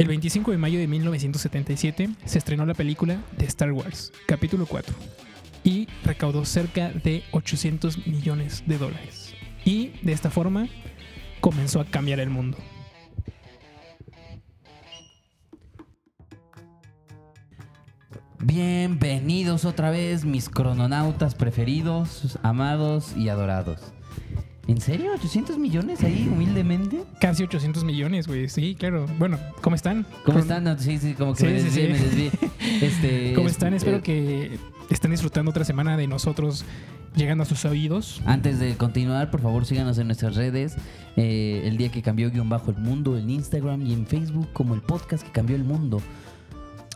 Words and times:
El 0.00 0.08
25 0.08 0.50
de 0.50 0.56
mayo 0.56 0.78
de 0.78 0.86
1977 0.86 2.08
se 2.24 2.38
estrenó 2.38 2.64
la 2.64 2.72
película 2.72 3.22
de 3.36 3.44
Star 3.44 3.70
Wars, 3.70 4.14
capítulo 4.24 4.64
4, 4.64 4.94
y 5.62 5.88
recaudó 6.02 6.46
cerca 6.46 6.88
de 6.88 7.22
800 7.32 8.06
millones 8.06 8.62
de 8.64 8.78
dólares. 8.78 9.34
Y 9.62 9.88
de 10.00 10.12
esta 10.12 10.30
forma 10.30 10.68
comenzó 11.42 11.82
a 11.82 11.84
cambiar 11.84 12.18
el 12.18 12.30
mundo. 12.30 12.56
Bienvenidos 18.38 19.66
otra 19.66 19.90
vez, 19.90 20.24
mis 20.24 20.48
crononautas 20.48 21.34
preferidos, 21.34 22.38
amados 22.42 23.14
y 23.18 23.28
adorados. 23.28 23.92
¿En 24.70 24.80
serio? 24.80 25.10
¿800 25.20 25.58
millones 25.58 26.02
ahí, 26.04 26.28
humildemente? 26.32 27.02
Casi 27.20 27.42
800 27.42 27.82
millones, 27.82 28.28
güey. 28.28 28.48
Sí, 28.48 28.76
claro. 28.78 29.06
Bueno, 29.18 29.36
¿cómo 29.62 29.74
están? 29.74 30.06
¿Cómo 30.24 30.38
están? 30.38 30.62
No, 30.62 30.78
sí, 30.78 30.96
sí, 30.98 31.14
como 31.14 31.34
que 31.34 31.40
Sí, 31.40 31.46
me 31.46 31.52
desvié, 31.54 31.86
sí. 31.86 31.92
me 31.92 31.98
desvié. 31.98 32.30
Este, 32.86 33.32
¿Cómo 33.34 33.48
es- 33.48 33.54
están? 33.54 33.74
Espero 33.74 33.96
eh, 33.98 34.02
que 34.02 34.58
estén 34.90 35.10
disfrutando 35.10 35.50
otra 35.50 35.64
semana 35.64 35.96
de 35.96 36.06
nosotros 36.06 36.64
llegando 37.16 37.42
a 37.42 37.46
sus 37.46 37.64
oídos. 37.64 38.22
Antes 38.26 38.60
de 38.60 38.76
continuar, 38.76 39.30
por 39.32 39.40
favor, 39.40 39.64
síganos 39.66 39.98
en 39.98 40.06
nuestras 40.06 40.36
redes. 40.36 40.76
eh, 41.16 41.62
el 41.64 41.76
día 41.76 41.88
que 41.90 42.00
cambió 42.00 42.30
guion 42.30 42.48
bajo 42.48 42.70
el 42.70 42.76
mundo 42.76 43.18
en 43.18 43.28
Instagram 43.28 43.82
y 43.84 43.92
en 43.92 44.06
Facebook 44.06 44.48
como 44.52 44.74
el 44.74 44.82
podcast 44.82 45.24
que 45.24 45.32
cambió 45.32 45.56
el 45.56 45.64
mundo. 45.64 46.00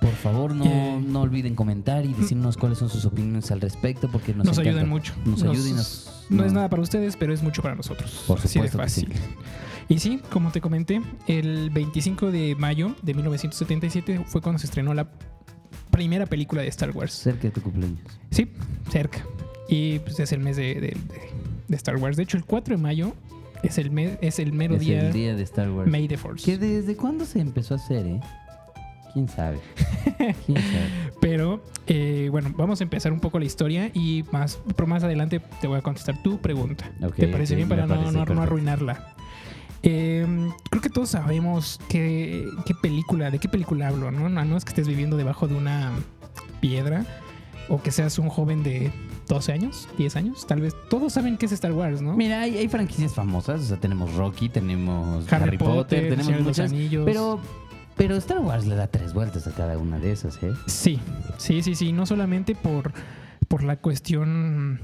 Por 0.05 0.15
favor, 0.17 0.55
no, 0.55 0.65
Eh. 0.67 1.01
no 1.07 1.23
olviden 1.23 1.55
comentar 1.55 2.05
y 2.05 2.13
decirnos 2.13 2.57
cuáles 2.57 2.79
son 2.79 2.89
sus 2.91 3.05
opiniones 3.07 3.51
al 3.51 3.61
respecto 3.61 4.09
porque 4.11 4.35
nos, 4.35 4.47
Nos, 4.47 4.59
ayudan 4.59 4.89
mucho. 4.89 5.15
Nos, 5.25 5.41
y 5.43 5.73
nos... 5.73 6.11
No 6.31 6.45
es 6.45 6.53
nada 6.53 6.69
para 6.69 6.83
ustedes, 6.83 7.17
pero 7.17 7.33
es 7.33 7.43
mucho 7.43 7.63
para 7.63 7.75
nosotros. 7.75 8.25
Por 8.27 8.39
Así 8.39 8.59
de 8.61 8.69
supuesto 8.69 8.79
que 8.79 8.89
sí. 8.89 9.07
fácil. 9.07 9.21
Y 9.89 9.99
sí, 9.99 10.21
como 10.31 10.51
te 10.51 10.61
comenté, 10.61 11.01
el 11.27 11.71
25 11.71 12.31
de 12.31 12.55
mayo 12.59 12.95
de 13.03 13.15
1977 13.15 14.25
fue 14.27 14.41
cuando 14.41 14.59
se 14.59 14.67
estrenó 14.67 14.95
la 14.95 15.09
primera 15.91 16.27
película 16.27 16.63
de 16.63 16.69
Star 16.69 16.91
Wars. 16.91 17.13
Cerca 17.13 17.43
de 17.43 17.51
tu 17.51 17.61
cumpleaños. 17.63 18.01
Sí, 18.31 18.49
cerca. 18.91 19.25
Y 19.69 19.99
pues 20.01 20.19
es 20.21 20.33
el 20.33 20.41
mes 20.41 20.57
de, 20.57 20.75
de- 20.75 20.81
de- 20.81 20.97
de 21.69 21.77
Star 21.77 21.97
Wars. 21.97 22.17
De 22.17 22.23
hecho, 22.25 22.37
el 22.37 22.45
4 22.45 22.77
de 22.77 22.83
mayo 22.83 23.13
es 23.63 23.79
el, 23.79 23.91
mes, 23.91 24.19
es 24.21 24.39
el 24.39 24.53
mero 24.53 24.75
Es 24.75 24.81
día, 24.81 25.07
el 25.07 25.13
día 25.13 25.35
de 25.35 25.43
Star 25.43 25.71
Wars. 25.71 25.91
May 25.91 26.09
the 26.09 26.17
Force. 26.19 26.45
¿Que 26.45 26.59
desde 26.59 26.97
cuándo 26.97 27.25
se 27.25 27.41
empezó 27.41 27.75
a 27.75 27.77
hacer, 27.79 28.07
eh? 28.07 28.21
¿Quién 29.15 29.29
sabe? 29.29 29.61
¿Quién 30.45 30.59
sabe? 30.59 30.89
Pero 31.21 31.63
eh, 31.87 32.29
bueno, 32.31 32.53
vamos 32.57 32.81
a 32.81 32.85
empezar 32.85 33.13
un 33.13 33.21
poco 33.21 33.39
la 33.39 33.47
historia 33.47 33.91
y 33.95 34.25
más, 34.33 34.59
pero 34.77 34.87
más 34.87 35.03
adelante 35.05 35.41
te 35.61 35.67
voy 35.67 35.79
a 35.79 35.83
contestar 35.83 36.23
tu 36.23 36.39
pregunta. 36.39 36.91
¿Te 37.17 37.29
parece 37.29 37.55
bien 37.55 37.69
para 37.69 37.87
no, 37.87 38.43
arruinarla? 38.43 39.15
Eh, 39.83 40.27
creo 40.71 40.83
que 40.83 40.91
todos 40.91 41.11
sabemos 41.11 41.81
qué, 41.89 42.47
qué 42.67 42.75
película, 42.75 43.31
de 43.31 43.39
qué 43.39 43.49
película 43.49 43.89
hablo, 43.89 44.11
¿no? 44.11 44.29
No 44.29 44.45
no 44.45 44.57
es 44.57 44.65
que 44.65 44.71
estés 44.71 44.89
viviendo 44.89 45.17
debajo 45.17 45.47
de 45.47 45.55
una 45.55 45.93
piedra 46.61 47.07
o 47.69 47.81
que 47.83 47.91
seas 47.91 48.19
un 48.19 48.29
joven 48.29 48.63
de 48.63 48.91
12 49.29 49.53
años, 49.53 49.89
10 49.97 50.17
años, 50.17 50.47
tal 50.47 50.61
vez. 50.61 50.75
Todos 50.91 51.13
saben 51.13 51.37
qué 51.37 51.47
es 51.47 51.53
Star 51.53 51.73
Wars, 51.73 52.03
¿no? 52.03 52.15
Mira, 52.15 52.43
hay, 52.43 52.59
hay 52.59 52.69
franquicias 52.69 53.15
famosas. 53.15 53.61
O 53.61 53.65
sea, 53.65 53.77
tenemos 53.79 54.15
Rocky, 54.15 54.49
tenemos 54.49 55.31
Harry, 55.33 55.45
Harry, 55.45 55.59
Potter, 55.59 55.75
Potter, 56.11 56.17
tenemos 56.17 56.43
muchas. 56.43 56.71
Anillos. 56.71 57.05
Pero, 57.05 57.41
pero 57.97 58.17
Star 58.17 58.39
Wars 58.39 58.67
le 58.67 58.75
da 58.75 58.87
tres 58.87 59.13
vueltas 59.15 59.47
a 59.47 59.53
cada 59.53 59.79
una 59.79 59.99
de 59.99 60.13
esas, 60.13 60.43
¿eh? 60.43 60.53
Sí, 60.67 61.01
sí, 61.39 61.63
sí, 61.63 61.75
sí. 61.75 61.93
No 61.93 62.07
solamente 62.07 62.55
por, 62.55 62.93
por 63.49 63.63
la 63.63 63.77
cuestión 63.77 64.81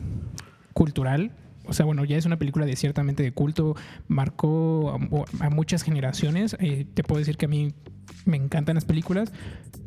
cultural. 0.72 1.32
O 1.66 1.72
sea, 1.72 1.86
bueno, 1.86 2.04
ya 2.04 2.16
es 2.16 2.26
una 2.26 2.38
película 2.38 2.66
de 2.66 2.76
ciertamente 2.76 3.22
de 3.22 3.32
culto. 3.32 3.76
Marcó 4.08 4.90
a, 5.40 5.50
muchas 5.50 5.82
generaciones. 5.82 6.56
Eh, 6.60 6.86
te 6.94 7.02
puedo 7.02 7.18
decir 7.18 7.36
que 7.36 7.46
a 7.46 7.48
mí 7.48 7.72
me 8.24 8.36
encantan 8.36 8.74
las 8.74 8.84
películas. 8.84 9.32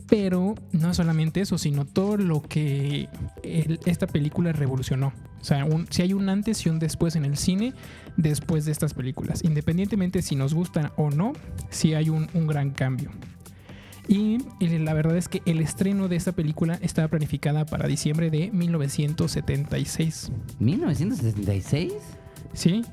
Pero 0.09 0.55
no 0.71 0.93
solamente 0.93 1.41
eso, 1.41 1.57
sino 1.57 1.85
todo 1.85 2.17
lo 2.17 2.41
que 2.41 3.09
esta 3.41 4.05
película 4.05 4.51
revolucionó. 4.51 5.13
O 5.41 5.43
sea, 5.43 5.65
si 5.89 6.01
hay 6.01 6.13
un 6.13 6.29
antes 6.29 6.65
y 6.65 6.69
un 6.69 6.77
después 6.77 7.15
en 7.15 7.25
el 7.25 7.37
cine 7.37 7.73
después 8.17 8.65
de 8.65 8.71
estas 8.71 8.93
películas. 8.93 9.43
Independientemente 9.43 10.21
si 10.21 10.35
nos 10.35 10.53
gustan 10.53 10.91
o 10.97 11.09
no, 11.09 11.33
sí 11.69 11.93
hay 11.93 12.09
un, 12.09 12.29
un 12.33 12.47
gran 12.47 12.71
cambio. 12.71 13.11
Y, 14.07 14.37
y 14.59 14.67
la 14.79 14.93
verdad 14.93 15.15
es 15.15 15.29
que 15.29 15.41
el 15.45 15.61
estreno 15.61 16.07
de 16.07 16.17
esta 16.17 16.33
película 16.33 16.77
estaba 16.81 17.07
planificada 17.07 17.65
para 17.65 17.87
diciembre 17.87 18.29
de 18.29 18.51
1976. 18.51 20.31
¿1976? 20.59 21.93
Sí, 22.53 22.83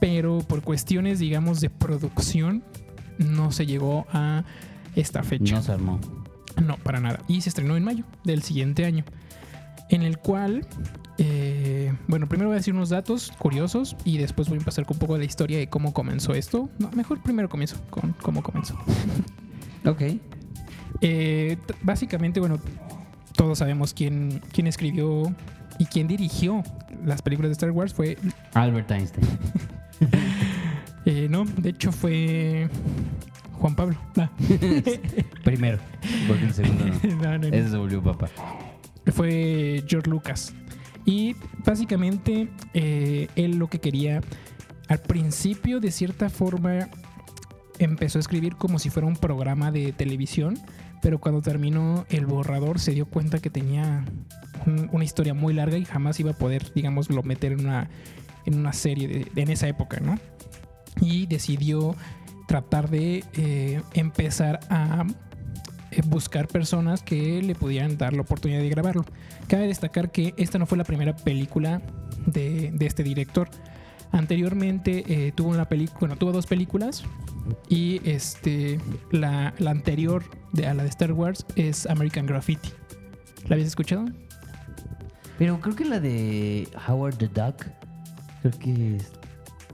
pero 0.00 0.38
por 0.38 0.62
cuestiones, 0.62 1.18
digamos, 1.18 1.60
de 1.60 1.70
producción, 1.70 2.64
no 3.18 3.52
se 3.52 3.66
llegó 3.66 4.06
a 4.12 4.44
esta 4.94 5.22
fecha. 5.22 5.54
No 5.54 5.62
se 5.62 5.72
armó. 5.72 6.00
No, 6.62 6.76
para 6.78 7.00
nada. 7.00 7.20
Y 7.28 7.40
se 7.42 7.48
estrenó 7.48 7.76
en 7.76 7.84
mayo 7.84 8.04
del 8.24 8.42
siguiente 8.42 8.84
año. 8.84 9.04
En 9.88 10.02
el 10.02 10.18
cual, 10.18 10.66
eh, 11.18 11.94
bueno, 12.08 12.28
primero 12.28 12.48
voy 12.48 12.56
a 12.56 12.58
decir 12.58 12.74
unos 12.74 12.88
datos 12.88 13.32
curiosos 13.38 13.96
y 14.04 14.18
después 14.18 14.48
voy 14.48 14.56
a 14.56 14.60
empezar 14.60 14.84
con 14.84 14.96
un 14.96 14.98
poco 14.98 15.12
de 15.12 15.20
la 15.20 15.26
historia 15.26 15.58
de 15.58 15.68
cómo 15.68 15.92
comenzó 15.92 16.34
esto. 16.34 16.68
No, 16.78 16.90
mejor 16.90 17.22
primero 17.22 17.48
comienzo 17.48 17.76
con 17.90 18.14
cómo 18.14 18.42
comenzó. 18.42 18.76
Ok. 19.84 20.02
Eh, 21.00 21.56
básicamente, 21.82 22.40
bueno, 22.40 22.58
todos 23.34 23.58
sabemos 23.58 23.92
quién, 23.92 24.42
quién 24.52 24.66
escribió 24.66 25.34
y 25.78 25.86
quién 25.86 26.08
dirigió 26.08 26.62
las 27.04 27.22
películas 27.22 27.50
de 27.50 27.52
Star 27.52 27.70
Wars. 27.70 27.92
Fue, 27.94 28.16
Albert 28.54 28.90
Einstein. 28.90 29.26
eh, 31.04 31.28
no, 31.30 31.44
de 31.44 31.70
hecho 31.70 31.92
fue 31.92 32.68
Juan 33.52 33.74
Pablo. 33.74 33.96
Primero. 35.44 35.78
Porque 36.26 36.44
el 36.44 36.54
segundo 36.54 36.84
no. 36.86 37.16
no, 37.16 37.38
no, 37.38 37.38
no. 37.38 37.46
Ese 37.48 37.70
se 37.70 37.76
volvió 37.76 38.02
papá. 38.02 38.28
fue 39.12 39.84
George 39.86 40.10
Lucas. 40.10 40.54
Y 41.06 41.36
básicamente 41.64 42.48
eh, 42.74 43.28
él 43.36 43.58
lo 43.58 43.68
que 43.68 43.78
quería, 43.78 44.20
al 44.88 44.98
principio 44.98 45.78
de 45.78 45.92
cierta 45.92 46.28
forma, 46.28 46.88
empezó 47.78 48.18
a 48.18 48.20
escribir 48.20 48.56
como 48.56 48.78
si 48.78 48.90
fuera 48.90 49.06
un 49.06 49.16
programa 49.16 49.70
de 49.70 49.92
televisión, 49.92 50.58
pero 51.02 51.18
cuando 51.20 51.42
terminó 51.42 52.06
el 52.08 52.26
borrador 52.26 52.78
se 52.80 52.92
dio 52.92 53.06
cuenta 53.06 53.38
que 53.38 53.50
tenía 53.50 54.04
un- 54.66 54.88
una 54.92 55.04
historia 55.04 55.34
muy 55.34 55.54
larga 55.54 55.76
y 55.78 55.84
jamás 55.84 56.18
iba 56.20 56.30
a 56.32 56.34
poder, 56.34 56.72
digamos, 56.74 57.10
lo 57.10 57.22
meter 57.22 57.52
en 57.52 57.60
una, 57.60 57.88
en 58.46 58.58
una 58.58 58.72
serie 58.72 59.08
de, 59.08 59.40
en 59.42 59.50
esa 59.50 59.68
época, 59.68 60.00
¿no? 60.00 60.18
Y 61.00 61.26
decidió 61.26 61.94
tratar 62.48 62.88
de 62.88 63.24
eh, 63.34 63.82
empezar 63.94 64.60
a 64.70 65.04
eh, 65.90 66.00
buscar 66.06 66.48
personas 66.48 67.02
que 67.02 67.42
le 67.42 67.54
pudieran 67.54 67.98
dar 67.98 68.12
la 68.12 68.22
oportunidad 68.22 68.60
de 68.60 68.68
grabarlo. 68.68 69.04
Cabe 69.48 69.66
destacar 69.66 70.10
que 70.10 70.32
esta 70.36 70.58
no 70.58 70.66
fue 70.66 70.78
la 70.78 70.84
primera 70.84 71.14
película 71.14 71.82
de, 72.26 72.70
de 72.72 72.86
este 72.86 73.02
director. 73.02 73.48
Anteriormente 74.12 75.04
eh, 75.08 75.32
tuvo 75.34 75.50
una 75.50 75.66
película, 75.68 75.98
bueno, 76.00 76.16
tuvo 76.16 76.32
dos 76.32 76.46
películas 76.46 77.04
y 77.68 78.00
este 78.08 78.78
la, 79.10 79.54
la 79.58 79.70
anterior 79.70 80.24
de, 80.52 80.66
a 80.66 80.74
la 80.74 80.82
de 80.82 80.88
Star 80.88 81.12
Wars 81.12 81.44
es 81.56 81.86
American 81.86 82.26
Graffiti. 82.26 82.70
¿La 83.48 83.54
habías 83.54 83.68
escuchado? 83.68 84.04
Pero 85.38 85.60
creo 85.60 85.76
que 85.76 85.84
la 85.84 86.00
de 86.00 86.66
Howard 86.88 87.16
the 87.16 87.28
Duck, 87.28 87.66
creo 88.42 88.58
que 88.58 88.96
es- 88.96 89.12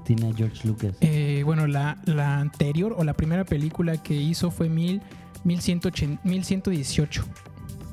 tiene 0.05 0.31
a 0.31 0.35
George 0.35 0.67
Lucas. 0.67 0.97
Eh, 1.01 1.43
bueno, 1.45 1.69
la, 1.69 1.97
la 2.07 2.41
anterior 2.41 2.93
o 2.99 3.05
la 3.05 3.15
primera 3.15 3.45
película 3.45 3.97
que 4.03 4.15
hizo 4.15 4.51
fue 4.51 4.69
mil, 4.69 5.01
1180 5.45 6.21
1118. 6.25 7.25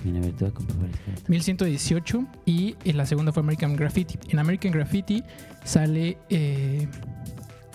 Mira, 0.03 0.17
a 0.17 0.21
ver, 0.21 0.31
te 0.33 0.45
voy 0.45 0.49
a 0.51 0.53
comprobar 0.55 0.89
esto. 0.89 1.23
1118 1.27 2.25
y 2.47 2.75
en 2.85 2.97
la 2.97 3.05
segunda 3.05 3.31
fue 3.31 3.43
American 3.43 3.75
Graffiti. 3.75 4.17
En 4.29 4.39
American 4.39 4.71
Graffiti 4.71 5.23
sale 5.63 6.17
eh, 6.29 6.87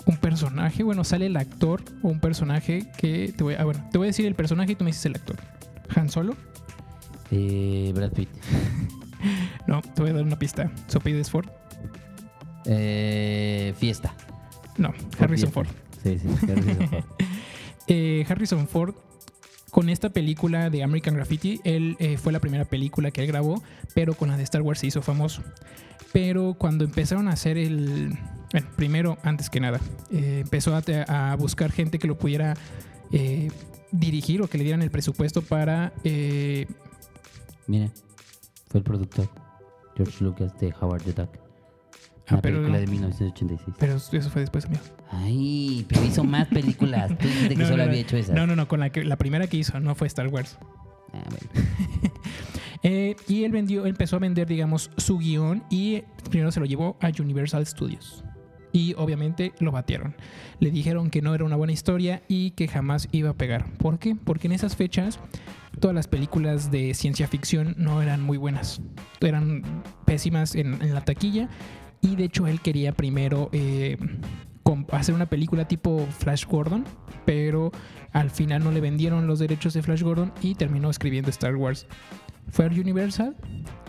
un 0.05 0.17
personaje, 0.17 0.83
bueno, 0.83 1.03
sale 1.03 1.25
el 1.25 1.37
actor 1.37 1.81
o 2.01 2.09
un 2.09 2.19
personaje 2.19 2.85
que 2.97 3.33
te 3.35 3.43
voy, 3.43 3.55
ah, 3.55 3.63
bueno, 3.63 3.87
te 3.91 3.97
voy 3.97 4.05
a 4.05 4.09
decir 4.09 4.25
el 4.25 4.35
personaje 4.35 4.73
y 4.73 4.75
tú 4.75 4.83
me 4.83 4.89
dices 4.89 5.05
el 5.05 5.15
actor. 5.15 5.37
Han 5.95 6.09
Solo? 6.09 6.35
Eh, 7.31 7.91
Brad 7.95 8.11
Pitt. 8.11 8.29
No, 9.65 9.81
te 9.81 10.03
voy 10.03 10.11
a 10.11 10.13
dar 10.13 10.23
una 10.23 10.37
pista. 10.37 10.69
¿Su 10.87 10.99
apellido 10.99 11.19
es 11.19 11.31
Ford? 11.31 11.47
Eh, 12.65 13.73
fiesta. 13.79 14.13
No, 14.77 14.93
Harrison. 15.17 15.51
Ford. 15.51 15.67
Sí, 16.03 16.19
sí, 16.19 16.27
Harrison 16.51 16.87
Ford. 16.87 17.03
Eh, 17.87 18.25
Harrison 18.27 18.67
Ford, 18.67 18.95
con 19.69 19.89
esta 19.89 20.09
película 20.09 20.71
de 20.71 20.81
American 20.81 21.13
Graffiti, 21.13 21.61
él 21.63 21.97
eh, 21.99 22.17
fue 22.17 22.33
la 22.33 22.39
primera 22.39 22.65
película 22.65 23.11
que 23.11 23.21
él 23.21 23.27
grabó, 23.27 23.61
pero 23.93 24.15
con 24.15 24.29
la 24.29 24.37
de 24.37 24.43
Star 24.43 24.63
Wars 24.63 24.79
se 24.79 24.87
hizo 24.87 25.03
famoso. 25.03 25.43
Pero 26.15 26.53
cuando 26.57 26.85
empezaron 26.85 27.27
a 27.27 27.31
hacer 27.31 27.57
el... 27.57 28.17
Bueno, 28.53 28.67
primero, 28.77 29.17
antes 29.21 29.49
que 29.49 29.59
nada, 29.59 29.81
eh, 30.09 30.43
empezó 30.45 30.73
a, 30.73 31.35
buscar 31.35 31.73
gente 31.73 31.99
que 31.99 32.07
lo 32.07 32.17
pudiera 32.17 32.53
eh, 33.11 33.51
dirigir 33.91 34.41
o 34.41 34.47
que 34.47 34.57
le 34.57 34.63
dieran 34.63 34.81
el 34.81 34.91
presupuesto 34.91 35.41
para... 35.41 35.91
eh, 36.05 36.67
Mira, 37.67 37.89
fue 38.69 38.77
el 38.77 38.85
productor. 38.85 39.27
George 39.97 40.23
Lucas 40.23 40.57
de 40.57 40.73
Howard 40.79 41.01
the 41.01 41.11
Duck. 41.11 41.31
Ah, 42.27 42.39
pero, 42.41 42.59
película 42.59 42.79
de 42.79 42.87
1986. 42.87 43.75
pero 43.77 43.95
eso 43.95 44.29
fue 44.29 44.39
después, 44.39 44.63
amigo. 44.67 44.83
Ay, 45.11 45.85
pero 45.89 46.01
hizo 46.05 46.23
más 46.23 46.47
películas. 46.47 47.09
Tú 47.17 47.27
dijiste 47.27 47.55
que 47.55 47.55
No, 47.61 47.65
solo 47.65 47.77
no, 47.79 47.83
no. 47.83 47.89
había 47.89 48.01
hecho 48.01 48.15
esas. 48.15 48.33
No, 48.33 48.47
no, 48.47 48.55
no, 48.55 48.69
con 48.69 48.79
la, 48.79 48.89
que, 48.89 49.03
la 49.03 49.17
primera 49.17 49.47
que 49.47 49.57
hizo, 49.57 49.81
no 49.81 49.95
fue 49.95 50.07
Star 50.07 50.29
Wars. 50.29 50.57
Ah, 51.11 51.23
bueno. 51.29 51.64
Eh, 52.87 53.15
y 53.27 53.45
él 53.45 53.51
vendió, 53.51 53.87
empezó 53.87 54.17
a 54.17 54.19
vender, 54.19 54.47
digamos, 54.47 54.91
su 54.97 55.17
guion 55.17 55.63
y 55.71 56.03
primero 56.29 56.51
se 56.51 56.59
lo 56.59 56.67
llevó 56.67 56.97
a 57.01 57.09
Universal 57.19 57.65
Studios. 57.65 58.23
Y 58.73 58.93
obviamente 58.95 59.53
lo 59.57 59.71
batieron. 59.71 60.15
Le 60.59 60.69
dijeron 60.69 61.09
que 61.09 61.23
no 61.23 61.33
era 61.33 61.45
una 61.45 61.55
buena 61.55 61.73
historia 61.73 62.21
y 62.27 62.51
que 62.51 62.67
jamás 62.67 63.07
iba 63.11 63.31
a 63.31 63.33
pegar. 63.33 63.65
¿Por 63.79 63.97
qué? 63.97 64.15
Porque 64.15 64.45
en 64.45 64.51
esas 64.51 64.75
fechas 64.75 65.19
todas 65.79 65.95
las 65.95 66.07
películas 66.07 66.69
de 66.69 66.93
ciencia 66.93 67.27
ficción 67.27 67.73
no 67.75 68.03
eran 68.03 68.21
muy 68.21 68.37
buenas. 68.37 68.81
Eran 69.19 69.63
pésimas 70.05 70.53
en, 70.53 70.93
la 70.93 71.03
taquilla. 71.03 71.49
Y 72.01 72.15
de 72.15 72.25
hecho 72.25 72.45
él 72.45 72.61
quería 72.61 72.91
primero 72.91 73.49
eh, 73.51 73.97
hacer 74.91 75.15
una 75.15 75.25
película 75.25 75.67
tipo 75.67 76.05
Flash 76.19 76.45
Gordon. 76.45 76.85
Pero 77.25 77.71
al 78.11 78.29
final 78.29 78.63
no 78.63 78.71
le 78.71 78.79
vendieron 78.79 79.25
los 79.25 79.39
derechos 79.39 79.73
de 79.73 79.81
Flash 79.81 80.03
Gordon 80.03 80.31
y 80.43 80.53
terminó 80.53 80.91
escribiendo 80.91 81.31
Star 81.31 81.55
Wars. 81.55 81.87
Fue 82.51 82.65
a 82.65 82.67
Universal, 82.67 83.35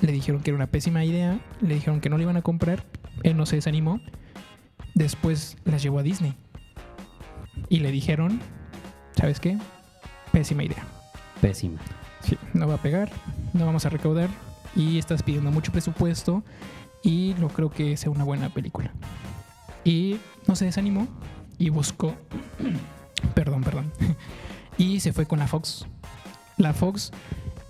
le 0.01 0.13
dijeron 0.13 0.43
que 0.43 0.51
era 0.51 0.57
una 0.57 0.67
pésima 0.67 1.05
idea, 1.05 1.39
le 1.61 1.75
dijeron 1.75 2.01
que 2.01 2.09
no 2.09 2.17
le 2.17 2.25
iban 2.25 2.37
a 2.37 2.43
comprar, 2.43 2.85
él 3.23 3.37
no 3.37 3.47
se 3.47 3.57
desanimó. 3.57 4.01
Después 4.95 5.57
las 5.65 5.83
llevó 5.83 5.99
a 5.99 6.03
Disney 6.03 6.35
y 7.69 7.81
le 7.81 7.91
dijeron, 7.91 8.41
¿sabes 9.17 9.41
qué? 9.41 9.59
Pésima 10.33 10.65
idea. 10.65 10.85
Pésima. 11.41 11.81
Sí, 12.21 12.39
no 12.55 12.67
va 12.67 12.75
a 12.75 12.83
pegar, 12.83 13.11
no 13.53 13.67
vamos 13.67 13.85
a 13.87 13.91
recaudar 13.91 14.29
y 14.75 14.99
estás 14.99 15.23
pidiendo 15.23 15.51
mucho 15.51 15.73
presupuesto 15.73 16.43
y 17.03 17.35
no 17.39 17.49
creo 17.49 17.71
que 17.71 17.97
sea 17.97 18.11
una 18.11 18.25
buena 18.25 18.51
película. 18.51 18.93
Y 19.85 20.19
no 20.47 20.57
se 20.57 20.65
desanimó 20.65 21.07
y 21.59 21.71
buscó, 21.71 22.15
perdón, 23.35 23.63
perdón, 23.63 23.93
y 24.79 25.01
se 25.01 25.13
fue 25.13 25.27
con 25.27 25.39
la 25.39 25.47
Fox. 25.47 25.87
La 26.57 26.73
Fox, 26.73 27.13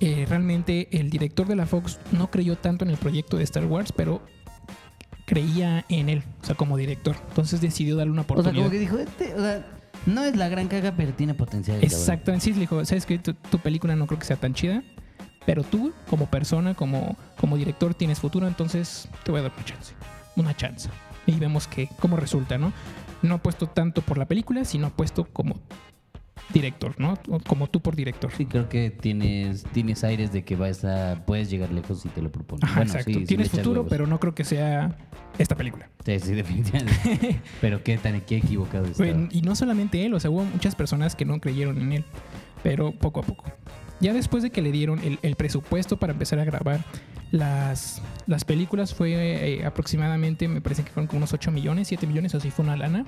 eh, 0.00 0.26
realmente 0.28 0.88
el 0.92 1.10
director 1.10 1.46
de 1.46 1.56
la 1.56 1.66
Fox 1.66 1.98
no 2.12 2.30
creyó 2.30 2.56
tanto 2.56 2.84
en 2.84 2.90
el 2.90 2.96
proyecto 2.96 3.36
de 3.36 3.44
Star 3.44 3.64
Wars, 3.64 3.92
pero 3.92 4.22
creía 5.26 5.84
en 5.88 6.08
él, 6.08 6.22
o 6.42 6.46
sea, 6.46 6.54
como 6.54 6.76
director. 6.76 7.16
Entonces 7.28 7.60
decidió 7.60 7.96
darle 7.96 8.12
una 8.12 8.22
O 8.22 8.24
sea, 8.24 8.34
oportunidad. 8.34 8.62
como 8.64 8.70
que 8.70 8.78
dijo, 8.78 8.98
este, 8.98 9.34
o 9.34 9.40
sea, 9.40 9.66
no 10.06 10.22
es 10.24 10.36
la 10.36 10.48
gran 10.48 10.68
caga, 10.68 10.92
pero 10.96 11.12
tiene 11.12 11.34
potencial. 11.34 11.82
Exactamente, 11.82 12.44
sí, 12.44 12.52
le 12.52 12.60
dijo, 12.60 12.84
sabes 12.84 13.06
que 13.06 13.18
tu, 13.18 13.34
tu 13.34 13.58
película 13.58 13.96
no 13.96 14.06
creo 14.06 14.18
que 14.18 14.26
sea 14.26 14.36
tan 14.36 14.54
chida, 14.54 14.82
pero 15.44 15.62
tú 15.62 15.92
como 16.08 16.26
persona, 16.26 16.74
como, 16.74 17.16
como 17.40 17.56
director 17.56 17.94
tienes 17.94 18.18
futuro, 18.20 18.46
entonces 18.46 19.08
te 19.24 19.30
voy 19.30 19.40
a 19.40 19.44
dar 19.44 19.52
una 19.52 19.64
chance, 19.64 19.94
una 20.36 20.56
chance. 20.56 20.88
Y 21.26 21.32
vemos 21.38 21.66
que 21.66 21.88
cómo 21.98 22.16
resulta, 22.16 22.58
¿no? 22.58 22.72
No 23.22 23.36
apuesto 23.36 23.66
tanto 23.66 24.02
por 24.02 24.18
la 24.18 24.26
película, 24.26 24.64
sino 24.64 24.88
apuesto 24.88 25.24
como 25.24 25.56
director, 26.52 26.94
¿no? 26.98 27.18
Como 27.46 27.66
tú 27.68 27.80
por 27.80 27.96
director. 27.96 28.30
Sí, 28.36 28.46
creo 28.46 28.68
que 28.68 28.90
tienes, 28.90 29.64
tienes 29.72 30.04
aires 30.04 30.32
de 30.32 30.44
que 30.44 30.56
vas 30.56 30.84
a, 30.84 31.22
puedes 31.26 31.50
llegar 31.50 31.72
lejos 31.72 32.00
si 32.00 32.08
te 32.08 32.22
lo 32.22 32.30
propones. 32.30 32.64
Ajá, 32.64 32.76
Bueno, 32.80 32.92
exacto. 32.92 33.18
sí, 33.18 33.24
tienes 33.26 33.50
futuro, 33.50 33.80
huevos. 33.80 33.90
pero 33.90 34.06
no 34.06 34.20
creo 34.20 34.34
que 34.34 34.44
sea 34.44 34.96
esta 35.38 35.54
película. 35.56 35.88
Sí, 36.04 36.18
sí, 36.20 36.32
definitivamente. 36.34 37.40
pero 37.60 37.82
qué 37.82 37.98
tan 37.98 38.20
qué 38.20 38.36
equivocado 38.38 38.86
está. 38.86 39.06
Y 39.06 39.42
no 39.42 39.56
solamente 39.56 40.04
él, 40.04 40.14
o 40.14 40.20
sea, 40.20 40.30
hubo 40.30 40.44
muchas 40.44 40.74
personas 40.74 41.16
que 41.16 41.24
no 41.24 41.40
creyeron 41.40 41.80
en 41.80 41.92
él, 41.92 42.04
pero 42.62 42.92
poco 42.92 43.20
a 43.20 43.22
poco. 43.22 43.44
Ya 44.00 44.12
después 44.12 44.42
de 44.42 44.50
que 44.50 44.60
le 44.62 44.72
dieron 44.72 44.98
el, 45.00 45.18
el 45.22 45.36
presupuesto 45.36 45.96
para 45.98 46.12
empezar 46.12 46.38
a 46.38 46.44
grabar 46.44 46.84
las, 47.30 48.02
las 48.26 48.44
películas, 48.44 48.94
fue 48.94 49.14
eh, 49.14 49.64
aproximadamente, 49.64 50.48
me 50.48 50.60
parece 50.60 50.84
que 50.84 50.90
fueron 50.90 51.06
como 51.08 51.18
unos 51.18 51.32
8 51.32 51.50
millones, 51.50 51.88
7 51.88 52.06
millones, 52.06 52.34
así 52.34 52.50
fue 52.50 52.64
una 52.64 52.76
lana, 52.76 53.04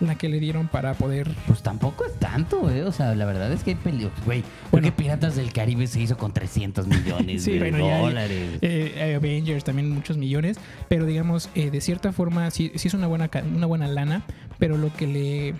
la 0.00 0.14
que 0.16 0.28
le 0.28 0.38
dieron 0.40 0.68
para 0.68 0.94
poder... 0.94 1.28
Pues 1.46 1.62
tampoco 1.62 2.04
es 2.04 2.14
tanto, 2.18 2.70
¿eh? 2.70 2.84
O 2.84 2.92
sea, 2.92 3.14
la 3.14 3.24
verdad 3.24 3.52
es 3.52 3.64
que 3.64 3.70
hay 3.70 3.76
películas. 3.76 4.12
Güey, 4.24 4.42
¿por 4.42 4.70
Bueno. 4.72 4.86
qué 4.86 4.92
Piratas 4.92 5.34
del 5.36 5.52
Caribe 5.52 5.86
se 5.86 6.00
hizo 6.00 6.16
con 6.16 6.32
300 6.32 6.86
millones 6.86 7.42
Sí, 7.44 7.52
de 7.52 7.58
bueno, 7.58 7.86
ya- 7.86 7.98
dólares? 7.98 8.58
eh, 8.62 8.94
eh, 8.96 9.14
Avengers 9.16 9.64
también 9.64 9.90
muchos 9.90 10.16
millones, 10.16 10.58
pero 10.88 11.04
digamos, 11.06 11.50
eh, 11.54 11.70
de 11.70 11.80
cierta 11.80 12.12
forma 12.12 12.50
sí, 12.50 12.70
sí 12.76 12.88
es 12.88 12.94
una 12.94 13.06
buena, 13.08 13.28
una 13.54 13.66
buena 13.66 13.88
lana, 13.88 14.22
pero 14.58 14.76
lo 14.76 14.92
que 14.92 15.06
le, 15.06 15.54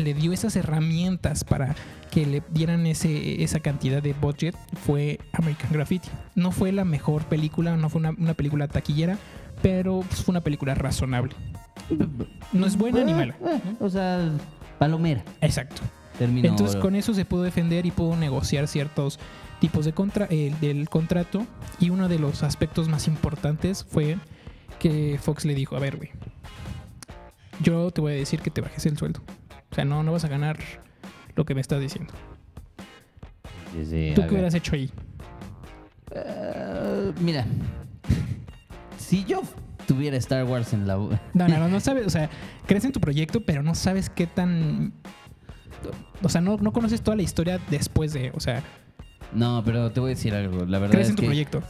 le 0.00 0.14
dio 0.14 0.32
esas 0.32 0.54
herramientas 0.56 1.42
para 1.44 1.74
que 2.10 2.24
le 2.24 2.42
dieran 2.50 2.86
ese, 2.86 3.42
esa 3.42 3.60
cantidad 3.60 4.02
de 4.02 4.12
budget 4.14 4.54
fue 4.86 5.18
American 5.32 5.72
Graffiti. 5.72 6.08
No 6.34 6.50
fue 6.52 6.70
la 6.72 6.84
mejor 6.84 7.24
película, 7.24 7.76
no 7.76 7.88
fue 7.90 7.98
una, 7.98 8.10
una 8.10 8.34
película 8.34 8.68
taquillera, 8.68 9.18
pero 9.60 10.00
pues, 10.08 10.22
fue 10.22 10.32
una 10.32 10.40
película 10.40 10.74
razonable. 10.74 11.34
No 12.52 12.66
es 12.66 12.76
buena 12.76 13.04
ni 13.04 13.12
mala. 13.12 13.34
Eh, 13.34 13.60
eh, 13.64 13.76
o 13.80 13.88
sea, 13.88 14.30
palomera. 14.78 15.22
Exacto. 15.40 15.82
Terminó. 16.18 16.48
Entonces 16.48 16.76
con 16.76 16.94
eso 16.94 17.12
se 17.14 17.24
pudo 17.24 17.42
defender 17.42 17.86
y 17.86 17.90
pudo 17.90 18.16
negociar 18.16 18.68
ciertos 18.68 19.18
tipos 19.60 19.84
de 19.84 19.92
contra 19.92 20.26
eh, 20.30 20.54
del 20.60 20.88
contrato 20.88 21.46
y 21.78 21.90
uno 21.90 22.08
de 22.08 22.18
los 22.18 22.42
aspectos 22.42 22.88
más 22.88 23.06
importantes 23.06 23.84
fue 23.84 24.16
que 24.78 25.18
Fox 25.20 25.44
le 25.44 25.54
dijo, 25.54 25.76
a 25.76 25.80
ver, 25.80 25.96
güey, 25.96 26.10
yo 27.60 27.90
te 27.90 28.00
voy 28.00 28.12
a 28.12 28.16
decir 28.16 28.40
que 28.40 28.50
te 28.50 28.60
bajes 28.60 28.84
el 28.86 28.96
sueldo. 28.98 29.20
O 29.70 29.74
sea, 29.74 29.84
no, 29.84 30.02
no 30.02 30.12
vas 30.12 30.24
a 30.24 30.28
ganar 30.28 30.58
lo 31.34 31.44
que 31.44 31.54
me 31.54 31.60
estás 31.60 31.80
diciendo. 31.80 32.12
¿Tú 33.72 33.90
qué 33.90 34.14
ver. 34.14 34.30
hubieras 34.30 34.54
hecho 34.54 34.74
ahí? 34.74 34.90
Eh, 36.12 37.12
mira, 37.20 37.44
si 38.98 39.24
yo 39.24 39.42
tuviera 39.86 40.16
Star 40.16 40.44
Wars 40.44 40.72
en 40.72 40.86
la... 40.86 40.96
No, 40.96 41.18
no, 41.34 41.48
no, 41.48 41.68
no 41.68 41.80
sabes, 41.80 42.06
o 42.06 42.10
sea, 42.10 42.30
crees 42.66 42.84
en 42.84 42.92
tu 42.92 43.00
proyecto, 43.00 43.40
pero 43.40 43.62
no 43.62 43.74
sabes 43.74 44.10
qué 44.10 44.26
tan... 44.26 44.92
O 46.22 46.28
sea, 46.28 46.40
no, 46.40 46.56
no 46.56 46.72
conoces 46.72 47.02
toda 47.02 47.16
la 47.16 47.22
historia 47.22 47.60
después 47.70 48.12
de, 48.12 48.32
o 48.34 48.40
sea, 48.40 48.62
No, 49.32 49.62
pero 49.64 49.90
te 49.90 50.00
voy 50.00 50.12
a 50.12 50.14
decir 50.14 50.34
algo. 50.34 50.64
La 50.66 50.78
verdad 50.78 50.92
crees 50.92 51.06
es 51.08 51.10
en 51.10 51.16
tu 51.16 51.22
que 51.22 51.26
proyecto. 51.26 51.62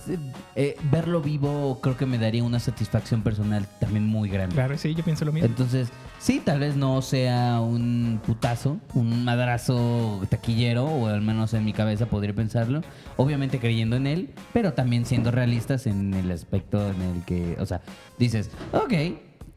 eh, 0.54 0.76
verlo 0.90 1.20
vivo 1.20 1.80
creo 1.82 1.96
que 1.96 2.06
me 2.06 2.18
daría 2.18 2.44
una 2.44 2.60
satisfacción 2.60 3.22
personal 3.22 3.66
también 3.80 4.06
muy 4.06 4.28
grande. 4.28 4.54
Claro, 4.54 4.76
sí, 4.78 4.94
yo 4.94 5.02
pienso 5.02 5.24
lo 5.24 5.32
mismo. 5.32 5.48
Entonces, 5.48 5.88
sí, 6.18 6.40
tal 6.44 6.60
vez 6.60 6.76
no 6.76 7.00
sea 7.02 7.60
un 7.60 8.20
putazo, 8.24 8.78
un 8.94 9.24
madrazo 9.24 10.22
taquillero, 10.28 10.84
o 10.84 11.06
al 11.08 11.22
menos 11.22 11.54
en 11.54 11.64
mi 11.64 11.72
cabeza 11.72 12.06
podría 12.06 12.34
pensarlo. 12.34 12.82
Obviamente 13.16 13.58
creyendo 13.58 13.96
en 13.96 14.06
él, 14.06 14.30
pero 14.52 14.72
también 14.74 15.06
siendo 15.06 15.30
realistas 15.30 15.86
en 15.86 16.14
el 16.14 16.30
aspecto 16.30 16.90
en 16.90 17.00
el 17.02 17.24
que, 17.24 17.56
o 17.58 17.66
sea, 17.66 17.80
dices, 18.18 18.50
ok, 18.72 18.92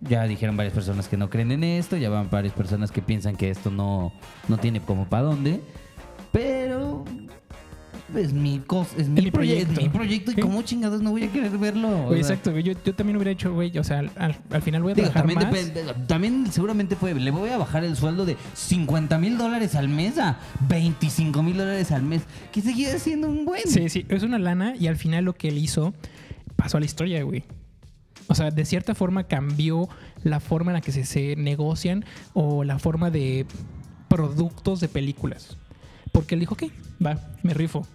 ya 0.02 0.24
dijeron 0.26 0.56
varias 0.56 0.74
personas 0.74 1.08
que 1.10 1.18
no 1.18 1.30
creen 1.30 1.52
en 1.52 1.64
esto, 1.64 1.98
ya 1.98 2.10
van 2.10 2.30
varias 2.30 2.54
personas 2.54 2.92
que 2.92 3.02
piensan 3.02 3.36
que 3.36 3.50
esto 3.50 3.70
no, 3.70 4.14
no 4.48 4.58
tiene 4.58 4.80
como 4.82 5.06
para 5.10 5.24
dónde. 5.24 5.62
Es 8.16 8.34
mi, 8.34 8.60
cos- 8.60 8.88
es 8.98 9.08
mi, 9.08 9.22
mi 9.22 9.32
proyecto. 9.32 9.74
Es 9.74 9.78
mi 9.82 9.90
proyecto. 9.90 10.32
¿Y 10.32 10.36
Sí. 10.36 10.42
cómo 10.42 10.62
chingados 10.64 11.02
no 11.02 11.12
voy 11.12 11.24
a 11.24 11.32
querer 11.32 11.58
verlo? 11.58 12.06
Güey, 12.08 12.20
exacto, 12.20 12.52
güey, 12.52 12.64
yo, 12.64 12.74
yo 12.84 12.94
también 12.96 13.16
hubiera 13.18 13.32
hecho, 13.32 13.54
güey, 13.54 13.78
o 13.78 13.84
sea, 13.84 14.00
al, 14.00 14.12
al- 14.18 14.38
al 14.50 14.62
final 14.62 14.82
voy 14.84 14.94
a 14.94 14.96
Digo, 14.96 15.10
trabajar 15.10 15.34
también, 15.36 15.52
más. 15.52 15.76
depende- 15.76 16.06
también 16.08 16.52
seguramente 16.52 16.96
fue, 16.96 17.14
le 17.14 17.32
voy 17.32 17.50
a 17.50 17.58
bajar 17.58 17.84
el 17.84 17.96
sueldo 17.96 18.26
de 18.26 18.36
50 18.56 19.18
mil 19.20 19.38
dólares 19.38 19.76
al 19.76 19.90
mes 19.90 20.18
a 20.18 20.40
25 20.68 21.44
mil 21.44 21.58
dólares 21.58 21.92
al 21.92 22.04
mes, 22.04 22.24
que 22.52 22.62
seguía 22.62 22.98
siendo 23.00 23.28
un 23.30 23.46
buen. 23.46 23.62
Sí, 23.68 23.90
sí, 23.90 24.06
es 24.10 24.24
una 24.24 24.40
lana 24.40 24.74
y 24.80 24.88
al 24.88 24.96
final 24.96 25.26
lo 25.26 25.34
que 25.34 25.50
él 25.50 25.58
hizo 25.58 25.94
pasó 26.56 26.78
a 26.78 26.80
la 26.80 26.86
historia, 26.88 27.24
güey. 27.24 27.44
O 28.28 28.36
sea, 28.36 28.52
de 28.52 28.64
cierta 28.66 28.94
forma 28.96 29.24
cambió 29.24 29.90
la 30.24 30.40
forma 30.40 30.72
en 30.72 30.76
la 30.76 30.82
que 30.82 30.92
se, 30.92 31.04
se 31.06 31.36
negocian 31.36 32.06
o 32.34 32.64
la 32.64 32.78
forma 32.78 33.10
de 33.10 33.46
productos 34.08 34.80
de 34.80 34.88
películas. 34.88 35.58
Porque 36.12 36.36
él 36.36 36.40
dijo, 36.42 36.54
ok, 36.56 36.64
va, 37.06 37.20
me 37.44 37.54
rifo. 37.54 37.88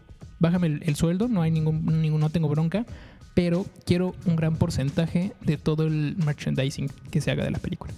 Bájame 0.44 0.66
el, 0.68 0.82
el 0.84 0.94
sueldo, 0.96 1.26
no 1.28 1.40
hay 1.42 1.50
ningún, 1.50 2.02
ningún, 2.02 2.20
no 2.20 2.28
tengo 2.28 2.48
bronca, 2.48 2.84
pero 3.32 3.64
quiero 3.86 4.14
un 4.26 4.36
gran 4.36 4.56
porcentaje 4.56 5.32
de 5.40 5.56
todo 5.56 5.86
el 5.86 6.16
merchandising 6.24 6.88
que 7.10 7.20
se 7.22 7.30
haga 7.30 7.44
de 7.44 7.50
la 7.50 7.58
película. 7.58 7.92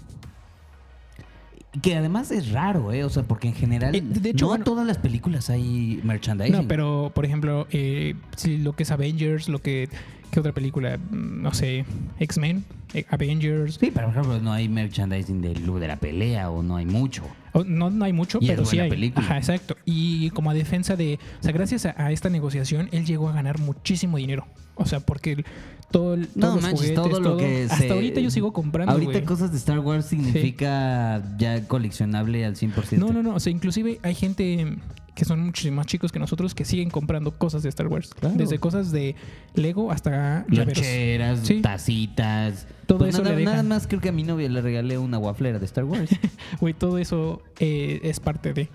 Que 1.83 1.95
además 1.95 2.31
es 2.31 2.53
raro, 2.53 2.91
¿eh? 2.93 3.05
O 3.05 3.11
sea, 3.11 3.23
porque 3.25 3.49
en 3.49 3.55
general, 3.55 3.95
Eh, 3.95 4.01
de 4.01 4.31
hecho, 4.31 4.47
no 4.47 4.51
bueno- 4.51 4.65
todas 4.65 4.87
las 4.87 4.97
películas 4.97 5.51
hay 5.51 6.01
merchandising. 6.05 6.57
No, 6.63 6.67
pero 6.69 7.13
por 7.15 7.27
ejemplo, 7.27 7.67
eh, 7.71 8.15
si 8.37 8.57
lo 8.59 8.73
que 8.75 8.85
es 8.85 8.91
Avengers, 8.91 9.49
lo 9.51 9.59
que. 9.61 9.91
¿Qué 10.31 10.41
otra 10.41 10.53
película? 10.53 10.97
Mm, 10.99 11.43
No 11.43 11.55
sé, 11.55 11.85
X-Men, 12.19 12.65
eh, 12.95 13.05
Avengers. 13.11 13.75
Sí, 13.81 13.91
pero 13.95 14.09
por 14.09 14.17
ejemplo, 14.17 14.41
no 14.41 14.53
hay 14.53 14.69
merchandising 14.69 15.41
del 15.41 15.55
club 15.55 15.79
de 15.81 15.89
la 15.89 15.97
pelea 15.97 16.51
o 16.51 16.63
no 16.63 16.77
hay 16.77 16.87
mucho. 16.87 17.25
O- 17.53 17.65
No, 17.65 17.89
no 17.91 18.05
hay 18.05 18.13
mucho, 18.13 18.39
Y 18.41 18.49
pero 18.49 18.65
sí 18.65 18.79
hay. 18.79 18.91
película. 18.91 19.25
Ajá, 19.25 19.39
exacto. 19.39 19.77
Y 19.85 20.31
como 20.31 20.51
a 20.51 20.55
defensa 20.55 20.97
de. 20.97 21.19
O 21.41 21.43
sea, 21.43 21.53
gracias 21.53 21.87
a, 21.87 21.95
a 21.97 22.13
esta 22.13 22.29
negociación, 22.29 22.89
él 22.93 23.07
llegó 23.07 23.29
a 23.29 23.33
ganar 23.33 23.59
muchísimo 23.59 24.19
dinero. 24.19 24.47
O 24.75 24.85
sea, 24.85 25.01
porque 25.01 25.43
todo 25.91 26.13
el, 26.15 26.29
No 26.35 26.49
todos 26.49 26.55
los 26.57 26.63
manches, 26.65 26.81
juguetes, 26.91 27.11
todo 27.11 27.21
lo 27.21 27.37
que 27.39 27.63
Hasta 27.65 27.77
se- 27.79 27.91
ahorita 27.91 28.21
yo 28.21 28.31
sigo 28.31 28.53
comprando. 28.53 28.93
Ahorita 28.93 29.23
cosas 29.25 29.51
de 29.53 29.57
Star 29.57 29.79
Wars 29.79 30.05
significa 30.07 31.23
ya 31.39 31.67
coleccionable 31.67 32.45
al 32.45 32.57
100%. 32.57 32.99
No, 32.99 33.11
no, 33.13 33.23
no. 33.23 33.35
O 33.37 33.41
sea, 33.41 33.53
inclusive 33.53 34.01
hay 34.03 34.15
gente 34.15 34.77
que 35.17 35.25
son 35.25 35.41
muchísimo 35.41 35.77
más 35.79 35.87
chicos 35.87 36.13
que 36.13 36.21
nosotros 36.21 36.55
que 36.55 36.65
siguen 36.65 36.91
comprando 36.91 37.33
cosas 37.33 37.65
de 37.65 37.69
Star 37.71 37.89
Wars. 37.89 38.11
Claro. 38.15 38.37
Desde 38.37 38.59
cosas 38.59 38.93
de 38.93 39.17
Lego 39.55 39.91
hasta 39.91 40.45
llaveros. 40.49 40.77
Loncheras, 40.77 41.41
Sí. 41.43 41.61
tacitas. 41.63 42.69
Todo 42.87 42.99
Pues 42.99 43.15
eso 43.15 43.23
nada, 43.25 43.35
le 43.35 43.41
dejan. 43.41 43.53
nada 43.57 43.63
más 43.65 43.87
creo 43.89 44.01
que 44.01 44.11
a 44.11 44.13
mi 44.13 44.23
novia 44.23 44.49
le 44.49 44.61
regalé 44.61 44.99
una 44.99 45.19
waflera 45.19 45.59
de 45.59 45.65
Star 45.65 45.85
Wars. 45.85 46.11
Güey, 46.61 46.75
todo 46.75 46.99
eso 46.99 47.43
eh, 47.59 47.99
es 48.05 48.21
parte 48.21 48.53
de. 48.53 48.69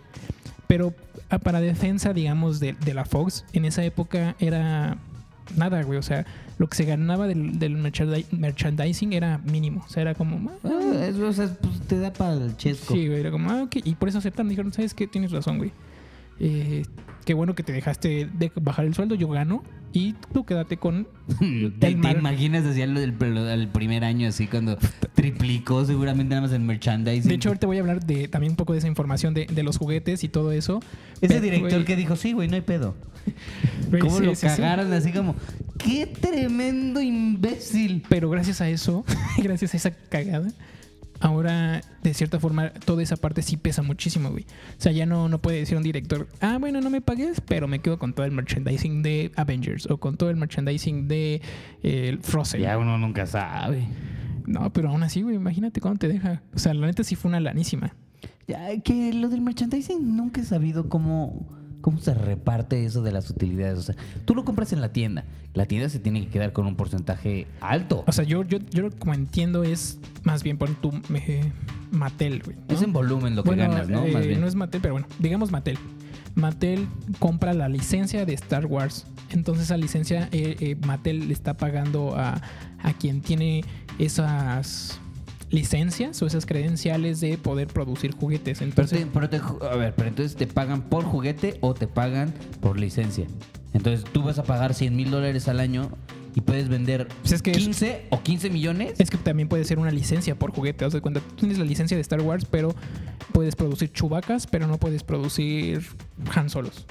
Pero 0.68 0.94
ah, 1.30 1.38
para 1.40 1.62
defensa, 1.62 2.12
digamos, 2.14 2.60
de, 2.60 2.74
de 2.74 2.94
la 2.94 3.06
Fox, 3.06 3.46
en 3.54 3.66
esa 3.66 3.84
época 3.86 4.36
era 4.40 4.98
nada, 5.56 5.84
güey. 5.84 6.00
O 6.00 6.02
sea, 6.04 6.26
lo 6.58 6.68
que 6.68 6.76
se 6.76 6.86
ganaba 6.86 7.28
del, 7.28 7.60
del 7.60 7.78
merchandi- 7.78 8.26
merchandising 8.32 9.14
era 9.14 9.38
mínimo. 9.40 9.84
O 9.86 9.90
sea, 9.90 10.02
era 10.02 10.16
como. 10.16 10.50
ah, 10.50 10.56
Ah, 10.64 11.06
eso, 11.08 11.28
o 11.28 11.34
sea, 11.34 11.54
pues, 11.62 11.80
te 11.88 12.00
da 12.00 12.12
para 12.12 12.34
el 12.34 12.58
chesco. 12.58 12.94
Sí, 12.96 13.08
güey, 13.08 13.20
era 13.20 13.32
como, 13.32 13.50
ah, 13.52 13.64
ok. 13.64 13.78
Y 13.84 13.96
por 13.96 14.10
eso 14.10 14.18
aceptaron. 14.18 14.50
Dijeron, 14.50 14.74
¿sabes 14.74 14.94
qué? 14.94 15.08
Tienes 15.08 15.32
razón, 15.32 15.58
güey. 15.58 15.72
Eh, 16.44 16.84
qué 17.24 17.36
bueno 17.36 17.54
que 17.54 17.62
te 17.62 17.72
dejaste 17.72 18.28
de 18.34 18.52
bajar 18.56 18.86
el 18.86 18.96
sueldo, 18.96 19.14
yo 19.16 19.30
gano. 19.30 19.64
Y 19.94 20.14
tú 20.34 20.46
quédate 20.46 20.78
con. 20.78 21.08
¿Te, 21.80 21.88
El 21.88 22.00
imaginas 22.00 22.66
así 22.66 22.80
del 22.82 23.70
primer 23.72 24.04
año, 24.06 24.28
así 24.30 24.48
cuando 24.48 24.78
triplicó 25.14 25.86
seguramente 25.86 26.30
nada 26.30 26.44
más 26.48 26.52
el 26.54 26.62
merchandising? 26.62 27.28
De 27.28 27.36
hecho, 27.36 27.50
ahorita 27.50 27.68
voy 27.68 27.78
a 27.78 27.82
hablar 27.82 28.04
de 28.06 28.28
también 28.28 28.54
un 28.54 28.56
poco 28.56 28.74
de 28.74 28.80
esa 28.80 28.88
información 28.88 29.34
de, 29.34 29.46
de 29.46 29.64
los 29.64 29.78
juguetes 29.78 30.24
y 30.24 30.30
todo 30.30 30.52
eso. 30.52 30.80
ese 31.20 31.36
Pero, 31.36 31.42
director 31.42 31.86
que 31.86 31.96
dijo, 31.96 32.16
sí, 32.16 32.32
güey, 32.32 32.48
no 32.48 32.56
hay 32.56 32.62
pedo. 32.62 32.96
güey, 33.90 34.02
¿Cómo 34.02 34.18
sí, 34.18 34.24
lo 34.24 34.34
sí, 34.34 34.48
sí. 34.48 34.48
cagaron 34.48 34.92
así 34.94 35.12
como, 35.12 35.36
qué 35.78 36.08
tremendo 36.08 37.02
imbécil? 37.02 38.04
Pero 38.08 38.30
gracias 38.30 38.62
a 38.62 38.70
eso, 38.70 39.04
gracias 39.44 39.74
a 39.74 39.78
esa 39.78 39.92
cagada, 39.92 40.48
ahora 41.22 41.82
de 42.04 42.14
cierta 42.14 42.40
forma 42.40 42.72
toda 42.72 43.02
esa 43.04 43.16
parte 43.16 43.42
sí 43.42 43.56
pesa 43.56 43.82
muchísimo, 43.84 44.32
güey. 44.32 44.44
O 44.78 44.82
sea, 44.82 44.92
ya 44.92 45.06
no, 45.06 45.30
no 45.30 45.40
puede 45.40 45.60
decir 45.60 45.78
un 45.78 45.84
director, 45.84 46.28
ah, 46.42 46.58
bueno, 46.60 46.82
no 46.82 46.90
me 46.90 47.00
pagues, 47.00 47.42
pero 47.42 47.68
me 47.68 47.80
quedo 47.80 47.98
con 47.98 48.14
todo 48.14 48.26
el 48.26 48.32
merchandising 48.32 49.04
de 49.04 49.32
Avengers 49.36 49.90
o 49.90 49.98
con 49.98 50.18
todo 50.18 50.30
el 50.30 50.36
merchandising 50.36 51.08
de 51.08 51.42
eh, 51.84 52.18
Frozen. 52.22 52.62
Ya 52.62 52.78
uno 52.78 52.98
nunca 52.98 53.26
sabe. 53.26 53.88
No, 54.46 54.74
pero 54.74 54.90
aún 54.90 55.04
así, 55.04 55.22
güey, 55.22 55.36
imagínate 55.36 55.80
cuándo 55.80 56.00
te 56.00 56.08
deja. 56.08 56.42
O 56.54 56.60
sea, 56.60 56.74
la 56.74 56.88
neta 56.88 57.04
sí 57.04 57.16
fue 57.16 57.30
una 57.30 57.40
lanísima. 57.40 57.94
Ya, 58.48 58.78
que 58.82 59.14
lo 59.14 59.30
del 59.30 59.42
merchandising 59.42 60.16
nunca 60.16 60.42
he 60.42 60.44
sabido 60.44 60.90
cómo, 60.90 61.48
cómo 61.82 62.00
se 62.00 62.14
reparte 62.14 62.86
eso 62.86 63.02
de 63.02 63.12
las 63.12 63.30
utilidades. 63.30 63.78
O 63.80 63.82
sea, 63.82 63.96
tú 64.26 64.36
lo 64.36 64.46
compras 64.46 64.72
en 64.74 64.82
la 64.82 64.94
tienda. 64.94 65.26
La 65.54 65.66
tienda 65.66 65.90
se 65.90 66.00
tiene 66.00 66.22
que 66.22 66.28
quedar 66.28 66.54
con 66.54 66.66
un 66.66 66.76
porcentaje 66.76 67.48
alto. 67.60 68.04
O 68.08 68.12
sea, 68.12 68.24
yo, 68.24 68.44
yo, 68.44 68.60
yo 68.72 68.90
como 68.98 69.14
entiendo 69.14 69.64
es 69.64 70.00
más 70.24 70.44
bien 70.44 70.58
por 70.58 70.70
tu 70.76 70.92
eh, 71.14 71.52
Mattel, 71.92 72.42
güey. 72.44 72.56
¿no? 72.70 72.74
Es 72.76 72.82
en 72.82 72.94
volumen 72.94 73.36
lo 73.36 73.44
que 73.44 73.50
Bueno, 73.50 73.64
ganas, 73.70 73.90
¿no? 73.90 74.06
eh, 74.06 74.12
Más 74.14 74.26
bien. 74.26 74.40
no 74.40 74.48
es 74.48 74.56
Mattel, 74.56 74.80
pero 74.82 74.94
bueno, 74.94 75.08
digamos 75.20 75.52
Mattel. 75.52 75.78
Mattel 76.36 76.88
compra 77.20 77.54
la 77.54 77.68
licencia 77.68 78.26
de 78.26 78.34
Star 78.36 78.66
Wars. 78.66 79.06
Entonces 79.32 79.66
esa 79.66 79.76
licencia 79.78 80.30
eh, 80.32 80.56
eh, 80.60 80.78
Mattel 80.86 81.28
le 81.28 81.34
está 81.34 81.56
pagando 81.58 82.16
a, 82.16 82.42
a 82.82 82.94
quien 82.94 83.22
tiene 83.22 83.64
esas 84.00 85.00
licencias 85.52 86.22
o 86.22 86.26
esas 86.28 86.46
credenciales 86.46 87.20
de 87.20 87.38
poder 87.38 87.68
producir 87.68 88.16
juguetes. 88.16 88.60
Pero 88.60 88.70
Entonces, 88.70 89.00
te- 89.00 89.06
pero 89.08 89.30
te 89.30 89.40
ju- 89.40 89.64
a 89.70 89.76
ver, 89.76 89.94
pero 89.96 90.10
entonces 90.10 90.36
te 90.36 90.48
pagan 90.48 90.82
por 90.82 91.04
juguete 91.04 91.58
o 91.62 91.74
te 91.74 91.88
pagan 91.88 92.34
por 92.62 92.80
licencia. 92.80 93.26
Entonces 93.74 94.04
tú 94.12 94.24
vas 94.24 94.40
a 94.40 94.44
pagar 94.44 94.74
100 94.74 94.96
mil 94.96 95.12
dólares 95.12 95.48
al 95.48 95.60
año 95.60 95.90
y 96.36 96.42
puedes 96.42 96.70
vender 96.70 97.08
Pues 97.22 97.34
es 97.34 97.42
que 97.42 97.52
es- 97.52 97.58
15 97.58 98.06
o 98.10 98.22
15 98.24 98.50
millones. 98.50 98.94
es 99.00 99.10
que 99.10 99.18
también 99.18 99.48
puede 99.50 99.64
ser 99.66 99.80
una 99.80 99.92
licencia 99.92 100.36
por 100.36 100.52
juguete. 100.52 100.86
Haz 100.86 100.94
de 100.94 101.02
cuenta, 101.02 101.20
tú 101.20 101.36
tienes 101.36 101.58
la 101.58 101.66
licencia 101.66 101.96
de 101.98 102.02
Star 102.02 102.22
Wars, 102.22 102.46
pero 102.50 102.74
puedes 103.34 103.56
producir 103.56 103.92
chubacas, 103.92 104.48
pero 104.48 104.68
no 104.68 104.78
puedes 104.78 105.04
producir 105.04 105.84
Han 106.36 106.50
Solos. 106.50 106.86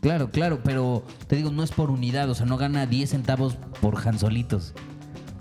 Claro, 0.00 0.30
claro, 0.32 0.60
pero 0.64 1.04
te 1.28 1.36
digo, 1.36 1.50
no 1.52 1.62
es 1.62 1.70
por 1.70 1.90
unidad, 1.90 2.28
o 2.28 2.34
sea, 2.34 2.44
no 2.44 2.56
gana 2.56 2.86
10 2.86 3.10
centavos 3.10 3.56
por 3.80 3.96
Hansolitos. 3.96 4.74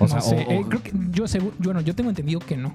O 0.01 0.07
no 0.07 0.07
sea, 0.09 0.21
sé, 0.21 0.35
o- 0.47 0.51
eh, 0.51 0.59
o- 0.63 0.67
creo 0.69 0.83
que 0.83 0.91
yo, 1.11 1.27
seguro, 1.27 1.53
yo, 1.59 1.73
tengo 1.95 2.09
entendido 2.09 2.39
que 2.39 2.57
no. 2.57 2.73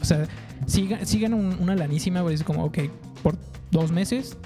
O 0.00 0.04
sea, 0.04 0.26
si, 0.66 0.88
si 1.04 1.18
un- 1.24 1.56
una 1.60 1.74
lanísima, 1.76 2.20
güey, 2.22 2.34
es 2.34 2.42
como, 2.44 2.64
ok, 2.64 2.78
por 3.22 3.38
dos 3.70 3.92
meses, 3.92 4.36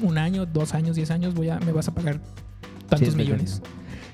un 0.00 0.18
año, 0.18 0.46
dos 0.46 0.74
años, 0.74 0.96
diez 0.96 1.10
años, 1.10 1.34
voy 1.34 1.48
a, 1.48 1.58
me 1.60 1.72
vas 1.72 1.88
a 1.88 1.94
pagar 1.94 2.20
tantos 2.88 3.14
millones. 3.16 3.60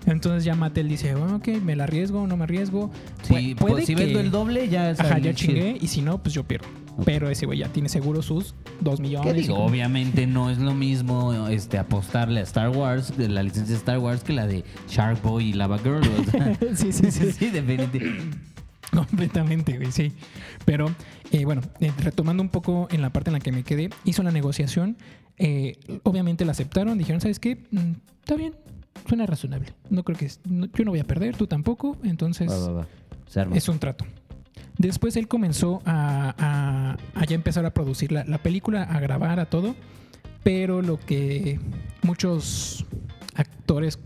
Entonces 0.07 0.45
ya 0.45 0.55
Mattel 0.55 0.89
dice, 0.89 1.13
ah, 1.13 1.37
ok, 1.37 1.49
me 1.63 1.77
la 1.77 1.85
arriesgo, 1.85 2.27
no 2.27 2.37
me 2.37 2.45
arriesgo. 2.45 2.91
si, 3.23 3.33
Pu- 3.35 3.57
puede 3.57 3.73
pues, 3.75 3.87
si 3.87 3.95
que- 3.95 4.05
vendo 4.05 4.21
el 4.21 4.31
doble, 4.31 4.69
ya 4.69 4.91
Ajá, 4.91 5.19
ya 5.19 5.33
chingué, 5.35 5.79
y 5.81 5.87
si 5.89 6.03
no, 6.03 6.23
pues 6.23 6.35
yo 6.35 6.45
pierdo. 6.45 6.67
Pero 7.05 7.29
ese 7.29 7.47
güey 7.47 7.59
ya 7.59 7.69
tiene 7.69 7.89
seguro 7.89 8.23
sus 8.23 8.55
dos 8.81 9.01
millones. 9.01 9.33
¿Qué 9.33 9.41
digo? 9.41 9.55
y 9.55 9.57
como- 9.57 9.67
Obviamente 9.67 10.27
no 10.27 10.51
es 10.51 10.59
lo 10.59 10.75
mismo 10.75 11.49
este, 11.49 11.79
apostarle 11.79 12.41
a 12.41 12.43
Star 12.45 12.71
Wars, 12.71 13.17
de 13.17 13.29
la 13.29 13.43
licencia 13.43 13.73
de 13.75 13.79
Star 13.79 13.99
Wars, 13.99 14.23
que 14.23 14.33
la 14.33 14.47
de 14.47 14.65
Shark 14.89 15.21
Boy 15.23 15.51
y 15.51 15.53
Lava 15.55 15.79
Girl. 15.79 16.03
o 16.03 16.31
sea. 16.31 16.55
sí, 16.75 16.93
sí, 16.93 17.11
sí. 17.11 17.33
sí, 17.39 17.51
definitivamente. 17.51 18.37
Completamente, 18.93 19.77
güey, 19.77 19.91
sí. 19.91 20.13
Pero 20.65 20.95
eh, 21.33 21.45
bueno, 21.45 21.63
eh, 21.81 21.91
retomando 21.99 22.43
un 22.43 22.49
poco 22.49 22.87
en 22.91 23.03
la 23.03 23.11
parte 23.11 23.31
en 23.31 23.35
la 23.35 23.41
que 23.41 23.51
me 23.53 23.65
quedé, 23.65 23.91
hizo 24.05 24.23
la 24.23 24.31
negociación. 24.31 24.97
eh, 25.37 25.79
obviamente 26.05 26.45
la 26.45 26.53
aceptaron, 26.53 26.97
dijeron, 26.97 27.21
¿sabes 27.21 27.41
qué? 27.41 27.57
Mm, 27.73 27.95
está 28.21 28.37
bien, 28.37 28.55
suena 29.09 29.27
razonable. 29.27 29.73
No 29.91 30.05
creo 30.05 30.17
que 30.17 30.27
es- 30.27 30.39
no- 30.49 30.67
yo 30.67 30.85
no 30.85 30.93
voy 30.93 31.01
a 31.01 31.05
perder, 31.05 31.37
tú 31.37 31.49
tampoco. 31.49 31.97
Entonces 32.05 32.49
Va, 32.49 32.59
va, 32.59 32.73
va. 32.73 32.87
Se 33.27 33.41
arma. 33.41 33.57
es 33.57 33.69
un 33.69 33.81
trato. 33.81 34.05
Después 34.79 35.17
él 35.17 35.29
comenzó 35.29 35.83
a, 35.85 36.35
a- 36.39 37.21
a 37.21 37.25
ya 37.27 37.35
empezar 37.35 37.65
a 37.67 37.73
producir 37.75 38.13
la, 38.13 38.25
la 38.25 38.39
película, 38.39 38.83
a 38.83 39.01
grabar, 39.01 39.39
a 39.41 39.47
todo. 39.47 39.75
Pero 40.43 40.83
lo 40.83 40.99
que 41.01 41.59
muchos 42.03 42.85
actores 43.35 43.99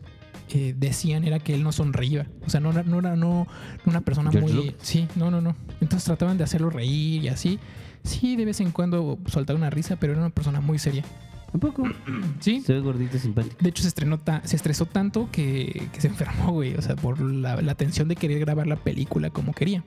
eh, 0.51 0.75
decían 0.77 1.25
era 1.25 1.39
que 1.39 1.55
él 1.55 1.63
no 1.65 1.73
sonreía. 1.73 2.27
O 2.47 2.51
sea, 2.51 2.61
no, 2.61 2.71
era- 2.71 2.83
no 2.85 2.99
era 3.01 3.17
no, 3.17 3.47
una 3.87 4.01
persona 4.03 4.31
George 4.31 4.55
muy... 4.55 4.75
Sí, 4.81 5.09
no, 5.17 5.31
no, 5.31 5.41
no. 5.41 5.57
Entonces 5.81 6.05
trataban 6.05 6.39
de 6.39 6.45
hacerlo 6.45 6.71
reír 6.71 7.25
y 7.25 7.29
así. 7.29 7.59
Sí, 8.05 8.37
de 8.37 8.45
vez 8.45 8.61
en 8.61 8.71
cuando 8.71 9.19
soltar 9.27 9.57
una 9.57 9.71
risa, 9.71 9.97
pero 9.97 10.13
era 10.13 10.23
una 10.23 10.31
persona 10.31 10.61
muy 10.61 10.79
seria. 10.79 11.05
¿Un 11.53 11.61
poco? 11.61 11.83
Sí. 12.41 12.61
Se 12.61 12.75
ve 12.75 12.81
gordito 12.81 13.17
y 13.17 13.21
simpático. 13.21 13.57
De 13.59 13.71
hecho, 13.71 13.83
se, 13.83 13.89
estrenó 13.89 14.19
ta- 14.19 14.43
se 14.45 14.55
estresó 14.55 14.87
tanto 14.87 15.29
que, 15.33 15.89
que 15.93 16.01
se 16.01 16.07
enfermó, 16.09 16.53
güey. 16.53 16.75
O 16.75 16.83
sea, 16.83 16.95
por 16.95 17.21
la, 17.21 17.61
la 17.63 17.75
tensión 17.75 18.07
de 18.07 18.17
querer 18.17 18.39
grabar 18.39 18.67
la 18.67 18.77
película 18.77 19.31
como 19.31 19.53
quería. 19.53 19.83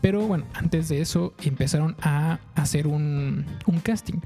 Pero 0.00 0.26
bueno, 0.26 0.44
antes 0.54 0.88
de 0.88 1.00
eso 1.00 1.32
empezaron 1.42 1.96
a 2.02 2.38
hacer 2.54 2.86
un, 2.86 3.46
un 3.66 3.80
casting. 3.80 4.18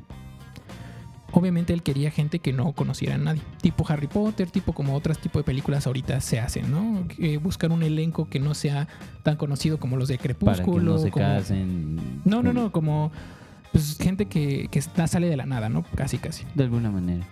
Obviamente 1.31 1.75
él 1.75 1.83
quería 1.83 2.11
gente 2.11 2.39
que 2.39 2.55
no 2.55 2.73
conociera 2.73 3.17
a 3.17 3.19
nadie. 3.19 3.43
Tipo 3.61 3.85
Harry 3.89 4.07
Potter, 4.07 4.51
tipo 4.51 4.73
como 4.73 4.95
otros 4.95 5.19
tipos 5.19 5.41
de 5.41 5.45
películas 5.45 5.87
ahorita 5.87 6.21
se 6.23 6.41
hacen, 6.41 6.71
¿no? 6.71 7.07
Buscar 7.43 7.71
un 7.71 7.83
elenco 7.83 8.29
que 8.31 8.41
no 8.41 8.55
sea 8.55 8.89
tan 9.23 9.37
conocido 9.37 9.79
como 9.79 9.99
los 9.99 10.09
de 10.09 10.17
Para 10.17 10.25
Crepúsculo. 10.35 10.79
que 10.79 10.85
no 10.85 10.99
se 10.99 11.11
como- 11.11 11.25
casen. 11.27 12.21
No, 12.25 12.43
no, 12.43 12.55
no, 12.55 12.73
como 12.73 13.13
pues, 13.73 13.99
gente 14.01 14.25
que, 14.27 14.69
que 14.71 14.81
sale 14.81 15.29
de 15.29 15.37
la 15.37 15.45
nada, 15.45 15.69
¿no? 15.69 15.85
Casi, 15.95 16.17
casi. 16.17 16.45
De 16.55 16.65
alguna 16.65 16.91
manera. 16.91 17.27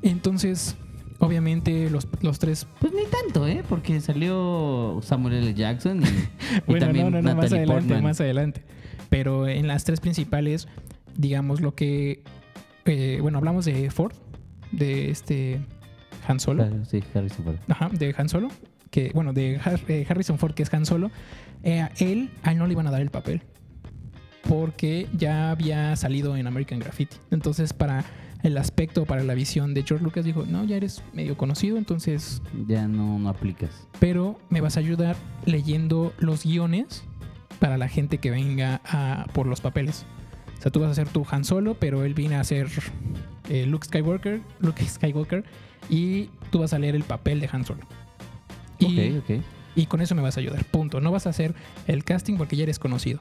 Entonces, 0.00 0.74
obviamente 1.18 1.88
los, 1.90 2.06
los 2.20 2.38
tres 2.38 2.66
Pues 2.80 2.92
ni 2.92 3.04
tanto, 3.06 3.46
¿eh? 3.46 3.62
Porque 3.68 4.00
salió 4.00 5.00
Samuel 5.02 5.34
L. 5.34 5.54
Jackson 5.54 6.02
y, 6.02 6.06
y 6.56 6.60
Bueno, 6.66 6.86
también 6.86 7.10
no, 7.10 7.22
no, 7.22 7.22
no, 7.22 7.34
más 7.36 7.52
adelante, 7.52 7.72
Portman. 7.72 8.02
más 8.02 8.20
adelante. 8.20 8.62
Pero 9.10 9.46
en 9.48 9.66
las 9.68 9.84
tres 9.84 10.00
principales, 10.00 10.68
digamos 11.16 11.60
lo 11.60 11.74
que. 11.74 12.22
eh, 12.84 13.18
bueno, 13.20 13.38
hablamos 13.38 13.64
de 13.64 13.90
Ford, 13.90 14.12
de 14.72 15.10
este 15.10 15.60
Han 16.26 16.40
Solo. 16.40 16.66
Sí, 16.84 17.02
Harrison 17.14 17.44
Ford. 17.44 17.56
Ajá, 17.68 17.90
de 17.92 18.14
Han 18.16 18.28
Solo. 18.28 18.48
Que, 18.90 19.10
bueno, 19.14 19.32
de 19.32 19.60
eh, 19.88 20.06
Harrison 20.08 20.38
Ford, 20.38 20.54
que 20.54 20.62
es 20.62 20.72
Han 20.74 20.86
Solo. 20.86 21.10
Eh, 21.62 21.80
a 21.80 21.90
él, 21.98 22.30
a 22.42 22.52
él 22.52 22.58
no 22.58 22.66
le 22.66 22.72
iban 22.72 22.86
a 22.86 22.90
dar 22.90 23.00
el 23.00 23.10
papel. 23.10 23.42
Porque 24.48 25.08
ya 25.16 25.50
había 25.50 25.96
salido 25.96 26.36
en 26.36 26.46
American 26.46 26.78
Graffiti. 26.78 27.16
Entonces, 27.30 27.72
para 27.72 28.04
el 28.44 28.56
aspecto, 28.58 29.04
para 29.06 29.24
la 29.24 29.34
visión 29.34 29.74
de 29.74 29.82
George 29.82 30.04
Lucas, 30.04 30.24
dijo: 30.24 30.44
No, 30.46 30.64
ya 30.64 30.76
eres 30.76 31.02
medio 31.12 31.36
conocido, 31.36 31.76
entonces 31.78 32.40
Ya 32.68 32.86
no, 32.86 33.18
no 33.18 33.28
aplicas. 33.28 33.88
pero 33.98 34.38
me 34.50 34.60
vas 34.60 34.76
a 34.76 34.80
ayudar 34.80 35.16
leyendo 35.46 36.12
los 36.18 36.44
guiones 36.44 37.02
para 37.58 37.76
la 37.78 37.88
gente 37.88 38.18
que 38.18 38.30
venga 38.30 38.80
a, 38.84 39.26
por 39.32 39.46
los 39.46 39.60
papeles. 39.60 40.04
O 40.58 40.62
sea, 40.62 40.70
tú 40.70 40.80
vas 40.80 40.90
a 40.90 40.94
ser 40.94 41.08
tu 41.08 41.26
Han 41.30 41.44
Solo, 41.44 41.74
pero 41.74 42.04
él 42.04 42.14
viene 42.14 42.36
a 42.36 42.44
ser 42.44 42.68
eh, 43.48 43.66
Luke 43.66 43.86
Skywalker, 43.86 44.40
Luke 44.60 44.84
Skywalker, 44.88 45.44
y 45.90 46.30
tú 46.50 46.60
vas 46.60 46.72
a 46.72 46.78
leer 46.78 46.94
el 46.94 47.02
papel 47.04 47.40
de 47.40 47.48
Han 47.52 47.64
Solo. 47.64 47.80
Y, 48.78 49.16
Ok, 49.18 49.24
ok. 49.30 49.40
y 49.76 49.86
con 49.86 50.00
eso 50.00 50.14
me 50.14 50.22
vas 50.22 50.36
a 50.36 50.40
ayudar, 50.40 50.64
punto. 50.66 51.00
No 51.00 51.10
vas 51.12 51.26
a 51.26 51.30
hacer 51.30 51.54
el 51.86 52.04
casting 52.04 52.36
porque 52.36 52.56
ya 52.56 52.62
eres 52.64 52.78
conocido. 52.78 53.20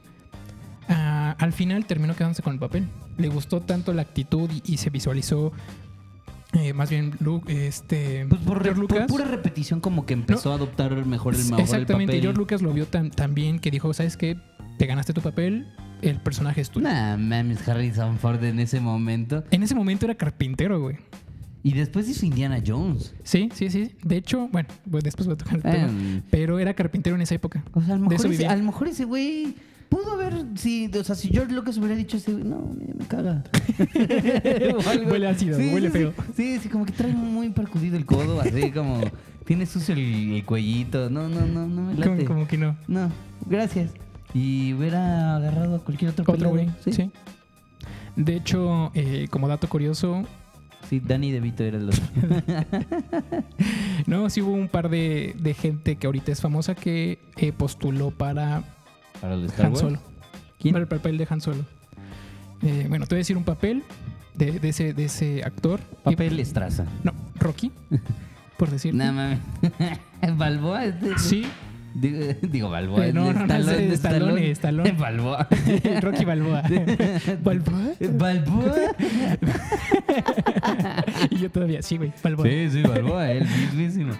Ah, 0.90 1.36
al 1.40 1.54
final 1.54 1.86
terminó 1.86 2.16
quedándose 2.16 2.42
con 2.42 2.54
el 2.54 2.60
papel. 2.60 2.88
Le 3.18 3.30
gustó 3.30 3.62
tanto 3.62 3.94
la 3.94 4.02
actitud 4.02 4.50
y, 4.52 4.74
y 4.74 4.78
se 4.78 4.90
visualizó, 4.90 5.52
eh, 6.54 6.74
más 6.74 6.90
bien, 6.90 7.14
Luke, 7.20 7.68
este, 7.68 8.26
Pues 8.30 8.42
por, 8.42 8.64
George 8.64 8.82
por 8.82 8.92
Lucas. 8.92 9.08
pura 9.08 9.26
repetición 9.26 9.80
como 9.80 10.06
que 10.06 10.14
empezó 10.14 10.52
a 10.52 10.56
adoptar 10.56 10.92
mejor 11.06 11.34
el 11.34 11.42
mejor 11.46 11.60
el 11.60 11.62
Exactamente, 11.62 12.12
papel. 12.14 12.22
George 12.22 12.38
Lucas 12.38 12.62
lo 12.62 12.74
vio 12.74 12.86
tan, 12.88 13.10
tan 13.12 13.34
bien 13.34 13.60
que 13.60 13.72
dijo, 13.72 13.94
¿sabes 13.94 14.18
qué? 14.18 14.38
Te 14.78 14.86
ganaste 14.86 15.14
tu 15.14 15.22
papel, 15.22 15.68
el 16.02 16.20
personaje 16.20 16.62
es 16.62 16.70
tuyo. 16.70 16.88
Nah, 16.88 17.18
mames, 17.18 17.68
Harrison 17.68 18.18
Ford 18.18 18.44
en 18.44 18.60
ese 18.60 18.80
momento. 18.80 19.44
En 19.52 19.64
ese 19.64 19.74
momento 19.76 20.06
era 20.06 20.16
carpintero, 20.16 20.80
güey. 20.82 20.98
Y 21.66 21.74
después 21.74 22.10
hizo 22.10 22.26
Indiana 22.26 22.62
Jones. 22.66 23.16
Sí, 23.24 23.50
sí, 23.54 23.70
sí. 23.70 23.96
De 24.04 24.18
hecho, 24.18 24.50
bueno, 24.52 24.68
pues 24.92 25.04
después 25.04 25.28
voy 25.28 25.36
a 25.36 25.38
tocar 25.38 25.56
el 25.56 25.62
tema. 25.62 25.86
Em. 25.88 26.22
Pero 26.30 26.60
era 26.60 26.74
carpintero 26.74 27.16
en 27.16 27.22
esa 27.22 27.36
época. 27.36 27.64
O 27.74 27.82
sea, 27.82 27.96
a 27.96 27.98
lo 27.98 28.10
mejor, 28.10 28.32
ese, 28.34 28.48
a 28.48 28.56
lo 28.58 28.64
mejor 28.64 28.88
ese 28.90 29.06
güey 29.06 29.56
pudo 29.94 30.14
haber, 30.14 30.34
si, 30.56 30.90
o 31.00 31.04
sea, 31.04 31.14
si 31.14 31.30
George 31.30 31.54
Lucas 31.54 31.78
hubiera 31.78 31.96
dicho 31.96 32.18
ese 32.18 32.32
no, 32.32 32.74
me, 32.76 32.94
me 32.96 33.06
caga. 33.06 33.44
Huele 35.08 35.28
ácido, 35.28 35.58
huele 35.58 35.92
sí, 35.92 35.94
feo. 35.94 36.14
Sí, 36.36 36.60
sí, 36.60 36.70
como 36.70 36.86
que 36.86 36.94
trae 36.94 37.14
muy 37.14 37.50
percudido 37.50 37.96
el 37.96 38.06
codo, 38.06 38.42
así 38.42 38.72
como 38.72 39.02
tiene 39.46 39.68
sucio 39.68 39.94
el, 39.94 40.34
el 40.34 40.46
cuellito. 40.46 41.12
No, 41.12 41.30
no, 41.30 41.46
no, 41.46 41.68
no 41.68 41.82
me 41.84 41.94
late. 41.94 42.26
como 42.26 42.48
que 42.48 42.58
no. 42.58 42.76
No, 42.88 43.12
gracias. 43.46 43.92
Y 44.34 44.74
hubiera 44.74 45.36
agarrado 45.36 45.76
a 45.76 45.80
cualquier 45.80 46.10
otro 46.10 46.26
Otro 46.28 46.50
güey. 46.50 46.70
Sí. 46.84 46.92
Sí. 46.92 47.12
De 48.16 48.36
hecho, 48.36 48.92
eh, 48.96 49.28
como 49.30 49.48
dato 49.48 49.70
curioso, 49.70 50.24
Sí, 50.90 51.00
Danny 51.00 51.32
DeVito 51.32 51.64
era 51.64 51.78
el 51.78 51.90
otro. 51.90 52.04
no, 54.06 54.30
sí 54.30 54.42
hubo 54.42 54.52
un 54.52 54.68
par 54.68 54.90
de, 54.90 55.34
de 55.40 55.54
gente 55.54 55.96
que 55.96 56.08
ahorita 56.08 56.32
es 56.32 56.42
famosa 56.42 56.76
que 56.76 57.20
eh, 57.38 57.54
postuló 57.54 58.12
para 58.12 58.64
Para 59.24 59.36
el 59.36 59.46
Star 59.46 59.68
Han 59.68 59.72
Wars. 59.72 59.80
Solo. 59.82 60.00
¿Quién? 60.60 60.74
Para 60.74 60.84
el 60.84 60.90
papel 60.90 61.18
de 61.18 61.26
Han 61.30 61.40
Solo. 61.40 61.66
Eh, 62.62 62.88
bueno, 62.90 63.06
te 63.06 63.16
voy 63.16 63.20
a 63.20 63.24
decir 63.24 63.38
un 63.38 63.46
papel 63.46 63.84
de, 64.36 64.60
de 64.60 64.68
ese, 64.70 64.94
de 64.94 65.06
ese 65.06 65.42
actor. 65.46 65.80
Papel 66.04 66.38
Estraza. 66.42 66.86
No, 67.06 67.14
Rocky, 67.40 67.72
por 68.58 68.70
decir. 68.70 68.94
Nada 68.94 69.14
mames. 69.14 69.40
Balboa. 70.38 70.82
de- 70.88 71.18
Sí, 71.20 71.46
Digo, 71.96 72.18
digo 72.42 72.70
Balboa. 72.70 73.06
Eh, 73.08 73.14
no, 73.14 73.28
de 73.28 73.34
no, 73.34 73.46
no, 73.48 73.56
es 73.56 73.66
de 73.66 73.94
Stallone, 73.94 74.52
Stallone. 74.52 74.92
Balboa. 75.00 75.48
Rocky 76.02 76.26
Balboa. 76.26 76.64
¿Balboa? 77.44 77.94
Balboa. 78.18 78.76
y 81.30 81.38
yo 81.38 81.50
todavía, 81.50 81.82
sí, 81.82 81.96
güey, 81.98 82.12
Balboa. 82.22 82.46
Sí, 82.48 82.70
sí, 82.72 82.82
Balboa, 82.82 83.32
él 83.32 83.46
mismísimo. 83.48 84.14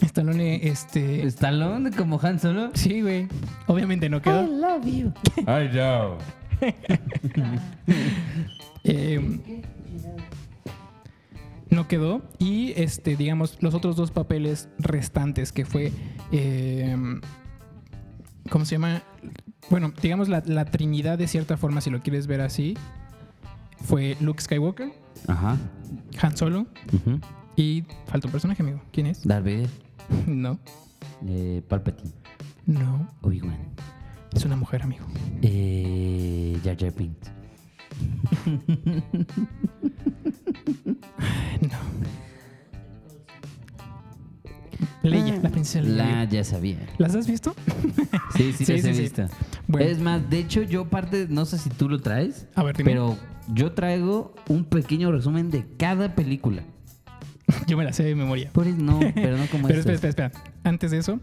Stallone, 0.00 0.66
este... 0.68 1.22
Stallone 1.26 1.90
como 1.90 2.18
Han 2.22 2.38
Solo. 2.40 2.70
Sí, 2.74 3.00
güey. 3.02 3.28
Obviamente 3.66 4.08
no 4.08 4.20
quedó. 4.22 4.42
love 4.46 4.84
you. 4.86 5.12
I 5.40 5.68
know. 5.70 6.18
Eh, 8.84 9.20
no 11.70 11.88
quedó. 11.88 12.22
Y 12.38 12.72
este, 12.80 13.16
digamos, 13.16 13.58
los 13.60 13.74
otros 13.74 13.96
dos 13.96 14.10
papeles 14.10 14.68
restantes 14.78 15.52
que 15.52 15.64
fue. 15.66 15.92
eh, 16.32 16.96
¿Cómo 18.50 18.64
se 18.64 18.76
llama? 18.76 19.02
Bueno, 19.68 19.92
digamos 20.00 20.28
la, 20.30 20.42
la 20.46 20.64
trinidad 20.64 21.18
de 21.18 21.28
cierta 21.28 21.58
forma, 21.58 21.80
si 21.82 21.90
lo 21.90 22.00
quieres 22.00 22.26
ver 22.26 22.40
así. 22.40 22.76
Fue 23.84 24.16
Luke 24.20 24.40
Skywalker, 24.42 24.90
Ajá. 25.28 25.56
Han 26.20 26.36
Solo 26.36 26.66
ujú. 26.92 27.20
Y 27.58 27.84
falta 28.06 28.28
un 28.28 28.32
personaje, 28.32 28.62
amigo. 28.62 28.80
¿Quién 28.92 29.06
es? 29.06 29.26
Darth 29.26 29.44
Vader. 29.44 29.68
No, 30.26 30.58
Eh, 31.26 31.62
Palpatine. 31.68 32.12
no. 32.66 33.08
Obi-Wan. 33.22 33.58
Es 34.34 34.44
una 34.44 34.56
mujer, 34.56 34.82
amigo. 34.82 35.04
Eh, 35.42 36.58
Jar 36.64 36.76
Jar 36.78 36.94
Binks. 36.94 37.30
No. 41.60 41.78
Leia, 45.02 45.38
la 45.42 45.48
princesa 45.50 45.80
Leia. 45.82 45.96
La 45.96 46.24
ya 46.24 46.44
sabía. 46.44 46.78
¿Las 46.98 47.14
has 47.14 47.26
visto? 47.26 47.54
Sí, 48.36 48.52
sí, 48.52 48.64
Sí, 48.66 48.72
las 48.74 48.84
he 48.84 48.88
sí, 48.88 48.94
sí. 48.94 49.00
visto. 49.02 49.26
Bueno. 49.66 49.86
Es 49.88 49.98
más, 50.00 50.28
de 50.30 50.38
hecho, 50.38 50.62
yo 50.62 50.84
parte, 50.88 51.26
no 51.28 51.44
sé 51.44 51.58
si 51.58 51.70
tú 51.70 51.88
lo 51.88 51.98
traes, 52.00 52.46
A 52.54 52.62
ver, 52.62 52.76
dime. 52.76 52.90
pero 52.92 53.16
yo 53.52 53.72
traigo 53.72 54.34
un 54.48 54.64
pequeño 54.64 55.10
resumen 55.10 55.50
de 55.50 55.66
cada 55.76 56.14
película. 56.14 56.62
Yo 57.68 57.76
me 57.76 57.84
la 57.84 57.92
sé 57.92 58.02
de 58.02 58.14
memoria. 58.14 58.50
Por 58.52 58.66
no, 58.66 58.98
pero 59.14 59.36
no 59.36 59.46
como 59.46 59.66
Pero 59.68 59.78
espera, 59.80 59.94
espera, 59.94 60.26
espera. 60.26 60.32
Antes 60.64 60.90
de 60.90 60.98
eso, 60.98 61.20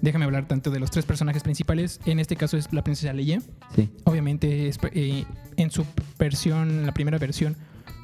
déjame 0.00 0.24
hablar 0.24 0.48
tanto 0.48 0.70
de 0.70 0.80
los 0.80 0.90
tres 0.90 1.04
personajes 1.06 1.42
principales. 1.44 2.00
En 2.06 2.18
este 2.18 2.34
caso 2.34 2.56
es 2.56 2.72
la 2.72 2.82
princesa 2.82 3.12
Leia. 3.12 3.40
Sí. 3.76 3.90
Obviamente, 4.04 4.68
es- 4.68 4.78
eh, 4.92 5.24
en 5.56 5.70
su 5.70 5.84
versión, 6.18 6.84
la 6.86 6.92
primera 6.92 7.18
versión, 7.18 7.56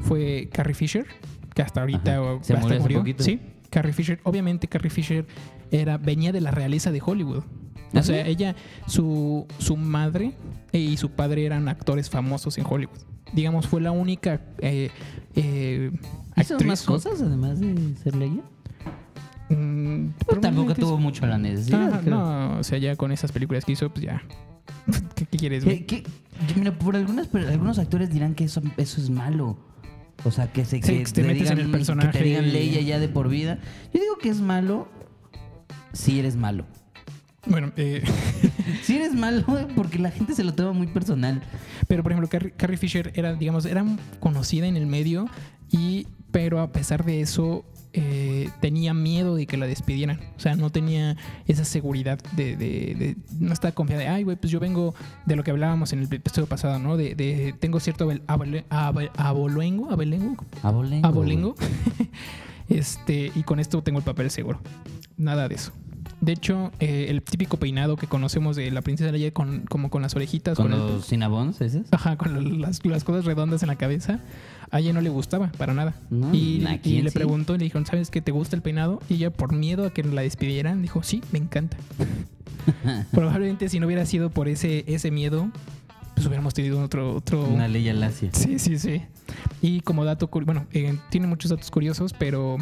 fue 0.03 0.49
Carrie 0.53 0.75
Fisher, 0.75 1.07
que 1.55 1.63
hasta 1.63 1.81
ahorita 1.81 2.13
Ajá. 2.13 2.23
o- 2.23 2.45
Se 2.45 2.53
hasta 2.55 2.67
murió 2.79 2.99
hace 2.99 2.99
poquito. 2.99 3.25
Sí, 3.25 3.41
Carrie 3.71 3.93
Fisher. 3.93 4.21
Obviamente, 4.23 4.69
Carrie 4.69 4.91
Fisher 4.91 5.27
era, 5.71 5.99
venía 5.99 6.31
de 6.33 6.41
la 6.41 6.51
realeza 6.51 6.93
de 6.93 7.03
Hollywood. 7.05 7.39
O 7.95 7.99
¿Ah, 7.99 8.03
sea, 8.03 8.27
ella, 8.27 8.55
su, 8.87 9.47
su 9.59 9.77
madre 9.79 10.35
y 10.73 10.99
su 10.99 11.11
padre 11.13 11.47
eran 11.47 11.69
actores 11.69 12.11
famosos 12.11 12.59
en 12.59 12.67
Hollywood. 12.69 12.99
Digamos, 13.33 13.67
fue 13.67 13.81
la 13.81 13.91
única 13.93 14.43
eh, 14.61 14.91
eh, 15.35 15.91
¿Hizo 16.41 16.55
actriz 16.55 16.69
más 16.69 16.83
cosas 16.83 17.21
además 17.23 17.61
de 17.61 17.95
ser 18.03 18.15
Leia? 18.17 18.43
Mm, 19.51 20.09
Pues 20.27 20.41
tampoco 20.41 20.75
tuvo 20.75 20.97
sí. 20.97 21.03
mucho 21.03 21.27
la 21.27 21.39
necesidad. 21.39 21.91
Ah, 21.95 22.01
creo. 22.03 22.15
no, 22.15 22.59
o 22.59 22.63
sea, 22.65 22.79
ya 22.79 22.97
con 22.97 23.13
esas 23.13 23.33
películas 23.33 23.65
que 23.65 23.73
hizo, 23.73 23.89
pues 23.91 24.05
ya. 24.07 24.23
¿Qué, 25.15 25.25
qué 25.27 25.39
quieres, 25.39 25.65
güey? 25.65 25.87
¿Qué- 25.87 26.03
qué? 26.03 26.11
Yo, 26.49 26.55
Mira, 26.57 26.79
por 26.79 26.95
algunas, 26.97 27.27
pero 27.29 27.49
algunos 27.49 27.79
actores 27.79 28.11
dirán 28.11 28.35
que 28.35 28.45
eso, 28.45 28.63
eso 28.77 29.01
es 29.01 29.11
malo. 29.11 29.59
O 30.25 30.31
sea, 30.31 30.53
que 30.53 30.65
se 30.65 30.77
Sí, 30.77 30.81
que 30.83 31.05
que 31.05 31.13
te 31.13 31.23
metes 31.25 31.51
en 31.51 31.59
el 31.59 31.67
que 31.67 31.73
personaje 31.73 32.11
te 32.19 32.25
digan 32.25 32.53
Leia 32.53 32.81
ya 32.81 32.99
de 32.99 33.09
por 33.09 33.29
vida. 33.29 33.59
Yo 33.95 34.01
digo 34.01 34.19
que 34.21 34.29
es 34.29 34.41
malo 34.41 34.89
si 35.93 36.19
eres 36.19 36.37
malo. 36.37 36.65
Bueno, 37.47 37.73
eh, 37.77 38.03
Si 38.83 38.97
eres 38.97 39.15
malo, 39.15 39.45
porque 39.77 39.99
la 39.99 40.11
gente 40.11 40.35
se 40.35 40.45
lo 40.45 40.55
toma 40.55 40.73
muy 40.73 40.89
personal. 40.89 41.41
pero 41.89 42.03
por 42.03 42.13
ejemplo, 42.13 42.29
Carrie, 42.29 42.51
Carrie 42.53 42.77
Fisher 42.77 43.13
era, 43.15 43.35
digamos, 43.35 43.65
era 43.65 43.85
conocida 44.21 44.67
en 44.67 44.77
el 44.77 44.87
medio, 44.87 45.27
y, 45.71 46.07
pero 46.31 46.61
a 46.61 46.73
pesar 46.73 47.05
de 47.05 47.21
eso, 47.21 47.65
eh, 47.95 48.51
tenía 48.61 48.93
miedo 48.95 49.35
de 49.35 49.47
que 49.47 49.57
la 49.57 49.67
despidieran. 49.67 50.21
O 50.37 50.41
sea, 50.41 50.55
no 50.57 50.71
tenía 50.71 51.17
esa 51.47 51.65
seguridad 51.65 52.19
de. 52.37 52.57
de- 52.57 52.95
de- 52.99 53.17
no 53.41 53.53
estaba 53.53 53.73
confiada 53.73 54.03
de, 54.03 54.09
ay, 54.09 54.23
güey, 54.25 54.37
pues 54.37 54.53
yo 54.53 54.61
vengo 54.61 54.95
de 55.27 55.37
lo 55.37 55.43
que 55.45 55.51
hablábamos 55.51 55.93
en 55.93 56.01
el 56.01 56.13
episodio 56.13 56.47
pasado, 56.47 56.79
¿no? 56.79 56.97
De, 56.97 57.15
de- 57.15 57.55
tengo 57.59 57.81
cierto 57.81 58.05
abel- 58.05 58.23
abole- 58.27 58.65
abe- 58.71 59.11
abolengo, 59.17 59.91
abolengo, 59.91 60.37
Abolengo. 60.63 61.07
abolengo. 61.07 61.55
este, 62.69 63.33
y 63.35 63.43
con 63.43 63.61
esto 63.61 63.83
tengo 63.83 63.99
el 63.99 64.05
papel 64.05 64.31
seguro. 64.31 64.61
Nada 65.17 65.49
de 65.49 65.55
eso. 65.55 65.73
De 66.29 66.35
hecho, 66.35 66.73
eh, 66.79 67.07
el 67.09 67.23
típico 67.23 67.57
peinado 67.57 67.97
que 67.97 68.07
conocemos 68.07 68.55
de 68.55 68.71
la 68.71 68.83
princesa 68.83 69.11
Leia 69.11 69.31
con, 69.31 69.61
como 69.61 69.89
con 69.89 70.03
las 70.03 70.15
orejitas, 70.15 70.59
Con 70.59 70.71
con, 70.73 70.79
el- 70.79 70.87
los 70.97 71.07
Cinnabons, 71.07 71.59
¿esos? 71.63 71.87
Ajá, 71.91 72.19
con 72.19 72.61
las, 72.61 72.85
las 72.85 73.03
cosas 73.03 73.25
redondas 73.25 73.63
en 73.63 73.69
la 73.69 73.77
cabeza. 73.77 74.21
A 74.71 74.81
ella 74.81 74.93
no 74.93 75.01
le 75.01 75.09
gustaba 75.09 75.51
para 75.57 75.73
nada. 75.73 75.95
No, 76.11 76.35
y, 76.35 76.67
¿a 76.67 76.75
y 76.75 76.79
quién 76.81 77.05
le 77.07 77.13
preguntó 77.13 77.55
y 77.55 77.59
le 77.59 77.65
dijeron, 77.65 77.87
¿sabes 77.87 78.11
que 78.11 78.21
te 78.21 78.31
gusta 78.31 78.57
el 78.57 78.61
peinado? 78.61 79.01
Y 79.09 79.15
ella, 79.15 79.31
por 79.33 79.55
miedo 79.55 79.87
a 79.87 79.91
que 79.95 80.03
la 80.05 80.21
despidieran, 80.21 80.83
dijo, 80.83 81.03
sí, 81.03 81.23
me 81.33 81.39
encanta. 81.39 81.79
Probablemente 83.13 83.71
si 83.71 83.81
no 83.81 83.87
hubiera 83.87 84.05
sido 84.05 84.29
por 84.29 84.49
ese, 84.49 84.85
ese 84.87 85.11
miedo, 85.11 85.51
pues 86.15 86.27
hubiéramos 86.27 86.53
tenido 86.53 86.79
otro... 86.83 87.15
otro... 87.17 87.43
Una 87.49 87.69
Leia 87.69 87.95
lacia. 87.95 88.29
Sí, 88.35 88.59
sí, 88.59 88.79
sí. 88.79 89.01
Y 89.63 89.81
como 89.81 90.05
dato, 90.05 90.29
bueno, 90.45 90.67
eh, 90.73 90.95
tiene 91.09 91.27
muchos 91.27 91.51
datos 91.51 91.71
curiosos, 91.71 92.13
pero 92.13 92.59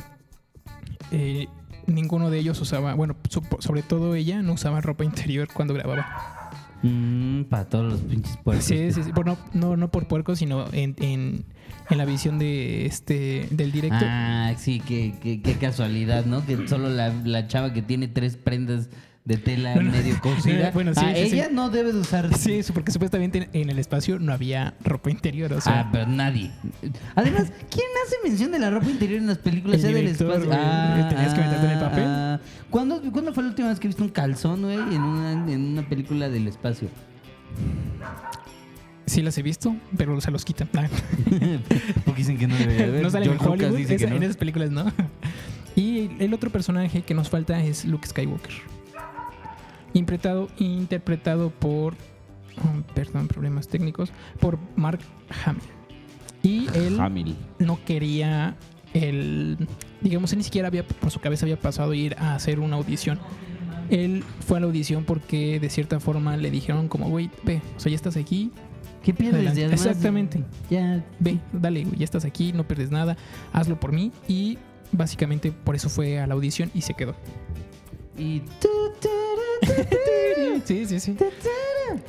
eh, 1.10 1.48
ninguno 1.86 2.30
de 2.30 2.38
ellos 2.38 2.60
usaba, 2.60 2.94
bueno, 2.94 3.16
so- 3.28 3.42
sobre 3.60 3.82
todo 3.82 4.14
ella 4.14 4.42
no 4.42 4.52
usaba 4.54 4.80
ropa 4.80 5.04
interior 5.04 5.48
cuando 5.52 5.74
grababa. 5.74 6.50
Mm, 6.82 7.44
para 7.44 7.64
todos 7.64 7.90
los 7.92 8.00
pinches 8.02 8.36
puercos. 8.38 8.64
Sí, 8.66 8.92
sí, 8.92 9.02
sí. 9.02 9.10
Bueno, 9.12 9.38
no, 9.54 9.76
no 9.76 9.90
por 9.90 10.06
puerco, 10.08 10.36
sino 10.36 10.66
en, 10.72 10.94
en, 11.00 11.44
en 11.88 11.98
la 11.98 12.04
visión 12.04 12.38
de 12.38 12.84
este 12.86 13.48
del 13.50 13.72
directo. 13.72 13.96
Ah, 14.02 14.52
sí, 14.58 14.80
qué, 14.86 15.14
qué, 15.22 15.40
qué 15.40 15.54
casualidad, 15.54 16.26
¿no? 16.26 16.44
Que 16.44 16.68
solo 16.68 16.90
la, 16.90 17.08
la 17.08 17.48
chava 17.48 17.72
que 17.72 17.80
tiene 17.82 18.08
tres 18.08 18.36
prendas 18.36 18.90
de 19.26 19.36
tela 19.36 19.74
medio 19.74 20.18
cosida. 20.22 20.70
Bueno, 20.70 20.94
sí, 20.94 21.00
ah, 21.04 21.12
sí, 21.14 21.28
sí. 21.30 21.34
ella 21.34 21.48
no 21.50 21.68
debe 21.68 21.92
de 21.92 21.98
usar. 21.98 22.32
Sí, 22.38 22.54
eso 22.54 22.72
porque 22.72 22.92
supuestamente 22.92 23.48
en 23.52 23.68
el 23.70 23.78
espacio 23.78 24.18
no 24.18 24.32
había 24.32 24.74
ropa 24.82 25.10
interior, 25.10 25.52
o 25.52 25.60
sea, 25.60 25.80
ah, 25.80 25.88
pero 25.92 26.06
nadie. 26.06 26.52
Además, 27.16 27.52
¿quién 27.70 27.86
hace 28.06 28.16
mención 28.24 28.52
de 28.52 28.60
la 28.60 28.70
ropa 28.70 28.88
interior 28.88 29.18
en 29.20 29.26
las 29.26 29.38
películas 29.38 29.82
El 29.82 29.94
del 29.94 30.06
espacio? 30.06 30.46
güey. 30.46 31.08
Tenías 31.08 31.34
que 31.34 31.40
meterte 31.40 31.66
en 31.66 31.72
el 31.72 31.80
papel. 31.80 32.04
ah. 32.06 32.40
¿Cuándo, 32.70 33.02
¿Cuándo 33.12 33.34
fue 33.34 33.42
la 33.42 33.48
última 33.50 33.68
vez 33.68 33.80
que 33.80 33.88
viste 33.88 34.02
un 34.02 34.10
calzón, 34.10 34.62
güey, 34.62 34.78
en 34.78 35.02
una, 35.02 35.32
en 35.32 35.60
una 35.72 35.88
película 35.88 36.28
del 36.28 36.46
espacio? 36.48 36.88
sí 39.06 39.22
las 39.22 39.38
he 39.38 39.42
visto, 39.42 39.74
pero 39.96 40.20
se 40.20 40.30
los 40.30 40.44
quitan. 40.44 40.68
Ah, 40.76 40.86
Porque 42.04 42.18
dicen 42.18 42.38
que 42.38 42.46
no 42.46 42.56
debería 42.56 42.86
haber. 42.86 43.02
no 43.02 43.10
salen 43.10 43.32
en 43.32 43.40
Hollywood, 43.40 43.76
dice 43.76 43.96
que 43.96 44.06
no. 44.06 44.16
en 44.16 44.22
esas 44.24 44.36
películas 44.36 44.70
no. 44.70 44.92
Y 45.76 46.10
el 46.20 46.32
otro 46.32 46.48
personaje 46.50 47.02
que 47.02 47.12
nos 47.12 47.28
falta 47.28 47.62
es 47.62 47.84
Luke 47.84 48.06
Skywalker. 48.08 48.54
Interpretado, 49.98 50.48
interpretado 50.58 51.50
por. 51.50 51.94
oh, 52.58 52.94
perdón, 52.94 53.28
problemas 53.28 53.68
técnicos. 53.68 54.12
Por 54.40 54.58
Mark 54.76 55.00
Hamill. 55.44 55.62
Y 56.42 56.66
él 56.74 57.00
Hamill. 57.00 57.36
no 57.58 57.78
quería 57.84 58.56
el. 58.92 59.68
Digamos, 60.00 60.32
él 60.32 60.38
ni 60.38 60.44
siquiera 60.44 60.68
había 60.68 60.86
por 60.86 61.10
su 61.10 61.20
cabeza 61.20 61.44
había 61.44 61.58
pasado 61.58 61.94
ir 61.94 62.14
a 62.18 62.34
hacer 62.34 62.60
una 62.60 62.76
audición 62.76 63.18
Él 63.90 64.22
fue 64.46 64.58
a 64.58 64.60
la 64.60 64.66
audición 64.66 65.04
porque 65.04 65.58
de 65.58 65.70
cierta 65.70 65.98
forma 65.98 66.36
le 66.36 66.50
dijeron 66.50 66.88
como, 66.88 67.08
güey, 67.08 67.30
ve, 67.44 67.62
o 67.76 67.80
sea, 67.80 67.90
ya 67.90 67.96
estás 67.96 68.16
aquí, 68.16 68.52
¿Qué 69.06 69.14
pierdes? 69.14 69.56
Exactamente. 69.56 70.42
Ya. 70.68 71.04
ve, 71.20 71.38
dale, 71.52 71.84
güey, 71.84 71.96
ya 71.96 72.04
estás 72.04 72.24
aquí, 72.24 72.52
no 72.52 72.66
pierdes 72.66 72.90
nada, 72.90 73.16
hazlo 73.52 73.78
por 73.78 73.92
mí. 73.92 74.10
Y 74.26 74.58
básicamente 74.90 75.52
por 75.52 75.76
eso 75.76 75.88
fue 75.88 76.18
a 76.18 76.26
la 76.26 76.34
audición 76.34 76.72
y 76.74 76.80
se 76.80 76.94
quedó. 76.94 77.14
Y. 78.18 78.42
Sí, 80.64 80.84
sí, 80.86 80.98
sí. 80.98 81.16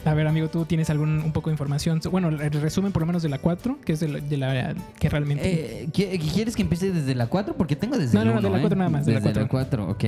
A 0.05 0.13
ver, 0.15 0.25
amigo, 0.25 0.47
¿tú 0.49 0.65
tienes 0.65 0.89
algún 0.89 1.19
un 1.21 1.31
poco 1.31 1.49
de 1.49 1.53
información? 1.53 2.01
Bueno, 2.09 2.29
el 2.29 2.51
resumen 2.61 2.91
por 2.91 3.03
lo 3.03 3.05
menos 3.07 3.21
de 3.21 3.29
la 3.29 3.37
4, 3.39 3.79
que 3.85 3.93
es 3.93 3.99
de 3.99 4.07
la, 4.07 4.19
de 4.19 4.37
la- 4.37 4.75
que 4.99 5.09
realmente... 5.09 5.83
Eh, 5.83 5.87
¿qui- 5.91 6.33
¿Quieres 6.33 6.55
que 6.55 6.63
empiece 6.63 6.91
desde 6.91 7.13
la 7.13 7.27
4? 7.27 7.55
Porque 7.55 7.75
tengo 7.75 7.97
desde 7.97 8.15
No, 8.15 8.21
el 8.21 8.27
no, 8.29 8.33
no, 8.33 8.39
1, 8.39 8.47
de 8.47 8.51
la 8.53 8.57
¿eh? 8.57 8.61
4 8.61 8.77
nada 8.77 8.89
más, 8.89 9.05
de 9.05 9.13
la 9.13 9.19
Desde 9.19 9.41
la 9.41 9.47
4, 9.47 9.89
ok. 9.91 10.03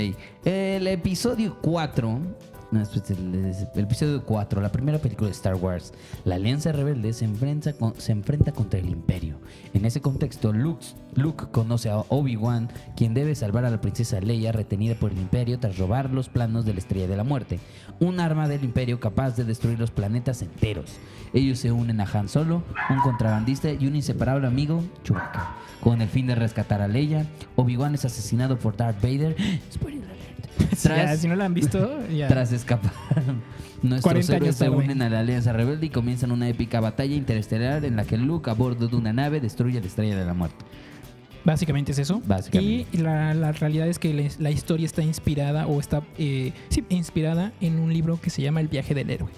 El 0.45 0.88
episodio 0.88 1.58
4... 1.62 2.19
El, 2.71 3.82
episodio 3.84 4.23
4, 4.23 4.62
la 4.62 4.71
primera 4.71 4.99
película 4.99 5.27
de 5.27 5.34
Star 5.34 5.55
Wars. 5.55 5.91
La 6.23 6.36
Alianza 6.36 6.71
Rebelde 6.71 7.13
se 7.13 7.25
enfrenta, 7.25 7.73
se 7.97 8.12
enfrenta 8.12 8.51
contra 8.51 8.79
el 8.79 8.89
Imperio. 8.89 9.39
En 9.73 9.86
ese 9.86 10.01
contexto, 10.01 10.53
Luke, 10.53 10.86
Luke 11.15 11.45
conoce 11.51 11.89
a 11.89 11.97
Obi-Wan, 12.10 12.69
quien 12.95 13.15
debe 13.15 13.34
salvar 13.34 13.65
a 13.65 13.71
la 13.71 13.82
princesa 13.82 14.21
Leia 14.21 14.51
retenida 14.51 14.93
por 14.93 15.12
el 15.12 15.17
Imperio 15.17 15.60
tras 15.60 15.79
robar 15.79 16.12
los 16.12 16.29
planos 16.29 16.63
de 16.63 16.73
la 16.73 16.79
Estrella 16.79 17.08
de 17.08 17.17
la 17.17 17.23
Muerte, 17.23 17.60
un 17.99 18.19
arma 18.19 18.47
del 18.47 18.63
Imperio 18.63 18.99
capaz 18.99 19.36
de 19.36 19.45
destruir 19.45 19.79
los 19.79 19.89
planetas 19.89 20.43
enteros. 20.43 20.91
Ellos 21.34 21.58
se 21.58 21.71
unen 21.71 22.01
a 22.01 22.08
Han 22.12 22.29
Solo, 22.29 22.63
un 22.89 22.99
contrabandista 22.99 23.71
y 23.71 23.88
un 23.88 23.95
inseparable 23.95 24.47
amigo, 24.47 24.84
Chewbacca. 25.03 25.55
Con 25.82 26.01
el 26.01 26.10
fin 26.10 26.27
de 26.27 26.36
rescatar 26.36 26.82
a 26.82 26.88
Leia, 26.88 27.25
Obi-Wan 27.55 27.95
es 27.95 28.05
asesinado 28.05 28.60
por 28.60 28.77
Darth 28.77 29.01
Vader. 29.01 29.36
Ya, 30.72 30.78
Tras, 30.82 31.19
si 31.19 31.28
no 31.28 31.36
la 31.36 31.45
han 31.45 31.54
visto, 31.54 32.08
ya. 32.10 32.28
tras 32.28 32.52
escapar, 32.52 32.91
nuestros 33.82 34.04
40 34.04 34.36
héroes 34.36 34.56
se 34.56 34.69
unen 34.69 35.02
a 35.02 35.10
la 35.10 35.19
Alianza 35.19 35.54
Rebelde 35.54 35.88
y 35.88 35.89
comienzan 35.89 36.32
una 36.32 36.48
épica 36.48 36.80
batalla 36.80 37.15
interestelar 37.15 37.84
en 37.86 37.95
la 37.95 38.04
que 38.06 38.17
Luke, 38.17 38.50
a 38.50 38.54
bordo 38.54 38.88
de 38.88 38.95
una 38.95 39.13
nave, 39.13 39.39
destruye 39.39 39.80
la 39.80 39.88
Estrella 39.88 40.17
de 40.17 40.26
la 40.26 40.34
Muerte. 40.34 40.65
Básicamente 41.45 41.93
es 41.93 42.00
eso. 42.00 42.22
Básicamente. 42.26 42.88
Y 42.91 42.98
la, 42.98 43.34
la 43.34 43.52
realidad 43.52 43.88
es 43.88 43.98
que 44.00 44.13
la, 44.13 44.24
la 44.39 44.52
historia 44.52 44.86
está 44.86 45.02
inspirada 45.02 45.67
o 45.67 45.80
está 45.80 46.04
sí, 46.17 46.54
inspirada 46.89 47.54
en 47.62 47.80
un 47.80 47.93
libro 47.93 48.19
que 48.22 48.30
se 48.30 48.41
llama 48.41 48.60
El 48.62 48.67
viaje 48.67 48.93
del 48.93 49.10
héroe. 49.10 49.30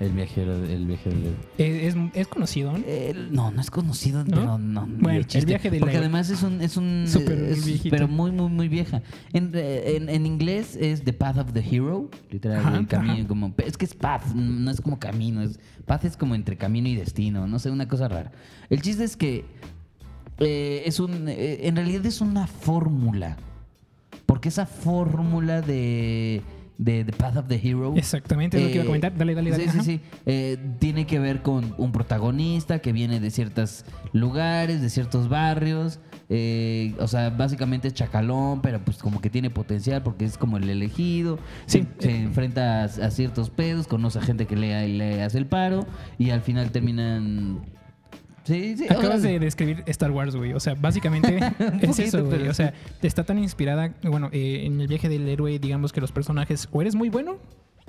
El 0.00 0.12
viajero, 0.12 0.54
el 0.64 0.86
viajero 0.86 1.16
del... 1.18 1.34
Es, 1.58 1.94
es, 1.96 2.00
es 2.14 2.28
conocido, 2.28 2.70
¿no? 2.70 2.78
El- 2.86 3.32
no, 3.32 3.50
no 3.50 3.60
es 3.60 3.68
conocido, 3.68 4.22
¿No? 4.24 4.30
pero 4.30 4.56
no. 4.58 4.86
Bueno, 4.86 5.18
el 5.18 5.26
chiste. 5.26 5.46
viaje 5.46 5.70
del 5.70 5.80
Porque 5.80 5.94
héroe. 5.96 6.04
además 6.06 6.30
es 6.30 6.42
un. 6.44 6.60
Es 6.60 6.76
un 6.76 7.02
es- 7.06 7.64
viejito. 7.66 7.90
pero 7.90 8.06
muy, 8.06 8.30
muy, 8.30 8.48
muy 8.48 8.68
vieja. 8.68 9.02
En, 9.32 9.50
eh, 9.54 9.96
en, 9.96 10.08
en 10.08 10.24
inglés 10.24 10.76
es 10.80 11.02
The 11.02 11.12
Path 11.12 11.38
of 11.38 11.52
the 11.52 11.60
Hero. 11.68 12.08
Literal, 12.30 12.58
Ajá, 12.64 12.76
el 12.76 12.86
camino. 12.86 13.12
ajá. 13.14 13.26
Como, 13.26 13.52
es 13.58 13.76
que 13.76 13.86
es 13.86 13.94
path, 13.94 14.26
no 14.34 14.70
es 14.70 14.80
como 14.80 15.00
camino. 15.00 15.42
Es, 15.42 15.58
path 15.84 16.04
es 16.04 16.16
como 16.16 16.36
entre 16.36 16.56
camino 16.56 16.88
y 16.88 16.94
destino. 16.94 17.48
No 17.48 17.58
sé, 17.58 17.70
una 17.70 17.88
cosa 17.88 18.06
rara. 18.06 18.30
El 18.70 18.80
chiste 18.82 19.02
es 19.02 19.16
que. 19.16 19.44
eh, 20.38 20.82
es 20.86 21.00
un. 21.00 21.28
eh, 21.28 21.66
en 21.66 21.74
realidad 21.74 22.06
es 22.06 22.20
una 22.20 22.46
fórmula. 22.46 23.36
Porque 24.26 24.48
esa 24.50 24.64
fórmula 24.66 25.60
de. 25.60 26.42
De 26.78 27.04
The 27.04 27.12
Path 27.12 27.36
of 27.38 27.48
the 27.48 27.60
Hero. 27.62 27.94
Exactamente, 27.96 28.56
es 28.56 28.62
lo 28.62 28.68
que 28.68 28.74
iba 28.74 28.82
a 28.82 28.84
Eh, 28.84 28.86
comentar. 28.86 29.16
Dale, 29.16 29.34
dale, 29.34 29.50
dale. 29.50 29.64
Sí, 29.68 29.78
sí, 29.78 29.84
sí. 29.84 30.00
Eh, 30.26 30.56
tiene 30.78 31.06
que 31.06 31.18
ver 31.18 31.42
con 31.42 31.74
un 31.76 31.90
protagonista 31.90 32.78
que 32.78 32.92
viene 32.92 33.18
de 33.18 33.30
ciertos 33.32 33.84
lugares, 34.12 34.80
de 34.80 34.88
ciertos 34.88 35.28
barrios. 35.28 35.98
eh, 36.30 36.94
o 37.00 37.08
sea, 37.08 37.30
básicamente 37.30 37.88
es 37.88 37.94
chacalón, 37.94 38.60
pero 38.62 38.80
pues 38.84 38.98
como 38.98 39.20
que 39.20 39.30
tiene 39.30 39.48
potencial 39.50 40.02
porque 40.02 40.24
es 40.26 40.36
como 40.38 40.56
el 40.58 40.68
elegido. 40.70 41.38
Sí. 41.66 41.86
Se, 41.98 42.04
se 42.10 42.16
enfrenta 42.16 42.82
a, 42.82 42.84
a 42.84 43.10
ciertos 43.10 43.50
pedos, 43.50 43.86
conoce 43.88 44.18
a 44.18 44.22
gente 44.22 44.46
que 44.46 44.54
le, 44.54 44.86
le 44.88 45.22
hace 45.22 45.38
el 45.38 45.46
paro 45.46 45.86
y 46.18 46.30
al 46.30 46.42
final 46.42 46.70
terminan... 46.70 47.60
Sí, 48.48 48.78
sí. 48.78 48.86
Acabas 48.88 49.22
de 49.22 49.38
describir 49.38 49.82
Star 49.86 50.10
Wars, 50.10 50.34
güey. 50.34 50.54
O 50.54 50.60
sea, 50.60 50.74
básicamente 50.74 51.38
es 51.82 51.98
eso, 51.98 52.24
güey. 52.24 52.48
O 52.48 52.54
sea, 52.54 52.72
está 53.02 53.22
tan 53.22 53.38
inspirada, 53.38 53.92
bueno, 54.02 54.30
eh, 54.32 54.62
en 54.64 54.80
el 54.80 54.88
viaje 54.88 55.10
del 55.10 55.28
héroe, 55.28 55.58
digamos 55.58 55.92
que 55.92 56.00
los 56.00 56.12
personajes 56.12 56.66
o 56.72 56.80
eres 56.80 56.94
muy 56.94 57.10
bueno 57.10 57.36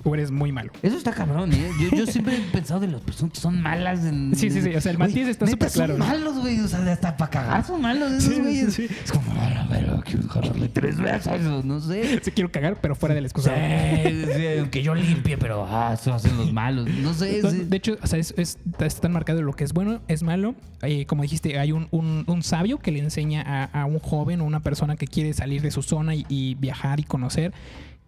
o 0.04 0.14
eres 0.14 0.30
muy 0.30 0.52
malo. 0.52 0.72
Eso 0.82 0.96
está 0.96 1.12
cabrón, 1.12 1.52
¿eh? 1.52 1.70
Yo, 1.80 1.96
yo 1.96 2.06
siempre 2.06 2.36
he 2.36 2.40
pensado 2.52 2.80
de 2.80 2.88
las 2.88 3.00
personas 3.00 3.34
que 3.34 3.40
son 3.40 3.60
malas. 3.60 4.04
En, 4.04 4.34
Sí, 4.34 4.50
sí, 4.50 4.62
sí, 4.62 4.74
o 4.74 4.80
sea, 4.80 4.92
el 4.92 4.98
matiz 4.98 5.28
está 5.28 5.46
súper 5.46 5.70
claro, 5.70 5.96
Son 5.98 6.06
malos, 6.08 6.38
güey. 6.38 6.60
O 6.60 6.68
sea, 6.68 6.78
hasta 6.92 7.16
para 7.16 7.30
cagar 7.30 7.64
son 7.66 7.82
malos 7.82 8.10
esos 8.12 8.24
Sí, 8.24 8.34
sí, 8.36 8.40
güeyes. 8.40 8.74
sí. 8.74 8.88
Es 9.04 9.12
como, 9.12 9.32
a 9.40 9.66
verga, 9.68 10.00
quiero 10.02 10.28
jalarle 10.28 10.68
tres 10.68 10.98
veces. 10.98 11.46
o 11.46 11.62
No 11.62 11.80
sé. 11.80 12.20
Se 12.22 12.32
quiero 12.32 12.50
cagar, 12.50 12.78
pero 12.80 12.94
fuera 12.94 13.14
del 13.14 13.24
Sí, 13.24 13.26
excusado. 13.26 13.56
sí, 13.56 14.46
aunque 14.58 14.82
yo 14.82 14.94
limpie, 14.94 15.36
pero 15.38 15.66
ah, 15.68 15.92
eso 15.94 16.14
hacen 16.14 16.36
los 16.36 16.52
malos. 16.52 16.88
No 16.88 17.12
sé. 17.14 17.40
No, 17.42 17.50
sí. 17.50 17.64
De 17.68 17.76
hecho, 17.76 17.96
o 18.02 18.06
sea, 18.06 18.18
es, 18.18 18.34
es- 18.36 18.58
está 18.78 19.00
tan 19.02 19.12
marcado 19.12 19.42
lo 19.42 19.52
que 19.52 19.64
es 19.64 19.72
bueno, 19.72 20.00
es 20.08 20.22
malo. 20.22 20.54
Eh, 20.82 21.04
como 21.06 21.22
dijiste, 21.22 21.58
hay 21.58 21.72
un, 21.72 21.88
un- 21.90 22.24
un 22.26 22.42
sabio 22.42 22.78
que 22.78 22.90
le 22.90 23.00
enseña 23.00 23.42
a, 23.46 23.82
a 23.82 23.84
un 23.86 23.98
joven 23.98 24.40
o 24.40 24.44
una 24.44 24.60
persona 24.60 24.96
que 24.96 25.06
quiere 25.06 25.32
salir 25.34 25.60
de 25.62 25.70
su 25.70 25.82
zona 25.82 26.14
y, 26.14 26.24
y 26.28 26.54
viajar 26.54 27.00
y 27.00 27.04
conocer. 27.04 27.52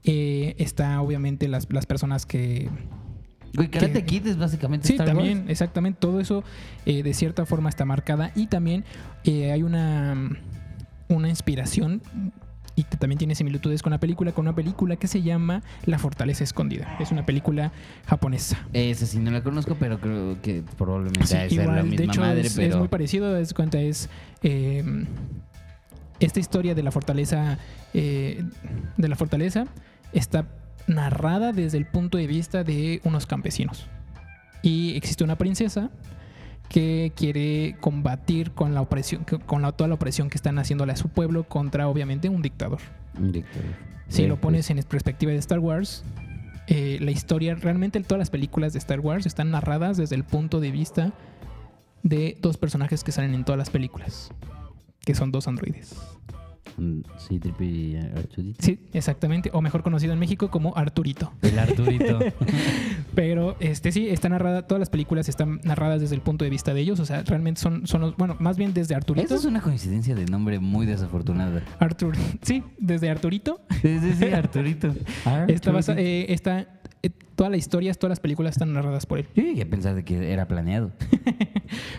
Eh, 0.04 0.54
está 0.58 1.00
obviamente 1.00 1.48
las, 1.48 1.66
las 1.72 1.86
personas 1.86 2.26
que... 2.26 2.68
Güey, 3.54 3.68
Karate 3.68 4.04
Kid 4.04 4.26
es 4.26 4.38
básicamente 4.38 4.86
Sí, 4.88 4.94
Star 4.94 5.08
Wars. 5.08 5.18
también, 5.18 5.44
exactamente. 5.50 5.98
Todo 6.00 6.20
eso 6.20 6.42
eh, 6.86 7.02
de 7.02 7.12
cierta 7.14 7.44
forma 7.44 7.68
está 7.68 7.84
marcada. 7.84 8.32
Y 8.34 8.46
también 8.46 8.84
eh, 9.24 9.52
hay 9.52 9.62
una, 9.62 10.16
una 11.08 11.28
inspiración 11.28 12.00
y 12.74 12.84
que 12.84 12.96
también 12.96 13.18
tiene 13.18 13.34
similitudes 13.34 13.82
con 13.82 13.90
la 13.90 14.00
película, 14.00 14.32
con 14.32 14.46
una 14.46 14.54
película 14.54 14.96
que 14.96 15.06
se 15.06 15.20
llama 15.20 15.62
La 15.84 15.98
Fortaleza 15.98 16.42
Escondida. 16.42 16.96
Es 16.98 17.12
una 17.12 17.26
película 17.26 17.70
japonesa. 18.06 18.66
Esa 18.72 19.04
sí 19.04 19.18
no 19.18 19.30
la 19.30 19.42
conozco, 19.42 19.76
pero 19.78 20.00
creo 20.00 20.40
que 20.40 20.62
probablemente 20.78 21.26
Sí, 21.26 21.36
ha 21.36 21.42
de 21.42 21.48
ser 21.50 21.58
la 21.58 21.64
igual, 21.64 21.82
misma 21.84 21.96
de 21.98 22.04
hecho, 22.04 22.20
madre, 22.22 22.40
es, 22.40 22.56
es 22.56 22.74
muy 22.76 22.88
parecido. 22.88 23.36
Es 23.36 23.52
cuenta 23.52 23.78
es 23.78 24.08
eh, 24.42 25.04
esta 26.20 26.40
historia 26.40 26.74
de 26.74 26.82
la 26.82 26.90
fortaleza 26.90 27.58
eh, 27.92 28.42
de 28.96 29.08
la 29.08 29.16
fortaleza 29.16 29.66
está 30.12 30.46
narrada 30.86 31.52
desde 31.52 31.78
el 31.78 31.86
punto 31.86 32.18
de 32.18 32.26
vista 32.26 32.64
de 32.64 33.00
unos 33.04 33.26
campesinos 33.26 33.86
y 34.62 34.96
existe 34.96 35.24
una 35.24 35.36
princesa 35.36 35.90
que 36.68 37.12
quiere 37.14 37.76
combatir 37.80 38.52
con 38.52 38.74
la 38.74 38.80
opresión 38.80 39.24
con 39.46 39.62
la, 39.62 39.72
toda 39.72 39.88
la 39.88 39.94
opresión 39.94 40.30
que 40.30 40.36
están 40.36 40.58
haciéndole 40.58 40.92
a 40.92 40.96
su 40.96 41.08
pueblo 41.08 41.44
contra 41.44 41.88
obviamente 41.88 42.28
un 42.28 42.42
dictador 42.42 42.80
Un 43.18 43.32
dictador. 43.32 43.66
si 44.08 44.22
lo 44.22 44.36
pues. 44.36 44.40
pones 44.40 44.70
en 44.70 44.82
perspectiva 44.82 45.32
de 45.32 45.38
Star 45.38 45.58
Wars, 45.58 46.04
eh, 46.68 46.98
la 47.00 47.10
historia, 47.10 47.54
realmente 47.54 48.00
todas 48.00 48.18
las 48.18 48.30
películas 48.30 48.72
de 48.72 48.78
Star 48.78 49.00
Wars 49.00 49.26
están 49.26 49.50
narradas 49.50 49.96
desde 49.96 50.16
el 50.16 50.24
punto 50.24 50.60
de 50.60 50.70
vista 50.70 51.12
de 52.02 52.38
dos 52.40 52.56
personajes 52.56 53.04
que 53.04 53.12
salen 53.12 53.34
en 53.34 53.44
todas 53.44 53.58
las 53.58 53.70
películas, 53.70 54.30
que 55.04 55.14
son 55.14 55.32
dos 55.32 55.48
androides. 55.48 55.96
Sí, 57.18 57.38
Trippy 57.38 57.64
y 57.64 57.96
Arturito. 57.96 58.62
Sí, 58.62 58.78
exactamente, 58.92 59.50
o 59.52 59.60
mejor 59.60 59.82
conocido 59.82 60.12
en 60.12 60.18
México 60.18 60.50
como 60.50 60.76
Arturito. 60.76 61.32
El 61.42 61.58
Arturito. 61.58 62.18
Pero 63.14 63.56
este 63.60 63.92
sí, 63.92 64.08
está 64.08 64.28
narrada, 64.28 64.66
todas 64.66 64.78
las 64.80 64.88
películas 64.90 65.28
están 65.28 65.60
narradas 65.64 66.00
desde 66.00 66.14
el 66.14 66.20
punto 66.22 66.44
de 66.44 66.50
vista 66.50 66.72
de 66.74 66.80
ellos, 66.80 66.98
o 67.00 67.04
sea, 67.04 67.22
realmente 67.22 67.60
son, 67.60 67.86
son 67.86 68.00
los, 68.00 68.16
bueno, 68.16 68.36
más 68.40 68.56
bien 68.56 68.72
desde 68.72 68.94
Arturito. 68.94 69.26
Esa 69.26 69.34
es 69.36 69.44
una 69.44 69.60
coincidencia 69.60 70.14
de 70.14 70.24
nombre 70.26 70.58
muy 70.60 70.86
desafortunada. 70.86 71.62
Artur, 71.78 72.14
sí, 72.42 72.62
desde 72.78 73.10
Arturito 73.10 73.60
Sí, 73.82 73.98
sí, 74.00 74.12
sí, 74.18 74.24
Arturito. 74.32 74.94
Está 75.48 75.72
basa- 75.72 75.94
eh, 75.98 76.26
está, 76.32 76.66
eh, 77.02 77.10
toda 77.36 77.50
la 77.50 77.56
historia, 77.56 77.92
todas 77.94 78.10
las 78.10 78.20
películas 78.20 78.52
están 78.54 78.72
narradas 78.72 79.06
por 79.06 79.18
él. 79.18 79.26
Yo 79.34 79.42
llegué 79.42 79.62
a 79.62 79.68
pensar 79.68 79.94
de 79.94 80.04
que 80.04 80.32
era 80.32 80.46
planeado. 80.48 80.92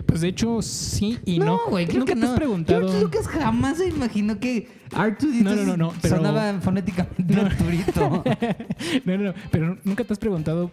Pues 0.05 0.21
de 0.21 0.27
hecho, 0.27 0.61
sí 0.61 1.17
y 1.25 1.39
no. 1.39 1.59
güey, 1.67 1.87
creo 1.87 2.01
Nunca 2.01 2.13
que 2.13 2.19
te 2.19 2.25
no. 2.27 2.31
has 2.33 2.37
preguntado. 2.37 2.81
George 2.81 3.01
Lucas 3.01 3.27
jamás 3.27 3.77
se 3.79 3.87
imaginó 3.87 4.39
que 4.39 4.67
Arturito 4.93 5.43
No, 5.49 5.55
no, 5.55 5.63
no, 5.65 5.77
no, 5.77 5.93
pero- 5.99 6.17
sonaba 6.17 6.59
fonéticamente 6.61 7.35
Arturito. 7.41 8.23
no, 9.05 9.17
no, 9.17 9.23
no, 9.23 9.33
pero 9.49 9.77
nunca 9.83 10.03
te 10.03 10.13
has 10.13 10.19
preguntado. 10.19 10.69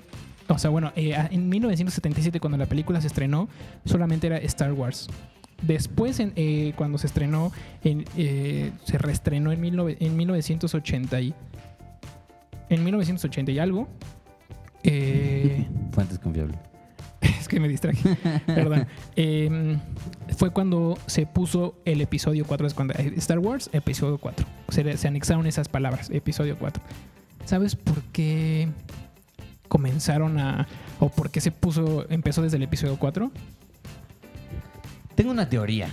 O 0.48 0.58
sea, 0.58 0.68
bueno, 0.68 0.92
eh, 0.96 1.16
en 1.30 1.48
1977, 1.48 2.40
cuando 2.40 2.58
la 2.58 2.66
película 2.66 3.00
se 3.00 3.06
estrenó, 3.06 3.48
solamente 3.86 4.26
era 4.26 4.36
Star 4.38 4.72
Wars. 4.74 5.08
Después, 5.62 6.20
en, 6.20 6.34
eh, 6.36 6.74
cuando 6.76 6.98
se 6.98 7.06
estrenó, 7.06 7.52
en, 7.82 8.04
eh, 8.18 8.72
se 8.84 8.98
reestrenó 8.98 9.50
en, 9.52 9.62
19 9.62 9.96
en 10.00 10.14
1980 10.16 11.20
y, 11.22 11.34
en 12.68 12.84
1980 12.84 13.52
y 13.52 13.58
algo. 13.58 13.88
Eh, 14.82 15.66
Fuentes 15.92 16.18
confiables. 16.18 16.58
es 17.20 17.48
que 17.48 17.60
me 17.60 17.68
distraje. 17.68 18.16
Perdón. 18.46 18.86
Eh, 19.16 19.76
fue 20.38 20.50
cuando 20.50 20.96
se 21.06 21.26
puso 21.26 21.74
el 21.84 22.00
episodio 22.00 22.46
4. 22.46 22.66
Es 22.66 22.74
cuando 22.74 22.94
eh, 22.94 23.12
Star 23.16 23.38
Wars, 23.38 23.68
episodio 23.72 24.18
4. 24.18 24.46
Se, 24.70 24.96
se 24.96 25.08
anexaron 25.08 25.46
esas 25.46 25.68
palabras, 25.68 26.08
episodio 26.10 26.56
4. 26.58 26.82
¿Sabes 27.44 27.76
por 27.76 28.02
qué 28.12 28.68
comenzaron 29.68 30.38
a. 30.38 30.66
o 30.98 31.08
por 31.08 31.30
qué 31.30 31.40
se 31.40 31.50
puso. 31.50 32.06
empezó 32.10 32.42
desde 32.42 32.58
el 32.58 32.62
episodio 32.62 32.96
4? 32.98 33.30
Tengo 35.14 35.30
una 35.30 35.48
teoría. 35.48 35.88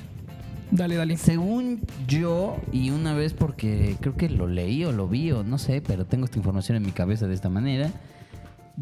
Dale, 0.71 0.95
dale. 0.95 1.15
Según 1.15 1.82
yo, 2.08 2.58
y 2.73 2.89
una 2.89 3.13
vez 3.13 3.34
porque 3.34 3.95
creo 4.02 4.17
que 4.17 4.30
lo 4.30 4.47
leí 4.47 4.84
o 4.84 4.91
lo 4.91 5.08
vi 5.08 5.32
o 5.32 5.43
no 5.43 5.58
sé, 5.58 5.82
pero 5.82 6.06
tengo 6.06 6.26
esta 6.26 6.38
información 6.38 6.76
en 6.76 6.84
mi 6.84 6.91
cabeza 6.91 7.28
de 7.28 7.34
esta 7.34 7.50
manera. 7.50 7.91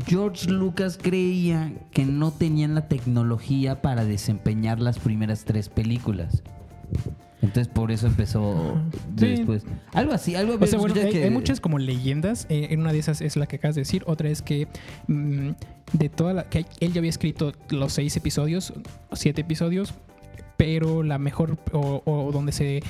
George 0.05 0.49
Lucas 0.49 0.99
creía 1.01 1.71
que 1.91 2.05
no 2.05 2.31
tenían 2.31 2.75
la 2.75 2.87
tecnología 2.87 3.81
para 3.81 4.03
desempeñar 4.03 4.79
las 4.79 4.99
primeras 4.99 5.45
tres 5.45 5.69
películas. 5.69 6.43
Entonces 7.41 7.67
por 7.71 7.91
eso 7.91 8.07
empezó 8.07 8.81
Sí. 9.17 9.27
después. 9.27 9.63
Algo 9.93 10.13
así, 10.13 10.35
algo 10.35 10.57
O 10.59 10.65
sea, 10.67 10.79
bueno, 10.79 10.95
hay, 10.99 11.11
que- 11.11 11.23
hay 11.23 11.29
muchas 11.29 11.59
como 11.61 11.77
leyendas. 11.79 12.45
eh, 12.49 12.67
en 12.71 12.81
una 12.81 12.91
de 12.91 12.99
esas 12.99 13.21
es 13.21 13.35
la 13.37 13.45
que 13.45 13.57
acabas 13.57 13.75
de 13.75 13.81
decir. 13.81 14.03
Otra 14.07 14.29
es 14.29 14.41
que 14.41 14.67
mm, 15.07 15.49
de 15.93 16.09
toda 16.09 16.33
la. 16.33 16.43
que 16.45 16.65
él 16.79 16.91
ya 16.93 16.99
había 16.99 17.09
escrito 17.09 17.53
los 17.69 17.93
seis 17.93 18.17
episodios, 18.17 18.73
siete 19.13 19.41
episodios, 19.41 19.93
pero 20.57 21.03
la 21.03 21.19
mejor. 21.19 21.57
o, 21.71 22.01
o 22.05 22.31
donde 22.31 22.51
se 22.51 22.81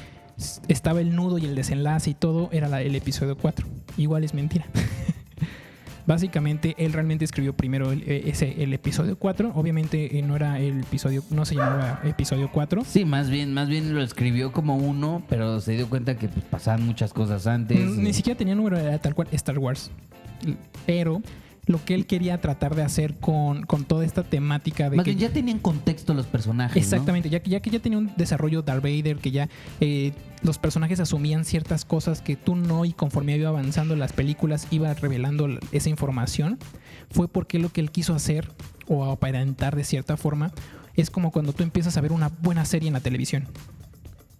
estaba 0.67 1.01
el 1.01 1.15
nudo 1.15 1.37
y 1.37 1.45
el 1.45 1.55
desenlace 1.55 2.09
y 2.11 2.13
todo 2.13 2.49
era 2.51 2.67
la- 2.69 2.81
el 2.81 2.95
episodio 2.95 3.37
4. 3.37 3.67
Igual 3.97 4.23
es 4.23 4.33
mentira. 4.33 4.65
Básicamente, 6.07 6.75
él 6.77 6.93
realmente 6.93 7.25
escribió 7.25 7.53
primero 7.53 7.91
el, 7.91 8.03
eh, 8.03 8.23
ese, 8.27 8.61
el 8.61 8.73
episodio 8.73 9.17
4. 9.17 9.51
Obviamente, 9.55 10.17
eh, 10.17 10.21
no 10.21 10.35
era 10.35 10.59
el 10.59 10.81
episodio, 10.81 11.23
no 11.31 11.45
se 11.45 11.55
llamaba 11.55 12.01
episodio 12.03 12.49
4. 12.51 12.83
Sí, 12.85 13.05
más 13.05 13.29
bien, 13.29 13.53
más 13.53 13.67
bien 13.67 13.93
lo 13.93 14.01
escribió 14.01 14.51
como 14.51 14.75
uno, 14.77 15.23
pero 15.29 15.59
se 15.61 15.73
dio 15.73 15.89
cuenta 15.89 16.15
que 16.17 16.27
pues, 16.27 16.45
pasaban 16.45 16.85
muchas 16.85 17.13
cosas 17.13 17.47
antes. 17.47 17.79
Ni 17.79 18.13
siquiera 18.13 18.37
tenía 18.37 18.55
número, 18.55 18.77
era 18.77 18.97
tal 18.99 19.15
cual 19.15 19.27
Star 19.31 19.57
Wars. 19.57 19.91
Pero 20.85 21.21
lo 21.65 21.83
que 21.83 21.95
él 21.95 22.05
quería 22.05 22.39
tratar 22.41 22.75
de 22.75 22.83
hacer 22.83 23.15
con, 23.15 23.63
con 23.63 23.85
toda 23.85 24.05
esta 24.05 24.23
temática 24.23 24.89
de 24.89 24.97
Más 24.97 25.05
que 25.05 25.11
bien 25.11 25.29
ya 25.29 25.33
tenían 25.33 25.59
contexto 25.59 26.13
los 26.13 26.25
personajes. 26.27 26.75
¿no? 26.75 26.81
Exactamente, 26.81 27.29
ya 27.29 27.41
que, 27.41 27.49
ya 27.49 27.59
que 27.59 27.69
ya 27.69 27.79
tenía 27.79 27.97
un 27.97 28.11
desarrollo 28.15 28.61
Darth 28.61 28.83
Vader, 28.83 29.17
que 29.17 29.31
ya 29.31 29.49
eh, 29.79 30.13
los 30.43 30.57
personajes 30.57 30.99
asumían 30.99 31.45
ciertas 31.45 31.85
cosas 31.85 32.21
que 32.21 32.35
tú 32.35 32.55
no, 32.55 32.85
y 32.85 32.93
conforme 32.93 33.35
iba 33.35 33.49
avanzando 33.49 33.95
las 33.95 34.13
películas, 34.13 34.67
iba 34.71 34.93
revelando 34.93 35.47
esa 35.71 35.89
información, 35.89 36.59
fue 37.09 37.27
porque 37.27 37.59
lo 37.59 37.69
que 37.69 37.81
él 37.81 37.91
quiso 37.91 38.13
hacer, 38.13 38.51
o 38.87 39.05
aparentar 39.05 39.75
de 39.75 39.83
cierta 39.83 40.17
forma, 40.17 40.51
es 40.95 41.09
como 41.09 41.31
cuando 41.31 41.53
tú 41.53 41.63
empiezas 41.63 41.97
a 41.97 42.01
ver 42.01 42.11
una 42.11 42.29
buena 42.41 42.65
serie 42.65 42.87
en 42.87 42.93
la 42.93 42.99
televisión. 42.99 43.47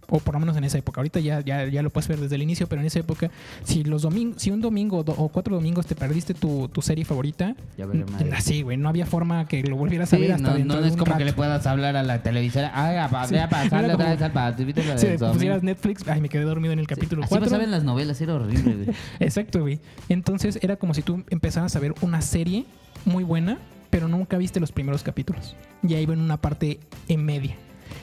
O 0.10 0.20
por 0.20 0.34
lo 0.36 0.40
menos 0.40 0.56
en 0.58 0.64
esa 0.64 0.78
época. 0.78 1.00
Ahorita 1.02 1.20
ya, 1.20 1.42
ya, 1.42 1.66
ya 1.68 1.82
lo 1.82 1.90
puedes 1.90 2.08
ver 2.08 2.20
desde 2.20 2.36
el 2.36 2.44
inicio, 2.44 2.68
pero 2.68 2.82
en 2.82 2.88
esa 2.88 3.00
época, 3.00 3.32
si 3.64 3.84
los 3.84 4.04
domingos, 4.04 4.42
si 4.42 4.52
un 4.52 4.62
domingo 4.62 5.04
do- 5.04 5.14
o 5.18 5.30
cuatro 5.30 5.56
domingos 5.56 5.86
te 5.88 5.96
perdiste 5.96 6.34
tu, 6.34 6.68
tu 6.70 6.82
serie 6.82 7.06
favorita, 7.06 7.56
Ya 7.78 7.86
madre. 7.88 8.32
así, 8.34 8.62
güey, 8.62 8.78
no 8.78 8.90
había 8.90 9.06
forma 9.06 9.48
que 9.48 9.64
lo 9.64 9.76
volvieras 9.78 10.12
a 10.14 10.16
Sí, 10.18 10.22
ver 10.22 10.34
hasta 10.34 10.50
no, 10.50 10.54
dentro 10.56 10.76
no 10.78 10.82
de 10.82 10.88
es 10.88 10.94
un 10.94 11.00
como 11.00 11.12
rato. 11.12 11.20
que 11.20 11.26
le 11.26 11.34
puedas 11.34 11.66
hablar 11.68 11.96
a 11.96 12.04
la 12.04 12.22
televisora. 12.22 12.72
Ay, 12.74 12.98
apa, 12.98 13.26
Sí. 13.28 13.34
voy 13.34 13.44
a 13.44 13.50
pasarle 13.50 13.94
otra 13.94 14.10
vez 14.16 14.22
al 14.22 14.56
de 14.58 14.74
Si 14.98 15.08
domingo". 15.08 15.34
pusieras 15.34 15.64
Netflix, 15.64 16.08
ay, 16.08 16.22
me 16.22 16.30
quedé 16.30 16.44
dormido 16.44 16.74
en 16.74 16.80
el 16.80 16.88
capítulo 16.88 17.24
Así 17.24 17.30
4. 17.30 17.46
pasaba 17.46 17.64
en 17.64 17.72
las 17.72 17.84
novelas, 17.84 18.20
era 18.22 18.36
horrible. 18.36 18.74
güey. 18.76 18.98
Exacto, 19.20 19.62
güey. 19.62 19.80
Entonces 20.10 20.60
era 20.62 20.76
como 20.76 20.94
si 20.94 21.02
tú 21.02 21.24
empezaras 21.30 21.76
a 21.76 21.80
ver 21.80 21.94
una 22.02 22.22
serie 22.22 22.66
muy 23.06 23.24
buena, 23.24 23.58
pero 23.90 24.08
nunca 24.08 24.38
viste 24.38 24.60
los 24.60 24.72
primeros 24.72 25.04
capítulos. 25.04 25.56
Y 25.82 25.94
ahí 25.94 26.06
ven 26.06 26.20
una 26.20 26.38
parte 26.38 26.80
en 27.08 27.24
media. 27.26 27.56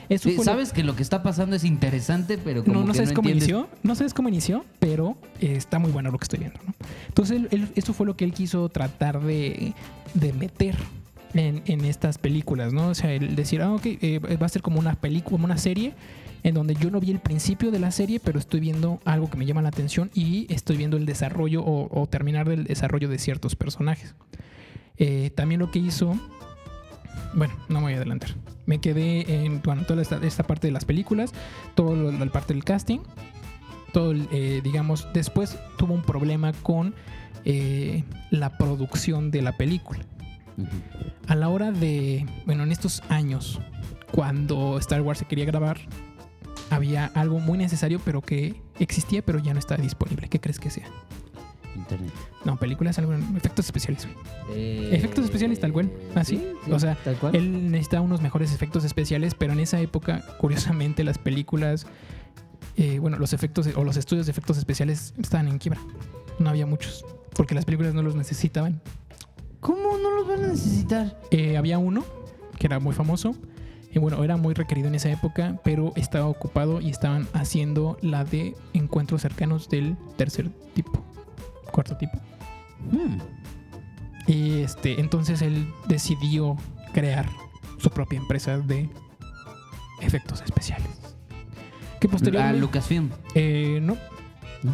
Eso 0.09 0.29
Sí, 0.29 0.35
fue 0.35 0.45
lo- 0.45 0.51
sabes 0.51 0.73
que 0.73 0.83
lo 0.83 0.95
que 0.95 1.03
está 1.03 1.23
pasando 1.23 1.55
es 1.55 1.63
interesante, 1.63 2.37
pero 2.37 2.63
como 2.63 2.79
no, 2.81 2.85
no 2.85 2.91
que 2.91 2.97
sabes 2.97 3.09
no 3.11 3.15
cómo 3.15 3.29
entiendes. 3.29 3.49
inició, 3.49 3.69
no 3.83 3.95
sabes 3.95 4.13
cómo 4.13 4.29
inició, 4.29 4.65
pero 4.79 5.17
eh, 5.41 5.53
está 5.55 5.79
muy 5.79 5.91
bueno 5.91 6.11
lo 6.11 6.17
que 6.17 6.23
estoy 6.23 6.39
viendo, 6.39 6.59
¿no? 6.65 6.73
Entonces, 7.07 7.37
él- 7.37 7.47
él- 7.51 7.69
eso 7.75 7.93
fue 7.93 8.05
lo 8.05 8.15
que 8.15 8.25
él 8.25 8.33
quiso 8.33 8.69
tratar 8.69 9.21
de, 9.21 9.73
de 10.13 10.33
meter 10.33 10.75
en, 11.33 11.63
en 11.65 11.85
estas 11.85 12.17
películas, 12.17 12.73
¿no? 12.73 12.89
O 12.89 12.95
sea, 12.95 13.11
el 13.13 13.35
decir, 13.35 13.61
ah, 13.61 13.73
ok, 13.73 13.85
eh, 13.85 14.19
va 14.41 14.45
a 14.45 14.49
ser 14.49 14.61
como 14.61 14.79
una 14.79 14.95
película, 14.95 15.31
como 15.31 15.45
una 15.45 15.57
serie, 15.57 15.93
en 16.43 16.53
donde 16.55 16.75
yo 16.75 16.91
no 16.91 16.99
vi 16.99 17.09
el 17.11 17.19
principio 17.19 17.71
de 17.71 17.79
la 17.79 17.89
serie, 17.91 18.19
pero 18.19 18.37
estoy 18.37 18.59
viendo 18.59 18.99
algo 19.05 19.29
que 19.29 19.37
me 19.37 19.45
llama 19.45 19.61
la 19.61 19.69
atención 19.69 20.11
y 20.13 20.45
estoy 20.53 20.75
viendo 20.77 20.97
el 20.97 21.05
desarrollo 21.05 21.63
o, 21.63 21.87
o 22.01 22.05
terminar 22.07 22.49
del 22.49 22.65
desarrollo 22.65 23.07
de 23.09 23.17
ciertos 23.17 23.55
personajes. 23.55 24.13
Eh, 24.97 25.31
también 25.33 25.59
lo 25.59 25.71
que 25.71 25.79
hizo 25.79 26.19
bueno, 27.33 27.53
no 27.69 27.79
me 27.79 27.85
voy 27.85 27.93
a 27.93 27.97
adelantar. 27.97 28.31
Me 28.65 28.79
quedé 28.79 29.45
en 29.45 29.61
bueno, 29.61 29.83
toda 29.83 30.01
esta, 30.01 30.17
esta 30.23 30.43
parte 30.43 30.67
de 30.67 30.71
las 30.71 30.85
películas, 30.85 31.33
toda 31.75 31.95
la 31.95 32.25
parte 32.27 32.53
del 32.53 32.63
casting, 32.63 32.99
todo, 33.91 34.13
eh, 34.31 34.61
digamos, 34.63 35.07
después 35.13 35.57
tuvo 35.77 35.93
un 35.93 36.01
problema 36.01 36.53
con 36.53 36.95
eh, 37.45 38.03
la 38.31 38.57
producción 38.57 39.31
de 39.31 39.41
la 39.41 39.57
película. 39.57 39.99
A 41.27 41.35
la 41.35 41.49
hora 41.49 41.71
de, 41.71 42.25
bueno, 42.45 42.63
en 42.63 42.71
estos 42.71 43.01
años, 43.09 43.59
cuando 44.11 44.77
Star 44.77 45.01
Wars 45.01 45.19
se 45.19 45.25
quería 45.25 45.45
grabar, 45.45 45.79
había 46.69 47.05
algo 47.15 47.39
muy 47.39 47.57
necesario, 47.57 47.99
pero 48.03 48.21
que 48.21 48.61
existía, 48.79 49.23
pero 49.23 49.39
ya 49.39 49.53
no 49.53 49.59
está 49.59 49.75
disponible. 49.77 50.29
¿Qué 50.29 50.39
crees 50.39 50.59
que 50.59 50.69
sea? 50.69 50.87
Internet. 51.83 52.11
No, 52.45 52.57
películas, 52.57 52.97
algo, 52.97 53.13
efectos 53.35 53.65
especiales. 53.65 54.07
güey. 54.07 54.59
Eh, 54.59 54.95
Efectos 54.95 55.25
especiales 55.25 55.59
tal 55.59 55.71
cual, 55.73 55.91
así. 56.15 56.37
sí, 56.37 56.47
sí, 56.65 56.71
o 56.71 56.79
sea, 56.79 56.95
tal 57.03 57.15
cual. 57.17 57.35
Él 57.35 57.71
necesitaba 57.71 58.01
unos 58.01 58.21
mejores 58.21 58.53
efectos 58.53 58.83
especiales, 58.83 59.35
pero 59.35 59.53
en 59.53 59.59
esa 59.59 59.79
época, 59.79 60.23
curiosamente, 60.39 61.03
las 61.03 61.17
películas, 61.17 61.85
eh, 62.77 62.99
bueno, 62.99 63.17
los 63.17 63.33
efectos 63.33 63.69
o 63.75 63.83
los 63.83 63.97
estudios 63.97 64.25
de 64.25 64.31
efectos 64.31 64.57
especiales 64.57 65.13
estaban 65.21 65.47
en 65.47 65.57
quiebra. 65.59 65.79
No 66.39 66.49
había 66.49 66.65
muchos, 66.65 67.05
porque 67.35 67.53
las 67.55 67.65
películas 67.65 67.93
no 67.93 68.01
los 68.01 68.15
necesitaban. 68.15 68.81
¿Cómo 69.59 69.97
no 69.97 70.11
los 70.11 70.27
van 70.27 70.43
a 70.43 70.47
necesitar? 70.47 71.19
Eh, 71.31 71.57
había 71.57 71.77
uno 71.77 72.03
que 72.59 72.67
era 72.67 72.79
muy 72.79 72.93
famoso, 72.93 73.35
y 73.95 73.99
bueno, 73.99 74.23
era 74.23 74.37
muy 74.37 74.55
requerido 74.55 74.87
en 74.87 74.95
esa 74.95 75.11
época, 75.11 75.59
pero 75.63 75.93
estaba 75.95 76.25
ocupado 76.25 76.81
y 76.81 76.89
estaban 76.89 77.27
haciendo 77.33 77.97
la 78.01 78.23
de 78.25 78.55
encuentros 78.73 79.21
cercanos 79.21 79.69
del 79.69 79.95
tercer 80.17 80.49
tipo, 80.73 81.03
cuarto 81.73 81.97
tipo. 81.97 82.17
Hmm. 82.91 83.17
Y 84.27 84.61
este, 84.61 84.99
entonces 85.01 85.41
él 85.41 85.67
decidió 85.87 86.55
crear 86.93 87.27
su 87.77 87.89
propia 87.89 88.19
empresa 88.19 88.57
de 88.57 88.89
efectos 90.01 90.41
especiales. 90.41 90.87
Que 91.99 92.07
Ah, 92.07 92.11
posteriormente. 92.11 92.59
Lucasfilm. 92.59 93.09
eh, 93.35 93.79
no, 93.81 93.97
¿No? 94.63 94.71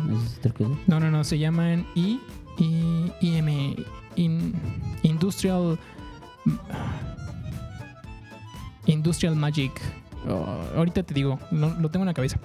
No, 0.85 0.99
no, 0.99 1.09
no, 1.09 1.23
se 1.23 1.39
llaman 1.39 1.83
I, 1.95 2.19
I, 2.59 3.11
IM, 3.21 3.75
in- 4.15 4.53
Industrial. 5.01 5.79
Industrial 8.85 9.35
Magic. 9.35 9.71
Oh, 10.27 10.45
ahorita 10.75 11.03
te 11.03 11.13
digo, 11.13 11.39
no, 11.51 11.69
lo 11.79 11.89
tengo 11.89 12.03
en 12.03 12.07
la 12.07 12.13
cabeza. 12.13 12.39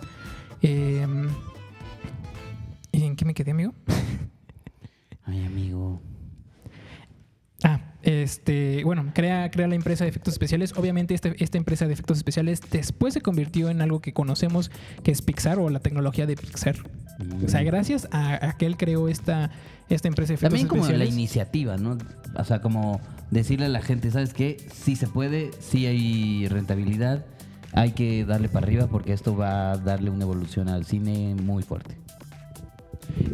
Eh, 0.63 1.07
¿En 2.93 3.17
qué 3.17 3.25
me 3.25 3.35
quedé, 3.35 3.51
amigo? 3.51 3.73
Ay, 5.25 5.45
amigo. 5.45 6.03
Ah, 7.63 7.81
este, 8.03 8.85
bueno, 8.85 9.11
crea, 9.15 9.51
crea 9.51 9.67
la 9.67 9.75
empresa 9.75 10.05
de 10.05 10.11
efectos 10.11 10.35
especiales. 10.35 10.75
Obviamente, 10.77 11.15
este- 11.15 11.35
esta 11.43 11.57
empresa 11.57 11.87
de 11.87 11.95
efectos 11.95 12.19
especiales 12.19 12.61
después 12.71 13.15
se 13.15 13.23
convirtió 13.23 13.71
en 13.71 13.81
algo 13.81 14.01
que 14.01 14.13
conocemos 14.13 14.71
que 15.03 15.11
es 15.13 15.23
Pixar 15.23 15.59
o 15.59 15.71
la 15.71 15.81
tecnología 15.81 16.27
de 16.27 16.37
Pixar. 16.37 16.77
O 17.45 17.49
sea, 17.49 17.63
gracias 17.63 18.07
a, 18.11 18.49
a 18.49 18.57
que 18.59 18.67
él 18.67 18.77
creó 18.77 19.09
esta, 19.09 19.51
esta 19.89 20.09
empresa 20.09 20.31
de 20.31 20.35
efectos 20.35 20.51
También 20.51 20.69
como 20.69 20.83
la 20.83 20.89
especiales. 20.89 21.15
iniciativa, 21.15 21.77
¿no? 21.79 21.97
O 22.37 22.45
sea, 22.45 22.61
como 22.61 23.01
decirle 23.31 23.67
a 23.67 23.69
la 23.71 23.81
gente, 23.81 24.11
¿sabes 24.11 24.35
qué? 24.35 24.57
Sí 24.75 24.97
se 24.97 25.07
puede, 25.07 25.51
sí 25.61 25.87
hay 25.87 26.49
rentabilidad, 26.49 27.25
hay 27.73 27.93
que 27.93 28.25
darle 28.27 28.49
para 28.51 28.67
arriba 28.67 28.89
porque 28.89 29.13
esto 29.15 29.35
va 29.37 29.73
a 29.73 29.77
darle 29.79 30.11
una 30.11 30.25
evolución 30.25 30.69
al 30.69 30.85
cine 30.85 31.35
muy 31.37 31.63
fuerte. 31.63 31.97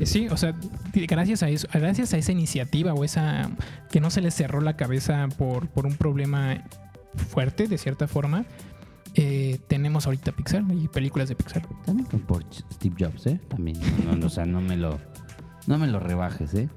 Sí, 0.04 0.28
o 0.28 0.36
sea, 0.36 0.54
gracias 0.94 1.42
a 1.42 1.48
eso, 1.48 1.68
gracias 1.72 2.14
a 2.14 2.18
esa 2.18 2.32
iniciativa 2.32 2.94
o 2.94 3.04
esa 3.04 3.50
que 3.90 4.00
no 4.00 4.10
se 4.10 4.20
le 4.20 4.30
cerró 4.30 4.60
la 4.60 4.76
cabeza 4.76 5.28
por, 5.36 5.68
por 5.68 5.86
un 5.86 5.96
problema 5.96 6.64
fuerte, 7.28 7.66
de 7.68 7.78
cierta 7.78 8.08
forma, 8.08 8.46
eh, 9.14 9.58
tenemos 9.66 10.06
ahorita 10.06 10.32
Pixar 10.32 10.64
y 10.70 10.88
películas 10.88 11.28
de 11.28 11.34
Pixar. 11.34 11.66
También 11.84 12.08
con 12.08 12.20
por 12.20 12.44
Steve 12.72 12.94
Jobs, 12.98 13.26
¿eh? 13.26 13.40
También. 13.48 13.78
No, 14.04 14.14
no, 14.16 14.26
o 14.26 14.30
sea, 14.30 14.46
no 14.46 14.60
me 14.60 14.76
lo, 14.76 15.00
no 15.66 15.78
me 15.78 15.86
lo 15.86 15.98
rebajes, 15.98 16.54
¿eh? 16.54 16.68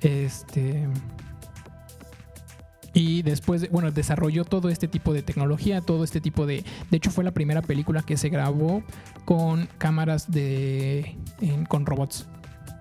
Este. 0.00 0.88
Y 2.94 3.22
después, 3.22 3.62
de- 3.62 3.68
bueno, 3.68 3.90
desarrolló 3.90 4.44
todo 4.44 4.68
este 4.68 4.86
tipo 4.88 5.14
de 5.14 5.22
tecnología, 5.22 5.80
todo 5.80 6.04
este 6.04 6.20
tipo 6.20 6.44
de... 6.46 6.64
De 6.90 6.96
hecho, 6.98 7.10
fue 7.10 7.24
la 7.24 7.30
primera 7.30 7.62
película 7.62 8.02
que 8.02 8.16
se 8.18 8.28
grabó 8.28 8.82
con 9.24 9.66
cámaras 9.78 10.30
de... 10.30 11.16
en- 11.40 11.64
con 11.64 11.86
robots. 11.86 12.26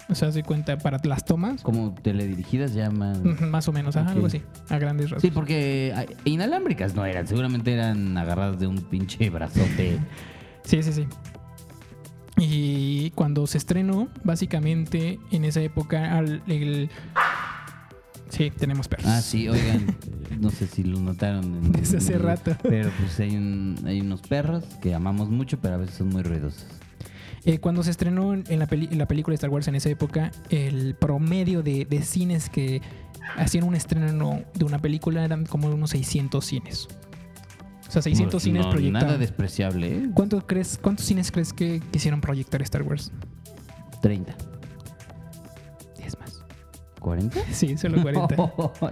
O 0.09 0.15
sea, 0.15 0.29
se 0.33 0.43
cuenta 0.43 0.77
para 0.77 0.99
las 1.05 1.23
tomas, 1.23 1.61
Como 1.61 1.93
teledirigidas 1.93 2.73
llaman. 2.73 3.25
ujú, 3.25 3.45
más 3.45 3.69
o 3.69 3.71
menos, 3.71 3.95
ajá, 3.95 4.11
algo 4.11 4.27
así, 4.27 4.41
a 4.67 4.77
grandes 4.77 5.05
rasgos. 5.09 5.21
Sí, 5.21 5.31
porque 5.31 5.93
ah, 5.95 6.03
inalámbricas 6.25 6.93
no 6.95 7.05
eran, 7.05 7.25
seguramente 7.27 7.71
eran 7.71 8.17
agarradas 8.17 8.59
de 8.59 8.67
un 8.67 8.77
pinche 8.77 9.29
brazote. 9.29 9.97
Sí, 10.63 10.83
sí, 10.83 10.93
sí. 10.93 11.07
Y 12.37 13.11
cuando 13.11 13.45
se 13.47 13.57
estrenó, 13.57 14.07
básicamente 14.23 15.19
en 15.31 15.43
esa 15.45 15.61
época, 15.61 16.17
al- 16.17 16.41
el... 16.47 16.89
Sí, 18.31 18.51
tenemos 18.57 18.87
perros. 18.87 19.05
Ah, 19.07 19.21
sí, 19.21 19.47
oigan. 19.49 19.95
no 20.39 20.49
sé 20.49 20.65
si 20.67 20.83
lo 20.83 20.99
notaron. 20.99 21.71
Desde 21.71 21.97
hace 21.97 22.17
rato. 22.17 22.55
Pero 22.63 22.89
pues 22.99 23.19
hay, 23.19 23.35
un- 23.35 23.77
hay 23.85 24.01
unos 24.01 24.21
perros 24.21 24.63
que 24.81 24.93
amamos 24.95 25.29
mucho, 25.29 25.59
pero 25.59 25.75
a 25.75 25.77
veces 25.77 25.95
son 25.95 26.09
muy 26.09 26.23
ruidosos. 26.23 26.65
Eh, 27.43 27.57
cuando 27.59 27.81
se 27.83 27.89
estrenó 27.91 28.33
en 28.33 28.59
la, 28.59 28.67
peli- 28.67 28.87
en 28.91 28.97
la 28.99 29.07
película 29.07 29.31
de 29.33 29.35
Star 29.35 29.49
Wars 29.49 29.67
en 29.67 29.75
esa 29.75 29.89
época, 29.89 30.31
el 30.49 30.95
promedio 30.95 31.63
de, 31.63 31.85
de 31.85 32.01
cines 32.03 32.49
que 32.49 32.81
hacían 33.35 33.63
un 33.63 33.75
estreno 33.75 34.41
de 34.53 34.65
una 34.65 34.79
película 34.79 35.23
eran 35.25 35.45
como 35.45 35.67
unos 35.67 35.89
600 35.91 36.45
cines. 36.45 36.87
O 37.87 37.91
sea, 37.91 38.01
600 38.01 38.31
Pues, 38.31 38.43
cines 38.43 38.63
no, 38.65 38.71
proyectados. 38.71 39.07
Nada 39.07 39.17
despreciable, 39.17 39.87
¿eh? 39.97 40.09
¿Cuántos, 40.13 40.43
crees, 40.45 40.79
¿Cuántos 40.81 41.05
cines 41.05 41.31
crees 41.31 41.51
que 41.51 41.81
quisieron 41.91 42.21
proyectar 42.21 42.61
Star 42.61 42.83
Wars? 42.83 43.11
30. 44.01 44.33
10 47.15 47.35
más. 47.35 47.45
¿40? 47.47 47.51
Sí, 47.51 47.77
solo 47.77 48.01
40. 48.01 48.35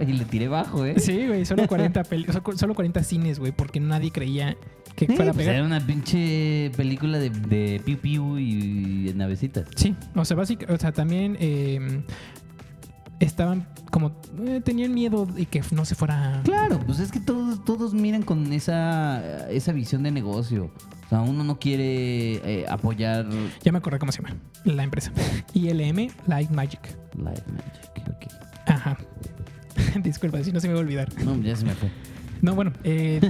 y 0.00 0.12
le 0.12 0.24
tiré 0.24 0.48
bajo, 0.48 0.84
¿eh? 0.84 0.94
Sí, 0.98 1.26
güey, 1.26 1.44
solo 1.44 1.66
40, 1.68 2.02
peli- 2.04 2.26
so- 2.32 2.56
solo 2.56 2.74
40 2.74 3.02
cines, 3.02 3.38
güey, 3.38 3.52
porque 3.52 3.80
nadie 3.80 4.10
creía 4.10 4.56
que 4.96 5.06
Sí, 5.06 5.16
fuera 5.16 5.30
a 5.30 5.34
pues 5.34 5.44
pegar. 5.46 5.54
era 5.56 5.64
una 5.64 5.80
pinche 5.86 6.70
película 6.76 7.18
de, 7.18 7.30
de 7.30 7.80
piu 7.84 7.98
piu 7.98 8.38
y 8.38 9.12
navecitas. 9.14 9.66
Sí, 9.76 9.94
o 10.14 10.24
sea, 10.24 10.36
básicamente, 10.36 10.74
o 10.74 10.78
sea, 10.78 10.92
también 10.92 11.36
eh, 11.40 12.02
estaban 13.20 13.66
como, 13.90 14.12
eh, 14.46 14.60
tenían 14.64 14.94
miedo 14.94 15.26
de 15.26 15.46
que 15.46 15.62
no 15.70 15.84
se 15.84 15.94
fuera... 15.94 16.40
Claro, 16.44 16.80
pues 16.86 16.98
es 16.98 17.12
que 17.12 17.20
todos, 17.20 17.64
todos 17.64 17.94
miran 17.94 18.22
con 18.22 18.52
esa, 18.52 19.48
esa 19.50 19.72
visión 19.72 20.02
de 20.02 20.10
negocio. 20.10 20.70
O 21.06 21.08
sea, 21.08 21.20
uno 21.20 21.44
no 21.44 21.58
quiere 21.58 22.34
eh, 22.34 22.66
apoyar 22.68 23.26
Ya 23.62 23.72
me 23.72 23.78
acordé 23.78 23.98
cómo 23.98 24.12
se 24.12 24.22
llama 24.22 24.36
la 24.64 24.82
empresa. 24.82 25.12
ILM 25.54 26.08
Light 26.26 26.50
Magic. 26.50 26.96
Light 27.16 27.46
Magic. 27.46 28.08
ok. 28.08 28.32
Ajá. 28.66 28.96
Disculpa, 30.02 30.42
si 30.42 30.52
no 30.52 30.60
se 30.60 30.68
me 30.68 30.74
va 30.74 30.80
a 30.80 30.82
olvidar. 30.82 31.08
No, 31.24 31.36
ya 31.40 31.56
se 31.56 31.64
me 31.64 31.74
fue. 31.74 31.90
No, 32.42 32.54
bueno, 32.54 32.72
eh, 32.84 33.20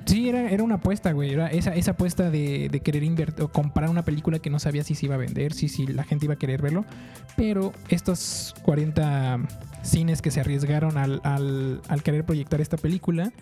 sí, 0.06 0.28
era, 0.28 0.50
era 0.50 0.62
una 0.62 0.76
apuesta, 0.76 1.12
güey. 1.12 1.32
Era 1.32 1.48
esa, 1.48 1.74
esa 1.74 1.92
apuesta 1.92 2.30
de, 2.30 2.68
de 2.70 2.80
querer 2.80 3.02
invertir 3.04 3.42
o 3.44 3.48
comprar 3.48 3.88
una 3.88 4.04
película 4.04 4.38
que 4.38 4.50
no 4.50 4.58
sabía 4.58 4.84
si 4.84 4.94
se 4.94 5.06
iba 5.06 5.14
a 5.14 5.18
vender, 5.18 5.52
si, 5.54 5.68
si 5.68 5.86
la 5.86 6.04
gente 6.04 6.26
iba 6.26 6.34
a 6.34 6.38
querer 6.38 6.60
verlo. 6.62 6.84
Pero 7.36 7.72
estos 7.88 8.54
40 8.62 9.38
cines 9.82 10.20
que 10.20 10.30
se 10.30 10.40
arriesgaron 10.40 10.98
al, 10.98 11.20
al- 11.24 11.80
al 11.88 12.02
querer 12.02 12.24
proyectar 12.26 12.60
esta 12.60 12.76
película, 12.76 13.32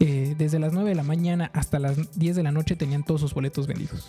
eh, 0.00 0.34
desde 0.38 0.58
las 0.58 0.72
9 0.72 0.90
de 0.90 0.94
la 0.96 1.02
mañana 1.02 1.50
hasta 1.54 1.78
las 1.78 2.18
10 2.18 2.36
de 2.36 2.42
la 2.42 2.52
noche 2.52 2.76
tenían 2.76 3.04
todos 3.04 3.20
sus 3.22 3.32
boletos 3.34 3.66
vendidos. 3.66 4.08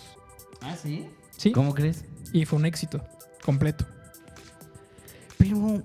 ¿Ah, 0.60 0.76
sí? 0.80 1.06
¿Sí? 1.36 1.52
¿Cómo 1.52 1.74
crees? 1.74 2.04
Y 2.32 2.44
fue 2.44 2.58
un 2.58 2.66
éxito 2.66 3.02
completo. 3.44 3.86
Pero. 5.38 5.82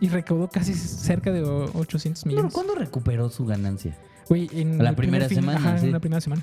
Y 0.00 0.08
recaudó 0.08 0.48
casi 0.48 0.74
cerca 0.74 1.32
de 1.32 1.42
o- 1.42 1.70
800 1.74 2.22
¿Pero 2.24 2.34
millones. 2.36 2.52
¿Cuándo 2.54 2.74
recuperó 2.74 3.28
su 3.30 3.44
ganancia? 3.44 3.96
Güey, 4.28 4.48
en 4.52 4.78
La 4.82 4.94
primera 4.96 5.28
fin- 5.28 5.36
semana, 5.36 5.58
ajá, 5.58 5.78
sí. 5.78 5.86
en 5.86 5.92
la 5.92 6.00
primera 6.00 6.20
semana. 6.20 6.42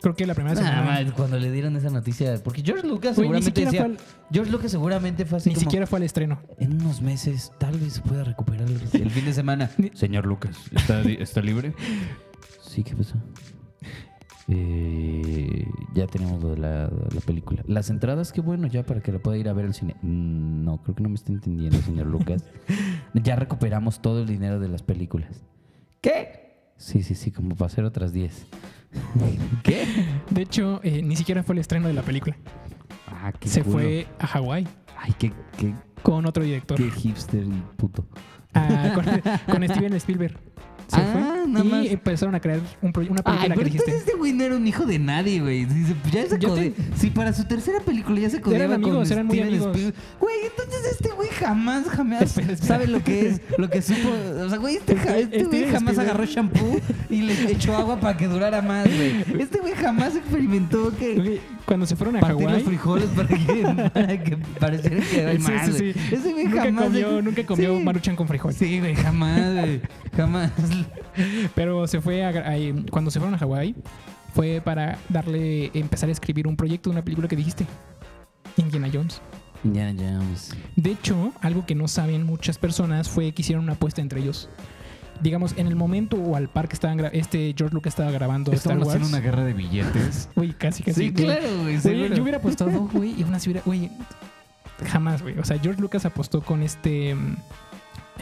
Creo 0.00 0.14
que 0.14 0.26
la 0.26 0.34
primera 0.34 0.54
Nada 0.54 0.68
semana. 0.80 1.02
más 1.04 1.12
cuando 1.12 1.38
le 1.40 1.50
dieron 1.50 1.74
esa 1.76 1.90
noticia. 1.90 2.40
Porque 2.44 2.62
George 2.64 2.86
Lucas 2.86 3.16
seguramente 3.16 3.64
decía. 3.64 3.82
al- 3.84 3.98
George 4.30 4.52
Lucas 4.52 4.70
seguramente 4.70 5.24
fue 5.26 5.38
así 5.38 5.48
Ni 5.48 5.56
como, 5.56 5.64
siquiera 5.64 5.86
fue 5.88 5.96
al 5.98 6.04
estreno. 6.04 6.40
En 6.58 6.74
unos 6.80 7.02
meses, 7.02 7.50
tal 7.58 7.76
vez 7.80 7.94
se 7.94 8.00
pueda 8.02 8.22
recuperar 8.22 8.68
el, 8.68 8.80
el 8.92 9.10
fin 9.10 9.24
de 9.24 9.32
semana. 9.32 9.70
Señor 9.94 10.24
Lucas, 10.26 10.56
¿está, 10.70 11.00
está 11.02 11.40
libre? 11.40 11.74
Sí, 12.62 12.84
¿qué 12.84 12.94
pasó? 12.94 13.14
Eh, 14.50 15.66
ya 15.94 16.06
tenemos 16.06 16.42
la, 16.58 16.84
la 16.88 17.20
película. 17.24 17.62
Las 17.66 17.90
entradas, 17.90 18.32
qué 18.32 18.40
bueno, 18.40 18.66
ya 18.66 18.82
para 18.84 19.00
que 19.00 19.12
la 19.12 19.18
pueda 19.18 19.36
ir 19.36 19.48
a 19.48 19.52
ver 19.52 19.66
al 19.66 19.74
cine. 19.74 19.94
Mm, 20.02 20.64
No, 20.64 20.78
creo 20.82 20.94
que 20.94 21.02
no 21.02 21.08
me 21.10 21.16
está 21.16 21.32
entendiendo, 21.32 21.78
señor 21.82 22.06
Lucas. 22.06 22.44
ya 23.14 23.36
recuperamos 23.36 24.00
todo 24.00 24.20
el 24.22 24.26
dinero 24.26 24.58
de 24.58 24.68
las 24.68 24.82
películas. 24.82 25.44
¿Qué? 26.00 26.72
Sí, 26.76 27.02
sí, 27.02 27.14
sí, 27.14 27.30
como 27.30 27.56
para 27.56 27.66
hacer 27.66 27.84
otras 27.84 28.12
10. 28.12 28.46
¿Qué? 29.62 29.84
De 30.30 30.42
hecho, 30.42 30.80
eh, 30.82 31.02
ni 31.02 31.16
siquiera 31.16 31.42
fue 31.42 31.54
el 31.54 31.58
estreno 31.60 31.88
de 31.88 31.94
la 31.94 32.02
película. 32.02 32.36
Ah, 33.06 33.32
qué 33.38 33.48
Se 33.48 33.62
culo. 33.62 33.72
fue 33.78 34.06
a 34.18 34.26
Hawái 34.28 34.66
Ay, 34.96 35.12
qué, 35.18 35.32
qué, 35.58 35.74
con 36.02 36.24
otro 36.26 36.42
director. 36.42 36.76
qué 36.76 36.90
hipster 36.90 37.42
y 37.44 37.62
puto. 37.76 38.06
Ah, 38.54 38.92
con, 38.94 39.04
con 39.54 39.68
Steven 39.68 39.92
Spielberg. 39.94 40.38
Se 40.88 40.96
Ah, 41.00 41.10
fue. 41.12 41.37
nada 41.52 41.64
y 41.64 41.68
más. 41.68 41.86
empezaron 41.86 42.34
a 42.34 42.40
crear 42.40 42.60
un 42.82 42.88
una 42.88 42.92
película 42.94 43.22
Ay, 43.24 43.48
que 43.48 43.54
pero 43.54 43.64
dijiste. 43.64 43.84
entonces 43.90 44.00
este 44.08 44.18
güey 44.18 44.32
no 44.32 44.44
era 44.44 44.56
un 44.56 44.66
hijo 44.66 44.86
de 44.86 44.98
nadie, 44.98 45.40
güey. 45.40 45.66
Ya 46.12 46.26
se 46.26 46.38
te- 46.38 46.74
Si 46.96 47.10
para 47.10 47.32
su 47.32 47.44
tercera 47.44 47.80
película 47.80 48.20
ya 48.20 48.30
se 48.30 48.40
codeaba 48.40 48.74
amigos, 48.76 49.08
con 49.08 49.12
eran 49.12 49.26
muy 49.26 49.40
amigos. 49.40 49.68
Spielberg. 49.68 49.94
Güey, 50.20 50.36
entonces 50.46 50.92
este 50.92 51.10
güey 51.10 51.28
jamás, 51.30 51.86
jamás 51.88 52.22
Espera, 52.28 52.52
espera. 52.52 52.66
sabe 52.68 52.86
lo 52.86 53.02
que 53.02 53.28
es, 53.28 53.40
lo 53.56 53.68
que 53.70 53.82
supo. 53.82 54.08
O 54.44 54.48
sea, 54.48 54.58
güey, 54.58 54.76
este, 54.76 54.92
este 54.94 55.44
güey 55.44 55.64
jamás 55.64 55.94
Spielberg. 55.94 56.00
agarró 56.00 56.24
shampoo 56.24 56.80
y 57.10 57.22
le 57.22 57.52
echó 57.52 57.76
agua 57.76 57.98
para 58.00 58.16
que 58.16 58.26
durara 58.26 58.62
más, 58.62 58.86
güey. 58.86 59.24
Este 59.40 59.58
güey 59.60 59.74
jamás 59.74 60.16
experimentó 60.16 60.92
que 60.96 61.14
Güey, 61.14 61.40
Cuando 61.64 61.86
se 61.86 61.96
fueron 61.96 62.16
a 62.16 62.20
partir 62.20 62.42
los 62.44 62.50
Hawái. 62.52 62.64
frijoles 62.64 63.06
para 63.10 63.28
que, 63.28 63.90
para 63.94 64.24
que 64.24 64.36
pareciera 64.58 65.00
que 65.04 65.26
hay 65.26 65.36
Sí, 65.40 65.50
más, 65.52 65.66
sí, 65.66 65.70
güey. 65.72 65.92
sí. 65.92 66.00
Ese 66.12 66.32
güey 66.32 66.44
Nunca 66.46 66.62
jamás... 66.64 66.84
comió, 66.84 67.22
nunca 67.22 67.46
comió 67.46 67.80
maruchan 67.80 68.16
con 68.16 68.26
frijol. 68.28 68.52
Sí, 68.54 68.78
güey, 68.80 68.94
jamás, 68.94 69.54
güey. 69.54 69.80
Jamás. 70.16 70.50
Pero 71.54 71.86
se 71.86 72.00
fue 72.00 72.24
a, 72.24 72.28
a- 72.28 72.90
cuando 72.90 73.10
se 73.10 73.18
fueron 73.18 73.34
a 73.34 73.38
Hawái 73.38 73.74
fue 74.34 74.60
para 74.64 74.98
darle 75.08 75.70
empezar 75.74 76.08
a 76.08 76.12
escribir 76.12 76.46
un 76.46 76.56
proyecto 76.56 76.90
de 76.90 76.94
una 76.96 77.02
película 77.04 77.28
que 77.28 77.36
dijiste. 77.36 77.66
Indiana 78.56 78.88
Jones. 78.92 79.20
Indiana 79.64 79.94
Jones. 79.98 80.54
De 80.76 80.90
hecho, 80.92 81.32
algo 81.40 81.66
que 81.66 81.74
no 81.74 81.88
saben 81.88 82.24
muchas 82.24 82.58
personas 82.58 83.08
fue 83.08 83.32
que 83.32 83.42
hicieron 83.42 83.64
una 83.64 83.72
apuesta 83.74 84.00
entre 84.00 84.20
ellos. 84.20 84.48
Digamos, 85.20 85.54
en 85.56 85.66
el 85.66 85.74
momento 85.74 86.16
o 86.16 86.36
al 86.36 86.48
par 86.48 86.68
que 86.68 86.74
estaban 86.74 87.00
este 87.12 87.52
George 87.56 87.74
Lucas 87.74 87.92
estaba 87.92 88.12
grabando 88.12 88.52
Star 88.52 88.72
Estamos 88.74 88.86
Wars. 88.86 88.96
haciendo 89.02 89.16
una 89.16 89.24
guerra 89.24 89.44
de 89.44 89.52
billetes. 89.52 90.28
Uy, 90.36 90.52
casi 90.52 90.84
casi. 90.84 91.06
Sí, 91.06 91.10
güey. 91.10 91.24
claro, 91.24 91.48
güey. 91.62 91.78
Güey, 91.80 92.14
yo 92.14 92.22
hubiera 92.22 92.38
apostado, 92.38 92.70
güey, 92.92 93.14
y 93.18 93.22
aún 93.24 93.34
así 93.34 93.50
hubiera, 93.50 93.64
güey, 93.66 93.90
jamás, 94.86 95.22
güey. 95.22 95.36
O 95.40 95.44
sea, 95.44 95.58
George 95.58 95.80
Lucas 95.80 96.04
apostó 96.06 96.40
con 96.40 96.62
este 96.62 97.16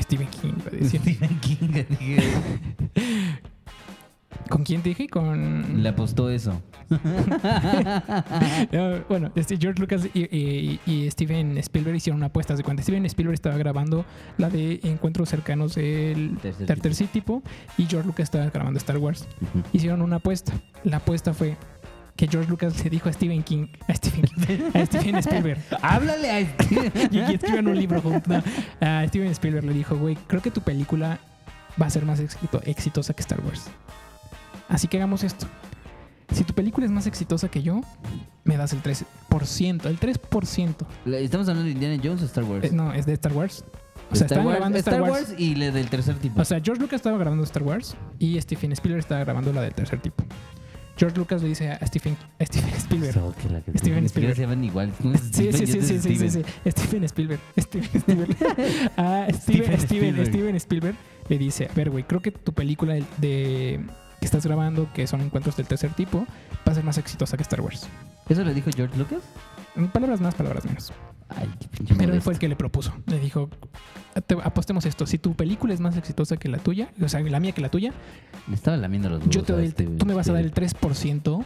Stephen 0.01 0.29
King, 0.29 0.53
iba 0.59 0.67
a 0.67 0.71
decir. 0.77 1.01
Stephen 1.01 1.41
King, 1.41 1.85
dije, 1.99 2.23
¿Con 4.49 4.63
quién 4.65 4.83
dije? 4.83 5.09
Con 5.09 5.83
le 5.83 5.89
apostó 5.89 6.31
eso. 6.31 6.63
No, 8.73 9.01
bueno, 9.09 9.33
este 9.35 9.57
George 9.57 9.81
Lucas 9.81 10.07
y, 10.15 10.21
y- 10.37 10.81
y 10.87 11.11
Steven 11.11 11.59
Spielberg 11.59 11.97
hicieron 11.97 12.19
una 12.19 12.27
apuesta. 12.27 12.55
De 12.55 12.63
cuando 12.63 12.83
Steven 12.83 13.05
Spielberg 13.07 13.35
estaba 13.35 13.57
grabando 13.57 14.05
la 14.39 14.49
de 14.51 14.81
Encuentros 14.85 15.29
cercanos 15.31 15.75
del 15.75 16.37
Tercer 16.43 16.81
tercer, 16.81 17.09
tipo 17.09 17.43
y 17.77 17.87
George 17.87 18.07
Lucas 18.07 18.25
estaba 18.25 18.47
grabando 18.51 18.79
Star 18.79 18.99
Wars. 18.99 19.27
Hicieron 19.73 20.03
una 20.03 20.17
apuesta. 20.17 20.53
La 20.85 20.99
apuesta 20.99 21.35
fue 21.35 21.57
que 22.17 22.27
George 22.29 22.49
Lucas 22.51 22.83
le 22.83 22.91
dijo 22.91 23.09
a 23.09 23.13
Stephen 23.13 23.43
King, 23.43 23.67
a 23.89 23.95
Stephen 23.95 24.23
King, 24.25 24.59
a 24.75 24.87
Steven 24.87 25.17
Spielberg, 25.17 25.61
Háblale 25.83 26.31
a 26.31 26.39
este. 26.41 26.93
y, 27.11 27.19
y 27.19 27.35
escriban 27.35 27.69
un 27.69 27.77
libro 27.79 28.01
juntos. 28.01 28.27
No, 28.27 28.43
a 28.87 29.07
Steven 29.07 29.29
Spielberg 29.33 29.65
le 29.67 29.73
dijo, 29.75 29.97
güey, 29.97 30.17
creo 30.27 30.41
que 30.43 30.51
tu 30.51 30.61
película 30.63 31.19
va 31.81 31.87
a 31.87 31.91
ser 31.91 32.05
más 32.07 32.21
exito- 32.21 32.63
exitosa 32.65 33.13
que 33.15 33.21
Star 33.21 33.41
Wars. 33.45 33.67
Así 34.69 34.89
que 34.89 34.97
hagamos 34.97 35.23
esto. 35.25 35.47
Si 36.33 36.43
tu 36.43 36.55
película 36.55 36.87
es 36.87 36.91
más 36.93 37.07
exitosa 37.07 37.49
que 37.49 37.63
yo, 37.63 37.83
me 38.45 38.57
das 38.57 38.73
el 38.73 38.83
3%. 38.83 39.05
El 39.87 40.01
3%. 40.01 40.75
¿Estamos 41.15 41.49
hablando 41.49 41.65
de 41.65 41.71
Indiana 41.71 42.01
Jones 42.03 42.23
o 42.23 42.25
Star 42.27 42.45
Wars? 42.45 42.65
Eh, 42.65 42.71
no, 42.73 42.93
es 42.93 43.07
de 43.07 43.13
Star 43.13 43.33
Wars. 43.33 43.63
O 44.11 44.17
sea, 44.17 44.27
Star 44.27 44.39
estaban 44.39 44.47
Wars, 44.47 44.57
grabando 44.57 44.79
Star, 44.79 45.03
Wars. 45.03 45.35
y 45.39 45.55
le 45.55 45.71
del 45.71 45.89
tercer 45.89 46.17
tipo. 46.17 46.41
O 46.41 46.45
sea, 46.45 46.61
George 46.61 46.81
Lucas 46.83 46.97
estaba 46.97 47.17
grabando 47.19 47.45
Star 47.45 47.63
Wars 47.63 47.97
y 48.19 48.41
Stephen 48.41 48.73
Spielberg 48.73 49.01
estaba 49.01 49.23
grabando 49.23 49.53
la 49.53 49.61
del 49.63 49.75
tercer 49.75 50.01
tipo. 50.01 50.25
George 50.97 51.17
Lucas 51.19 51.43
le 51.43 51.49
dice 51.49 51.71
a 51.71 51.87
Stephen, 51.87 52.17
a 52.41 52.45
Stephen 52.47 52.71
Spielberg. 52.75 53.13
So, 53.15 53.35
que 53.41 53.49
la 53.51 53.61
que- 53.61 53.77
Steven 53.79 54.05
Spielberg. 54.07 54.37
se 54.37 54.43
llaman 54.43 54.65
igual. 54.65 54.93
Sí, 55.01 55.53
sí, 55.53 55.53
sí, 55.53 55.67
Steven, 55.67 55.83
sí, 55.87 55.99
sí, 56.01 56.17
sí, 56.17 56.31
sí. 56.31 56.71
Stephen 56.71 57.05
Spielberg. 57.05 57.41
Steven 57.59 57.91
Spielberg. 57.95 58.37
Ah, 58.97 59.27
Steven, 59.33 59.63
Steven 59.63 59.81
Steven, 59.81 59.81
Spielberg. 59.81 60.27
Steven 60.27 60.57
Spielberg 60.57 60.97
le 61.29 61.39
dice, 61.39 61.69
a 61.71 61.75
ver, 61.75 61.91
güey, 61.91 62.05
creo 62.05 62.21
que 62.23 62.31
tu 62.31 62.53
película 62.53 62.95
de, 62.95 63.05
de- 63.19 63.81
que 64.21 64.25
estás 64.25 64.47
grabando, 64.47 64.91
que 64.95 65.07
son 65.07 65.21
encuentros 65.21 65.57
del 65.57 65.67
tercer 65.67 65.91
tipo, 65.93 66.27
va 66.67 66.73
a 66.73 66.75
ser 66.75 66.85
más 66.85 66.97
exitosa 66.99 67.37
que 67.37 67.43
Star 67.43 67.61
Wars. 67.61 67.87
¿Eso 68.29 68.43
le 68.45 68.55
dijo 68.55 68.71
George 68.75 68.97
Lucas? 68.97 69.19
Mm, 69.77 69.87
Palabras 69.87 70.21
más, 70.21 70.35
palabras 70.35 70.65
menos. 70.65 70.93
Ay, 71.29 71.49
qué 71.59 71.69
pinche 71.69 71.95
Pero 71.97 72.15
él 72.15 72.23
fue 72.23 72.33
el 72.35 72.39
que 72.39 72.49
le 72.49 72.57
propuso. 72.57 72.93
Le 73.07 73.19
dijo, 73.19 73.51
"Te- 74.27 74.37
apostemos 74.45 74.87
esto. 74.87 75.07
Si 75.07 75.19
tu 75.19 75.35
película 75.35 75.75
es 75.75 75.81
más 75.81 75.97
exitosa 75.97 76.37
que 76.37 76.49
la 76.49 76.59
tuya, 76.59 76.89
o 77.03 77.09
sea, 77.09 77.21
la 77.21 77.41
mía 77.41 77.53
que 77.53 77.61
la 77.61 77.69
tuya, 77.69 77.93
Le 78.49 78.55
estaba 78.55 78.77
lamiendo 78.77 79.09
los 79.11 79.29
yo 79.29 79.43
te 79.43 79.53
doy 79.53 79.62
el- 79.62 79.69
este- 79.69 79.85
tú 79.87 80.07
me 80.07 80.15
vas 80.15 80.29
a 80.29 80.33
dar 80.33 80.41
el 80.43 80.47
este- 80.49 80.61
3% 80.61 81.45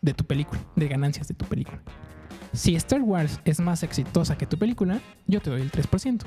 de 0.00 0.14
tu 0.14 0.24
película, 0.24 0.60
de 0.76 0.88
ganancias 0.88 1.26
de 1.28 1.34
tu 1.34 1.44
película. 1.44 1.82
Si 2.52 2.74
Star 2.76 3.02
Wars 3.02 3.40
es 3.44 3.60
más 3.60 3.82
exitosa 3.82 4.36
que 4.38 4.46
tu 4.46 4.58
película, 4.58 5.00
yo 5.26 5.40
te 5.40 5.50
doy 5.50 5.60
el 5.60 5.70
3%. 5.70 6.26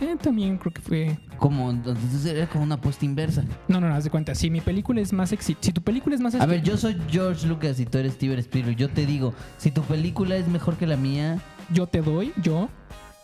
Eh, 0.00 0.16
también 0.20 0.58
creo 0.58 0.72
que 0.72 0.80
fue... 0.82 1.18
Como, 1.38 1.70
entonces 1.70 2.24
era 2.26 2.48
como 2.48 2.64
una 2.64 2.74
apuesta 2.74 3.04
inversa. 3.04 3.44
No, 3.68 3.80
no, 3.80 3.88
no, 3.88 3.94
haz 3.94 4.02
de 4.04 4.10
cuenta. 4.10 4.34
Si 4.34 4.50
mi 4.50 4.60
película 4.60 5.00
es 5.00 5.12
más 5.12 5.30
exitosa... 5.32 5.66
Si 5.66 5.72
tu 5.72 5.82
película 5.82 6.14
es 6.16 6.20
más 6.20 6.34
A 6.34 6.46
ver, 6.46 6.60
exi- 6.62 6.64
yo 6.66 6.76
soy 6.76 6.96
George 7.08 7.46
Lucas 7.46 7.78
y 7.78 7.86
tú 7.86 7.98
eres 7.98 8.14
Steven 8.14 8.38
Spielberg. 8.40 8.76
Yo 8.76 8.90
te 8.90 9.06
digo, 9.06 9.34
si 9.56 9.70
tu 9.70 9.82
película 9.82 10.34
es 10.36 10.48
mejor 10.48 10.76
que 10.76 10.86
la 10.88 10.96
mía, 10.96 11.38
yo 11.72 11.86
te 11.86 12.00
doy, 12.02 12.32
yo, 12.42 12.68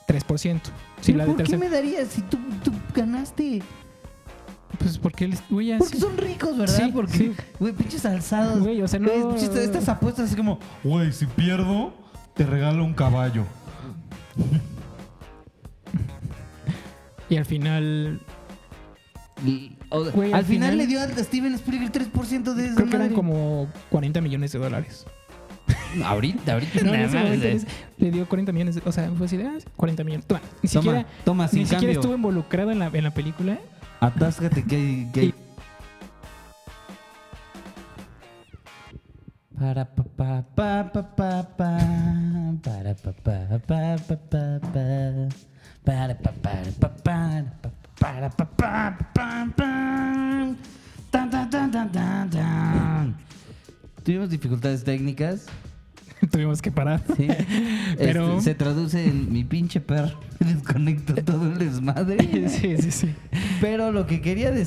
3%. 0.07 0.61
Si 1.01 1.13
¿pero 1.13 1.19
la 1.19 1.25
de 1.25 1.29
¿por 1.31 1.37
qué 1.39 1.43
tercer... 1.43 1.59
me 1.59 1.69
darías 1.69 2.09
si 2.09 2.23
tu, 2.23 2.37
tu 2.63 2.71
ganaste? 2.95 3.63
Pues 4.79 4.97
porque 4.99 5.29
güey, 5.51 5.67
ya 5.69 5.79
Porque 5.79 5.99
son 5.99 6.17
ricos, 6.17 6.57
¿verdad? 6.57 6.77
Sí, 6.85 6.91
Porque, 6.95 7.19
sí. 7.19 7.33
güey, 7.59 7.73
pinches 7.73 8.07
alzados. 8.07 8.61
Güey, 8.61 8.81
o 8.81 8.87
sea, 8.87 9.01
no- 9.01 9.09
pinches- 9.11 9.57
Estas 9.57 9.89
apuestas 9.89 10.27
así 10.27 10.37
como, 10.37 10.61
Güey, 10.85 11.13
si 11.13 11.27
pierdo, 11.27 11.93
te 12.35 12.47
regalo 12.47 12.85
un 12.85 12.95
caballo. 12.95 13.45
Y 17.31 17.37
al 17.37 17.45
final, 17.47 18.21
y- 19.47 19.77
o- 19.89 20.11
Güey, 20.11 20.33
al 20.33 20.41
al 20.41 20.45
final, 20.45 20.73
final- 20.73 20.77
le 20.79 20.87
dio 20.87 21.01
a 21.01 21.07
Steven 21.09 21.55
Spielberg 21.55 21.93
3% 21.93 22.55
de 22.55 22.75
creo 22.75 22.89
que 22.91 22.97
eran 22.97 23.15
como 23.15 23.69
40 23.89 24.21
millones 24.21 24.53
de 24.53 24.59
dólares. 24.59 25.07
Ahorita, 26.05 26.53
ahorita 26.55 26.83
No, 26.83 26.93
nada 26.93 27.07
más, 27.07 27.15
eh. 27.31 27.37
les- 27.37 27.67
le 27.99 28.11
dio 28.11 28.29
40 28.29 28.53
millones, 28.53 28.75
de- 28.75 28.83
o 28.85 28.93
sea, 28.93 29.11
fue 29.17 29.27
así 29.27 29.37
de, 29.37 29.47
ah, 29.47 29.59
40 29.77 30.05
millones. 30.05 30.27
Toma, 30.27 30.41
ni 30.63 30.69
Toma, 30.69 30.83
siquiera, 30.83 31.07
toma, 31.25 31.49
sin 31.49 31.59
ni 31.61 31.65
siquiera 31.67 31.81
cambio. 31.83 32.01
estuvo 32.01 32.15
involucrado 32.15 32.71
en 32.73 32.79
la, 32.81 32.87
en 32.93 33.05
la 33.05 33.11
película. 33.15 33.59
Atáscate 34.01 34.65
que 34.65 35.07
que 35.15 35.25
Y- 35.27 35.35
Para 39.59 39.85
pa 39.85 40.03
pa 40.05 40.43
pa 40.43 40.93
pa 40.93 40.93
pa 40.93 41.03
pa 41.03 41.10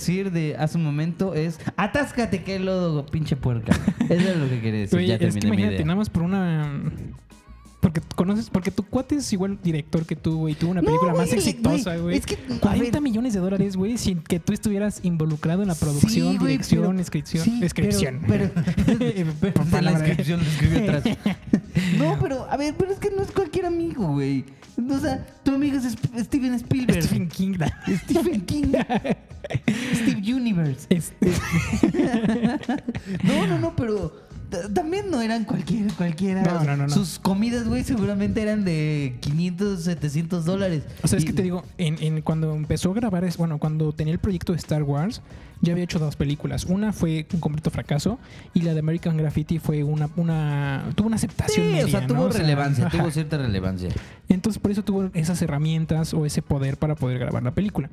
decir 0.04 0.32
de 0.32 0.56
hace 0.58 0.78
un 0.78 0.84
momento 0.84 1.34
es 1.34 1.60
atáscate 1.78 2.44
que 2.44 2.60
lodo, 2.60 3.06
pinche 3.06 3.36
puerca. 3.36 3.72
Eso 4.10 4.30
es 4.30 4.38
lo 4.38 4.50
que 4.50 4.60
quería 4.62 4.82
decir. 4.82 5.00
Ya 5.02 5.14
es 5.16 5.20
que 5.20 5.26
terminé 5.28 5.42
mi 5.42 5.48
imagínate, 5.48 5.76
idea. 5.76 5.86
nada 5.86 5.96
más 5.98 6.10
por 6.10 6.24
una. 6.24 6.92
Porque 7.84 8.02
conoces, 8.16 8.50
porque 8.50 8.72
tu 8.72 8.82
cuate 8.84 9.16
es 9.16 9.32
igual 9.34 9.60
director 9.62 10.06
que 10.06 10.16
tú, 10.16 10.38
güey. 10.38 10.56
Tuvo 10.56 10.72
una 10.72 10.82
No, 10.82 10.86
película 10.88 11.12
güey, 11.12 11.26
más 11.26 11.34
exitosa, 11.34 11.98
güey, 11.98 12.18
es 12.18 12.26
que, 12.26 12.36
a 12.36 12.60
40 12.60 12.92
ver. 12.92 13.02
millones 13.02 13.34
de 13.34 13.40
dólares, 13.42 13.76
güey, 13.76 13.98
sin 13.98 14.22
que 14.24 14.40
tú 14.40 14.54
estuvieras 14.54 15.02
involucrado 15.04 15.62
en 15.64 15.68
la 15.68 15.76
producción, 15.76 16.12
Sí, 16.12 16.38
güey, 16.38 16.54
dirección, 16.54 16.82
pero- 16.84 16.94
descripción. 16.98 17.44
sí, 17.44 17.60
descripción. 17.60 18.22
Pero, 18.26 18.50
pero, 18.56 19.34
pero 19.42 19.54
la 19.66 19.70
palabra. 19.70 20.00
descripción 20.00 20.40
lo 20.40 20.46
escribí 20.50 20.78
atrás. 20.88 21.04
No, 21.98 22.18
pero, 22.22 22.46
a 22.50 22.56
ver, 22.58 22.74
pero 22.78 22.92
es 22.92 23.00
que 23.00 23.10
no 23.12 23.22
es 23.22 23.32
cualquier 23.32 23.66
amigo, 23.66 24.08
güey. 24.14 24.46
O 24.90 25.00
sea, 25.00 25.26
tu 25.44 25.54
amigo 25.56 25.78
es 25.78 25.96
Steven 26.26 26.54
Spielberg. 26.56 27.04
Stephen 27.04 27.28
King. 27.30 27.56
Stephen 28.06 28.42
King. 28.42 28.74
Steve 29.96 30.34
Universe. 30.34 30.86
Este, 30.90 31.32
No, 33.24 33.48
no, 33.48 33.60
no, 33.60 33.76
pero 33.76 34.14
también 34.74 35.10
no 35.12 35.22
eran 35.22 35.44
cualquier, 35.46 35.92
cualquiera. 35.94 36.44
No, 36.44 36.64
no, 36.64 36.78
no. 36.88 36.90
Sus 36.90 37.20
comidas, 37.20 37.68
güey, 37.68 37.84
seguramente 37.84 38.42
eran 38.42 38.64
de 38.66 39.16
500, 39.22 39.84
700 39.84 40.46
dólares. 40.46 40.84
o 41.04 41.08
sea, 41.08 41.18
es 41.20 41.26
que 41.26 41.34
te 41.34 41.42
digo, 41.44 41.64
en, 41.78 42.02
en- 42.02 42.22
cuando 42.22 42.54
empezó 42.56 42.92
a 42.92 42.94
grabar, 42.94 43.24
es, 43.24 43.38
bueno, 43.38 43.58
cuando 43.58 43.92
tenía 43.94 44.14
el 44.14 44.20
proyecto 44.20 44.54
de 44.54 44.58
Star 44.60 44.84
Wars, 44.84 45.22
ya 45.64 45.72
había 45.72 45.86
hecho 45.86 45.98
dos 45.98 46.16
películas. 46.16 46.66
Una 46.66 46.94
fue 46.94 47.26
un 47.34 47.40
completo 47.40 47.72
fracaso 47.72 48.20
y 48.54 48.62
la 48.62 48.74
de 48.74 48.80
American 48.82 49.18
Graffiti 49.18 49.58
fue 49.58 49.84
una, 49.84 50.10
una 50.18 50.84
tuvo 50.94 51.08
una 51.08 51.16
aceptación 51.16 51.66
Sí, 51.66 51.72
media, 51.72 51.86
o 51.86 51.88
sea, 51.88 52.06
tuvo 52.06 52.28
relevancia, 52.30 52.90
tuvo 52.90 53.10
cierta 53.10 53.38
relevancia. 53.38 53.90
Entonces 54.30 54.62
por 54.62 54.72
eso 54.72 54.84
tuvo 54.84 55.10
esas 55.14 55.42
herramientas 55.42 56.14
o 56.14 56.26
ese 56.26 56.42
poder 56.42 56.78
para 56.78 56.96
poder 56.96 57.18
grabar 57.18 57.42
la 57.44 57.52
película. 57.56 57.90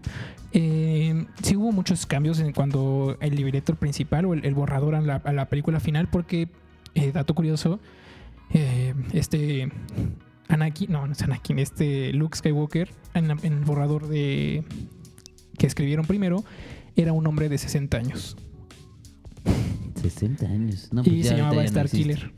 Eh, 0.53 1.25
sí 1.43 1.57
hubo 1.57 1.73
muchos 1.73 2.07
cambios 2.07 2.41
en 2.41 2.53
cuando 2.53 3.17
el 3.21 3.37
libreto 3.37 3.75
principal 3.77 4.25
o 4.27 4.35
el, 4.35 4.45
el 4.45 4.55
borrador 4.55 4.95
a 4.97 5.01
la, 5.01 5.17
a 5.17 5.33
la 5.33 5.49
película 5.49 5.81
final 5.81 6.09
porque, 6.09 6.49
eh, 6.95 7.13
dato 7.13 7.35
curioso, 7.35 7.79
eh, 8.53 8.95
este 9.13 9.71
Anakin, 10.49 10.91
no, 10.91 11.07
no 11.07 11.13
es 11.13 11.23
Anakin, 11.23 11.61
este 11.61 12.13
Luke 12.13 12.37
Skywalker 12.37 12.91
en, 13.15 13.29
la- 13.29 13.37
en 13.45 13.53
el 13.53 13.65
borrador 13.65 14.09
de 14.09 14.65
que 15.57 15.67
escribieron 15.69 16.05
primero 16.07 16.43
era 16.97 17.13
un 17.13 17.27
hombre 17.27 17.49
de 17.49 17.59
60 17.59 17.97
años 17.97 18.37
60 20.01 20.47
años. 20.47 20.89
No, 20.93 21.03
y 21.03 21.11
pues 21.11 21.25
ya 21.25 21.31
se 21.31 21.37
llamaba 21.37 21.57
no 21.57 21.63
Star. 21.63 21.89
Killer. 21.89 22.33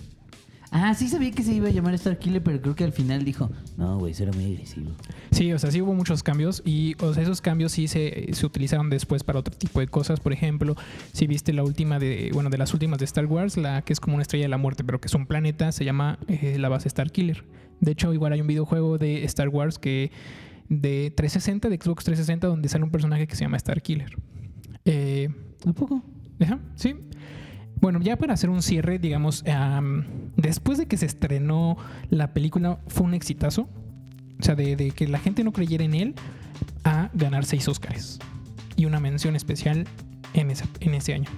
Ah, 0.75 0.95
sí 0.95 1.09
sabía 1.09 1.31
que 1.33 1.43
se 1.43 1.53
iba 1.53 1.69
a 1.69 1.71
llamar 1.71 1.93
Star 1.95 2.19
Killer, 2.19 2.43
pero 2.43 2.61
creo 2.63 2.75
que 2.75 2.85
al 2.85 2.93
final 2.93 3.27
dijo, 3.27 3.51
no, 3.77 3.99
güey, 3.99 4.13
eso 4.13 4.23
era 4.23 4.33
muy 4.33 4.47
agresivo. 4.47 4.91
Sí, 5.31 5.53
o 5.53 5.59
sea, 5.59 5.71
sí 5.71 5.83
hubo 5.83 5.93
muchos 5.93 6.23
cambios 6.23 6.63
y 6.65 6.95
o 7.01 7.13
sea, 7.13 7.23
esos 7.23 7.43
cambios 7.43 7.73
sí 7.73 7.89
se, 7.89 8.29
se 8.33 8.47
utilizaron 8.47 8.89
después 8.89 9.23
para 9.23 9.39
otro 9.39 9.55
tipo 9.55 9.81
de 9.81 9.87
cosas. 9.87 10.21
Por 10.21 10.33
ejemplo, 10.33 10.75
si 11.13 11.27
viste 11.27 11.53
la 11.53 11.63
última 11.63 11.99
de, 11.99 12.31
bueno, 12.33 12.49
de 12.49 12.57
las 12.57 12.73
últimas 12.73 12.99
de 12.99 13.05
Star 13.05 13.27
Wars, 13.27 13.59
la 13.59 13.83
que 13.83 13.93
es 13.93 14.01
como 14.01 14.15
una 14.15 14.23
estrella 14.23 14.47
de 14.47 14.49
la 14.49 14.57
muerte, 14.57 14.83
pero 14.83 14.99
que 14.99 15.09
es 15.09 15.15
un 15.15 15.27
planeta, 15.27 15.73
se 15.73 15.85
llama 15.85 16.19
eh, 16.27 16.57
la 16.59 16.71
base 16.71 16.89
Star 16.89 17.11
Killer. 17.13 17.45
De 17.81 17.93
hecho, 17.93 18.15
igual 18.15 18.33
hay 18.33 18.41
un 18.41 18.47
videojuego 18.47 18.97
de 18.97 19.25
Star 19.25 19.51
Wars 19.51 19.79
que 19.79 20.11
de 20.71 21.13
360, 21.15 21.69
de 21.69 21.77
Xbox 21.77 22.05
360, 22.05 22.47
donde 22.47 22.71
sale 22.71 22.85
un 22.85 22.91
personaje 22.91 23.27
que 23.27 23.37
se 23.37 23.43
llama 23.43 23.59
Star 23.59 23.83
Killer. 23.83 24.17
Eh, 24.85 25.29
¿A 25.67 25.73
poco? 25.73 26.03
Ajá, 26.41 26.59
sí. 26.75 26.95
Bueno, 27.81 28.01
ya 28.01 28.17
para 28.17 28.35
hacer 28.35 28.51
un 28.51 28.63
cierre, 28.63 28.99
digamos, 28.99 29.45
am, 29.47 30.05
después 30.37 30.79
de 30.79 30.87
que 30.87 30.97
se 30.97 31.07
estrenó 31.07 31.77
la 32.11 32.33
película, 32.33 32.81
fue 32.87 33.07
un 33.07 33.15
exitazo. 33.15 33.69
O 34.41 34.45
sea, 34.45 34.55
de, 34.55 34.77
de 34.77 34.91
que 34.91 35.07
la 35.09 35.19
gente 35.19 35.45
no 35.45 35.53
creyera 35.53 35.85
en 35.85 35.95
él 35.95 36.15
a 36.85 37.11
ganar 37.15 37.45
seis 37.45 37.69
Oscars. 37.69 38.19
Y 38.77 38.87
una 38.87 39.01
mención 39.01 39.37
especial 39.37 39.87
en, 40.35 40.51
esa, 40.51 40.67
en 40.81 40.95
ese 40.95 41.15
año. 41.15 41.29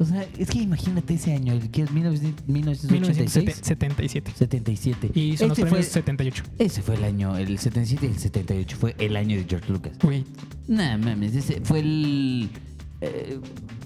O 0.00 0.04
sea, 0.04 0.24
es 0.38 0.48
que 0.48 0.58
imagínate 0.58 1.14
ese 1.14 1.32
año, 1.34 1.52
el 1.52 1.70
que 1.70 1.82
es 1.82 1.90
1900 1.90 2.46
1986. 2.46 3.44
1977. 3.44 4.32
77. 4.36 5.10
Y 5.14 5.36
son 5.36 5.48
los 5.48 5.58
Ese 5.58 5.66
premios 5.66 5.86
fue, 5.86 5.92
78. 5.92 6.44
ese 6.58 6.82
fue 6.82 6.94
el 6.94 7.04
año, 7.04 7.36
el 7.36 7.58
77 7.58 8.06
y 8.06 8.08
el 8.10 8.18
78 8.18 8.76
fue 8.78 8.94
el 8.98 9.16
año 9.16 9.36
de 9.36 9.44
George 9.48 9.72
Lucas. 9.72 9.92
Güey, 10.02 10.24
Nah, 10.68 10.96
mames, 10.98 11.34
ese 11.34 11.60
fue 11.62 11.80
el... 11.80 12.48
eh, 13.00 13.40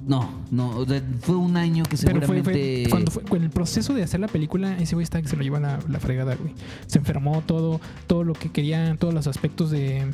no, 0.06 0.42
no, 0.50 0.70
o 0.78 0.84
sea, 0.86 1.00
fue 1.20 1.36
un 1.36 1.56
año 1.56 1.84
que 1.84 1.96
pero 1.96 2.20
fue, 2.20 2.42
seguramente... 2.42 2.82
fue 2.82 2.90
cuando 2.90 3.10
fue 3.12 3.22
con 3.22 3.42
el 3.42 3.50
proceso 3.50 3.94
de 3.94 4.02
hacer 4.02 4.18
la 4.20 4.26
película, 4.28 4.76
ese 4.78 4.94
güey 4.96 5.04
está 5.04 5.22
que 5.22 5.28
se 5.28 5.36
lo 5.36 5.42
lleva 5.44 5.60
la, 5.60 5.78
la 5.88 6.00
fregada, 6.00 6.34
güey. 6.34 6.52
Se 6.88 6.98
enfermó 6.98 7.40
todo, 7.46 7.80
todo 8.08 8.24
lo 8.24 8.34
que 8.34 8.50
quería, 8.50 8.96
todos 8.98 9.14
los 9.14 9.26
aspectos 9.28 9.70
de. 9.70 10.10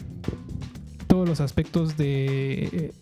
Todos 1.07 1.27
los 1.27 1.41
aspectos 1.41 1.97
de. 1.97 2.93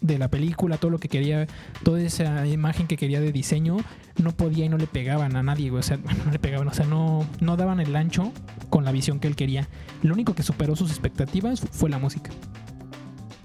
De 0.00 0.18
la 0.18 0.28
película, 0.28 0.78
todo 0.78 0.90
lo 0.90 0.98
que 0.98 1.08
quería, 1.08 1.46
toda 1.84 2.00
esa 2.00 2.46
imagen 2.46 2.86
que 2.86 2.96
quería 2.96 3.20
de 3.20 3.32
diseño, 3.32 3.78
no 4.22 4.32
podía 4.32 4.64
y 4.64 4.68
no 4.68 4.78
le 4.78 4.86
pegaban 4.86 5.36
a 5.36 5.42
nadie, 5.42 5.70
güey. 5.70 5.80
O 5.80 5.82
sea, 5.82 5.96
no 6.24 6.30
le 6.30 6.38
pegaban, 6.38 6.68
o 6.68 6.72
sea, 6.74 6.86
no, 6.86 7.26
no 7.40 7.56
daban 7.56 7.80
el 7.80 7.94
ancho 7.96 8.32
con 8.68 8.84
la 8.84 8.92
visión 8.92 9.20
que 9.20 9.28
él 9.28 9.36
quería. 9.36 9.68
Lo 10.02 10.14
único 10.14 10.34
que 10.34 10.42
superó 10.42 10.76
sus 10.76 10.90
expectativas 10.90 11.60
fue 11.60 11.90
la 11.90 11.98
música. 11.98 12.30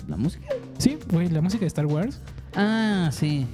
¿La 0.08 0.18
música? 0.18 0.47
Sí, 0.78 0.97
güey, 1.10 1.30
la 1.30 1.41
música 1.41 1.62
de 1.62 1.68
Star 1.68 1.88
Wars. 1.88 2.22
Ah, 2.56 3.10
sí. 3.12 3.47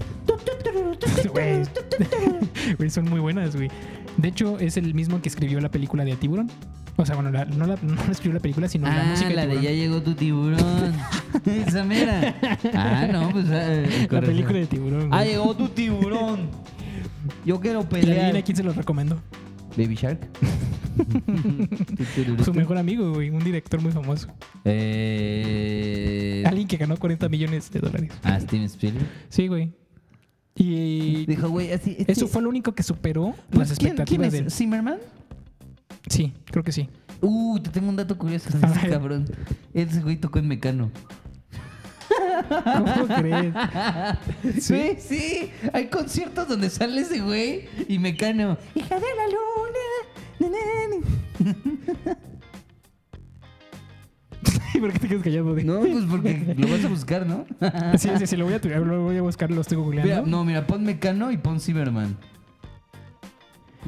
Güey, 1.31 2.89
son 2.89 3.09
muy 3.09 3.19
buenas, 3.19 3.55
güey. 3.55 3.69
De 4.17 4.27
hecho, 4.27 4.59
es 4.59 4.77
el 4.77 4.93
mismo 4.93 5.21
que 5.21 5.29
escribió 5.29 5.59
la 5.61 5.71
película 5.71 6.03
de 6.03 6.15
Tiburón. 6.15 6.51
O 7.01 7.05
sea, 7.05 7.15
bueno, 7.15 7.31
la- 7.31 7.45
no, 7.45 7.65
la, 7.65 7.75
no 7.81 7.95
la 7.95 8.11
escribió 8.11 8.33
la 8.35 8.39
película, 8.39 8.67
sino 8.67 8.87
la 8.87 9.01
Ah, 9.01 9.05
música 9.11 9.29
la 9.31 9.47
de 9.47 9.55
de. 9.57 9.61
Ya 9.63 9.71
llegó 9.71 10.01
tu 10.01 10.13
tiburón. 10.13 10.93
Esa 11.45 11.83
mera. 11.83 12.35
Ah, 12.73 13.07
no, 13.11 13.29
pues... 13.31 13.45
eh, 13.49 14.07
La 14.09 14.21
película 14.21 14.59
de. 14.59 14.67
Tiburón. 14.67 15.09
Ah, 15.11 15.23
llegó 15.25 15.55
tu 15.55 15.67
tiburón. 15.69 16.49
Yo 17.45 17.59
quiero 17.59 17.81
y 17.81 17.85
pelear. 17.85 18.19
adivina 18.25 18.41
quién 18.43 18.55
se 18.57 18.63
lo 18.63 18.73
recomendó. 18.73 19.19
Baby 19.77 19.95
Shark. 19.95 20.19
Su 22.43 22.53
mejor 22.53 22.77
amigo, 22.77 23.13
güey. 23.13 23.29
Un 23.29 23.43
director 23.43 23.81
muy 23.81 23.91
famoso. 23.91 24.27
Eh... 24.65 26.43
Alguien 26.45 26.67
que 26.67 26.77
ganó 26.77 26.97
40 26.97 27.29
millones 27.29 27.71
de 27.71 27.79
dólares. 27.79 28.11
Ah, 28.23 28.39
Steven 28.39 28.65
Spielberg. 28.65 29.05
Sí, 29.29 29.47
güey. 29.47 29.71
Y 30.55 31.25
Dijo, 31.25 31.47
güey, 31.49 31.71
así. 31.71 31.95
este- 31.97 32.11
eso 32.11 32.27
fue 32.27 32.41
lo 32.41 32.49
único 32.49 32.73
que 32.73 32.83
superó 32.83 33.33
Pues, 33.51 33.69
las 33.69 33.77
¿quién- 33.79 33.91
expectativas 33.91 34.29
¿quién 34.31 34.43
de 34.43 34.47
es? 34.49 34.55
¿Zimmerman? 34.55 34.97
Sí, 36.07 36.33
creo 36.45 36.63
que 36.63 36.71
sí. 36.71 36.89
Uh, 37.21 37.59
te 37.59 37.69
tengo 37.69 37.89
un 37.89 37.95
dato 37.95 38.17
curioso 38.17 38.49
de 38.49 38.57
ese 38.67 38.79
ver. 38.81 38.89
cabrón. 38.89 39.25
Ese 39.73 40.01
güey 40.01 40.17
tocó 40.17 40.39
en 40.39 40.47
Mecano. 40.47 40.91
¿Cómo 42.49 43.07
crees? 43.07 43.53
Sí, 44.61 44.95
sí. 44.99 45.51
Hay 45.73 45.87
conciertos 45.87 46.47
donde 46.47 46.69
sale 46.69 47.01
ese 47.01 47.21
güey 47.21 47.67
y 47.87 47.99
Mecano. 47.99 48.57
Hija 48.75 48.95
de 48.95 49.05
la 49.15 50.47
luna. 50.47 50.51
na, 50.51 51.45
na, 51.45 51.53
na. 52.05 52.17
¿Por 54.79 54.91
qué 54.93 54.99
te 54.99 55.07
quedas 55.09 55.23
callado? 55.23 55.51
güey? 55.51 55.63
No, 55.63 55.79
pues 55.81 56.05
porque 56.09 56.55
lo 56.57 56.67
vas 56.67 56.83
a 56.83 56.87
buscar, 56.87 57.25
¿no? 57.27 57.45
Sí, 57.97 58.09
sí, 58.17 58.25
sí, 58.27 58.35
lo 58.37 58.45
voy 58.45 58.55
a, 58.55 58.59
lo 58.79 59.01
voy 59.03 59.17
a 59.17 59.21
buscar, 59.21 59.51
lo 59.51 59.61
estoy 59.61 59.77
googleando. 59.77 60.13
Mira, 60.15 60.25
no, 60.25 60.43
mira, 60.43 60.65
pon 60.65 60.83
Mecano 60.83 61.31
y 61.31 61.37
pon 61.37 61.59
Zimmerman. 61.59 62.17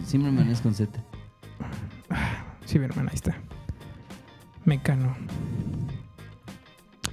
Zimmerman 0.06 0.50
es 0.50 0.62
con 0.62 0.74
Z. 0.76 1.04
Hermana, 2.74 3.10
ahí 3.12 3.16
está. 3.16 3.36
Mecano. 4.66 5.16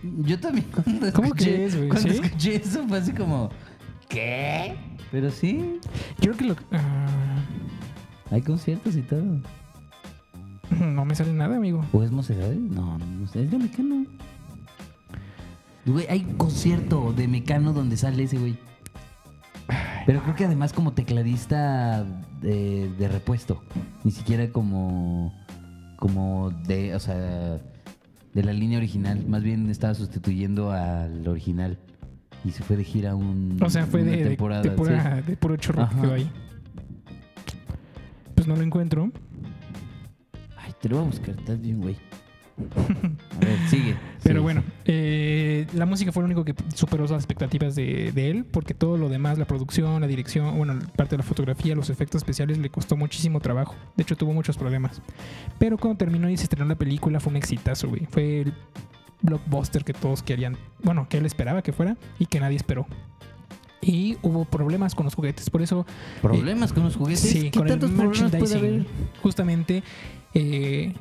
Yo 0.03 0.39
también 0.41 0.67
cuando 0.73 1.13
¿Cómo 1.13 1.29
escuché, 1.29 1.55
crees, 1.55 1.77
güey? 1.77 1.89
cuando 1.91 2.09
¿Sí? 2.09 2.21
escuché 2.23 2.55
eso 2.57 2.89
fue 2.89 2.99
así 2.99 3.13
como, 3.13 3.51
¿qué? 4.09 4.75
Pero 5.11 5.31
sí, 5.31 5.79
Yo 6.21 6.33
creo 6.33 6.37
que 6.37 6.45
lo. 6.45 6.57
ah, 6.73 7.43
hay 8.31 8.41
conciertos 8.43 8.97
y 8.97 9.03
todo. 9.03 9.41
no 10.81 11.05
me 11.05 11.15
sale 11.15 11.33
nada, 11.33 11.57
amigo. 11.57 11.85
¿O 11.93 12.03
es 12.03 12.11
Mocedades? 12.13 12.59
No, 12.59 12.99
no 12.99 13.27
sé, 13.27 13.43
es 13.45 13.51
de 13.51 13.59
Mecano. 13.59 14.07
Güey, 15.85 16.07
hay 16.09 16.25
un 16.25 16.37
concierto 16.37 17.13
de 17.13 17.27
Mecano 17.29 17.73
donde 17.73 17.97
sale 17.97 18.23
ese 18.23 18.39
güey. 18.39 18.57
Pero 20.11 20.25
creo 20.25 20.35
que 20.35 20.45
además 20.45 20.73
como 20.73 20.93
tecladista 20.93 22.05
de, 22.43 22.91
de 22.99 23.07
repuesto. 23.07 23.63
Ni 24.03 24.11
siquiera 24.11 24.51
como. 24.51 25.33
Como 25.95 26.51
de. 26.51 26.97
O 26.97 26.99
sea. 26.99 27.61
De 28.35 28.43
la 28.43 28.53
línea 28.53 28.79
original. 28.79 29.25
Más 29.29 29.45
bien 29.45 29.71
estaba 29.71 29.95
sustituyendo 29.95 30.73
al 30.73 31.29
original. 31.29 31.79
Y 32.45 32.51
se 32.51 32.65
fue 32.65 32.77
de 32.77 32.83
gira 32.83 33.15
un. 33.15 33.57
O 33.63 33.71
sea, 33.71 33.87
fue 33.87 34.03
una 34.03 34.11
de, 34.11 34.25
temporada. 34.25 34.63
de, 34.63 34.71
sí. 34.71 34.75
pura, 34.75 35.23
de 35.23 35.37
puro 35.37 35.57
chorro 35.57 35.89
que 35.89 35.95
Ajá. 35.95 36.03
quedó 36.03 36.15
ahí. 36.15 36.33
Pues 38.35 38.49
no 38.49 38.57
lo 38.57 38.63
encuentro. 38.63 39.13
Ay, 40.57 40.73
te 40.81 40.89
lo 40.89 40.97
voy 40.97 41.05
a 41.05 41.09
buscar, 41.09 41.37
estás 41.39 41.61
bien, 41.61 41.81
güey. 41.81 41.97
A 43.37 43.45
ver, 43.45 43.59
sigue. 43.69 43.95
Pero 44.25 44.35
sigue. 44.35 44.39
bueno, 44.41 44.65
eh, 44.93 45.69
la 45.73 45.87
música 45.87 46.11
fue 46.11 46.23
lo 46.23 46.27
único 46.27 46.45
que 46.45 46.53
superó 46.75 47.05
las 47.05 47.13
expectativas 47.13 47.77
de, 47.77 48.11
de 48.11 48.29
él, 48.29 48.45
porque 48.45 48.75
todo 48.75 48.97
lo 48.97 49.09
demás, 49.09 49.39
la 49.39 49.45
producción, 49.45 50.01
la 50.01 50.09
dirección, 50.09 50.57
bueno, 50.57 50.81
parte 50.97 51.13
de 51.13 51.19
la 51.19 51.23
fotografía, 51.23 51.77
los 51.77 51.91
efectos 51.91 52.23
especiales, 52.23 52.59
le 52.59 52.71
costó 52.71 52.97
muchísimo 52.97 53.39
trabajo. 53.39 53.77
De 53.97 54.03
hecho, 54.03 54.17
tuvo 54.17 54.33
muchos 54.33 54.57
problemas. 54.57 55.01
Pero 55.61 55.79
cuando 55.79 55.97
terminó 55.97 56.29
y 56.29 56.37
se 56.37 56.43
estrenó 56.43 56.65
la 56.65 56.75
película, 56.75 57.21
fue 57.21 57.31
un 57.31 57.37
exitazo, 57.37 57.89
güey. 57.89 58.09
Fue 58.11 58.41
el 58.41 58.53
blockbuster 59.23 59.85
que 59.85 59.93
todos 59.93 60.25
querían, 60.25 60.57
bueno, 60.83 61.07
que 61.09 61.19
él 61.19 61.27
esperaba 61.27 61.63
que 61.63 61.73
fuera 61.73 61.97
y 62.19 62.27
que 62.27 62.41
nadie 62.41 62.57
esperó. 62.57 62.89
Y 63.81 64.19
hubo 64.23 64.45
problemas 64.45 64.97
con 64.97 65.05
los 65.05 65.15
juguetes, 65.15 65.51
por 65.51 65.63
eso 65.63 65.87
¿Problemas 66.21 66.73
con 66.73 66.83
los 66.83 66.97
juguetes? 66.97 67.21
Sí, 67.21 67.53
¿Qué 67.53 67.59
con 67.61 67.69
el 67.69 67.79
tantos 67.79 67.93
problemas 67.93 68.31
puede 68.33 68.59
haber? 68.59 68.73
merchandising. 68.73 69.21
Justamente, 69.23 69.83
eh, 70.35 70.95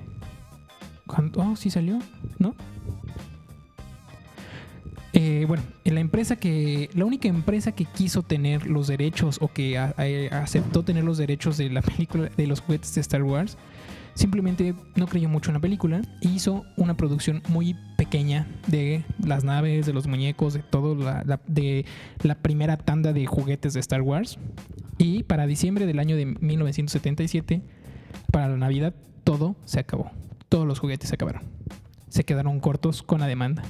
cuando, 1.07 1.41
oh, 1.41 1.55
sí 1.55 1.71
salió, 1.71 1.97
¿no? 2.37 2.53
Eh, 5.13 5.45
bueno, 5.47 5.63
en 5.85 5.95
la 5.95 6.01
empresa 6.01 6.35
que, 6.35 6.89
la 6.93 7.05
única 7.05 7.27
empresa 7.27 7.71
que 7.71 7.85
quiso 7.85 8.21
tener 8.21 8.67
los 8.67 8.87
derechos 8.87 9.39
o 9.41 9.47
que 9.47 9.77
a- 9.77 9.95
aceptó 10.31 10.83
tener 10.83 11.03
los 11.03 11.17
derechos 11.17 11.57
de 11.57 11.69
la 11.69 11.81
película 11.81 12.29
de 12.37 12.47
los 12.47 12.61
juguetes 12.61 12.93
de 12.93 13.01
Star 13.01 13.23
Wars, 13.23 13.57
simplemente 14.13 14.75
no 14.95 15.07
creyó 15.07 15.27
mucho 15.29 15.49
en 15.49 15.55
la 15.55 15.59
película 15.61 16.01
e 16.21 16.27
hizo 16.27 16.63
una 16.77 16.95
producción 16.95 17.41
muy 17.47 17.75
pequeña 17.97 18.47
de 18.67 19.03
las 19.25 19.43
naves, 19.43 19.85
de 19.87 19.93
los 19.93 20.05
muñecos, 20.07 20.53
de 20.53 20.59
todo 20.59 20.93
la- 20.95 21.39
de 21.47 21.85
la 22.21 22.35
primera 22.35 22.77
tanda 22.77 23.11
de 23.11 23.25
juguetes 23.25 23.73
de 23.73 23.79
Star 23.79 24.01
Wars. 24.03 24.37
Y 24.99 25.23
para 25.23 25.47
diciembre 25.47 25.85
del 25.87 25.97
año 25.99 26.17
de 26.17 26.25
1977, 26.25 27.61
para 28.31 28.47
la 28.49 28.57
Navidad, 28.57 28.93
todo 29.23 29.55
se 29.65 29.79
acabó. 29.79 30.11
Todos 30.49 30.67
los 30.67 30.79
juguetes 30.79 31.09
se 31.09 31.15
acabaron. 31.15 31.43
Se 32.09 32.23
quedaron 32.25 32.59
cortos 32.59 33.01
con 33.01 33.19
la 33.21 33.27
demanda. 33.27 33.63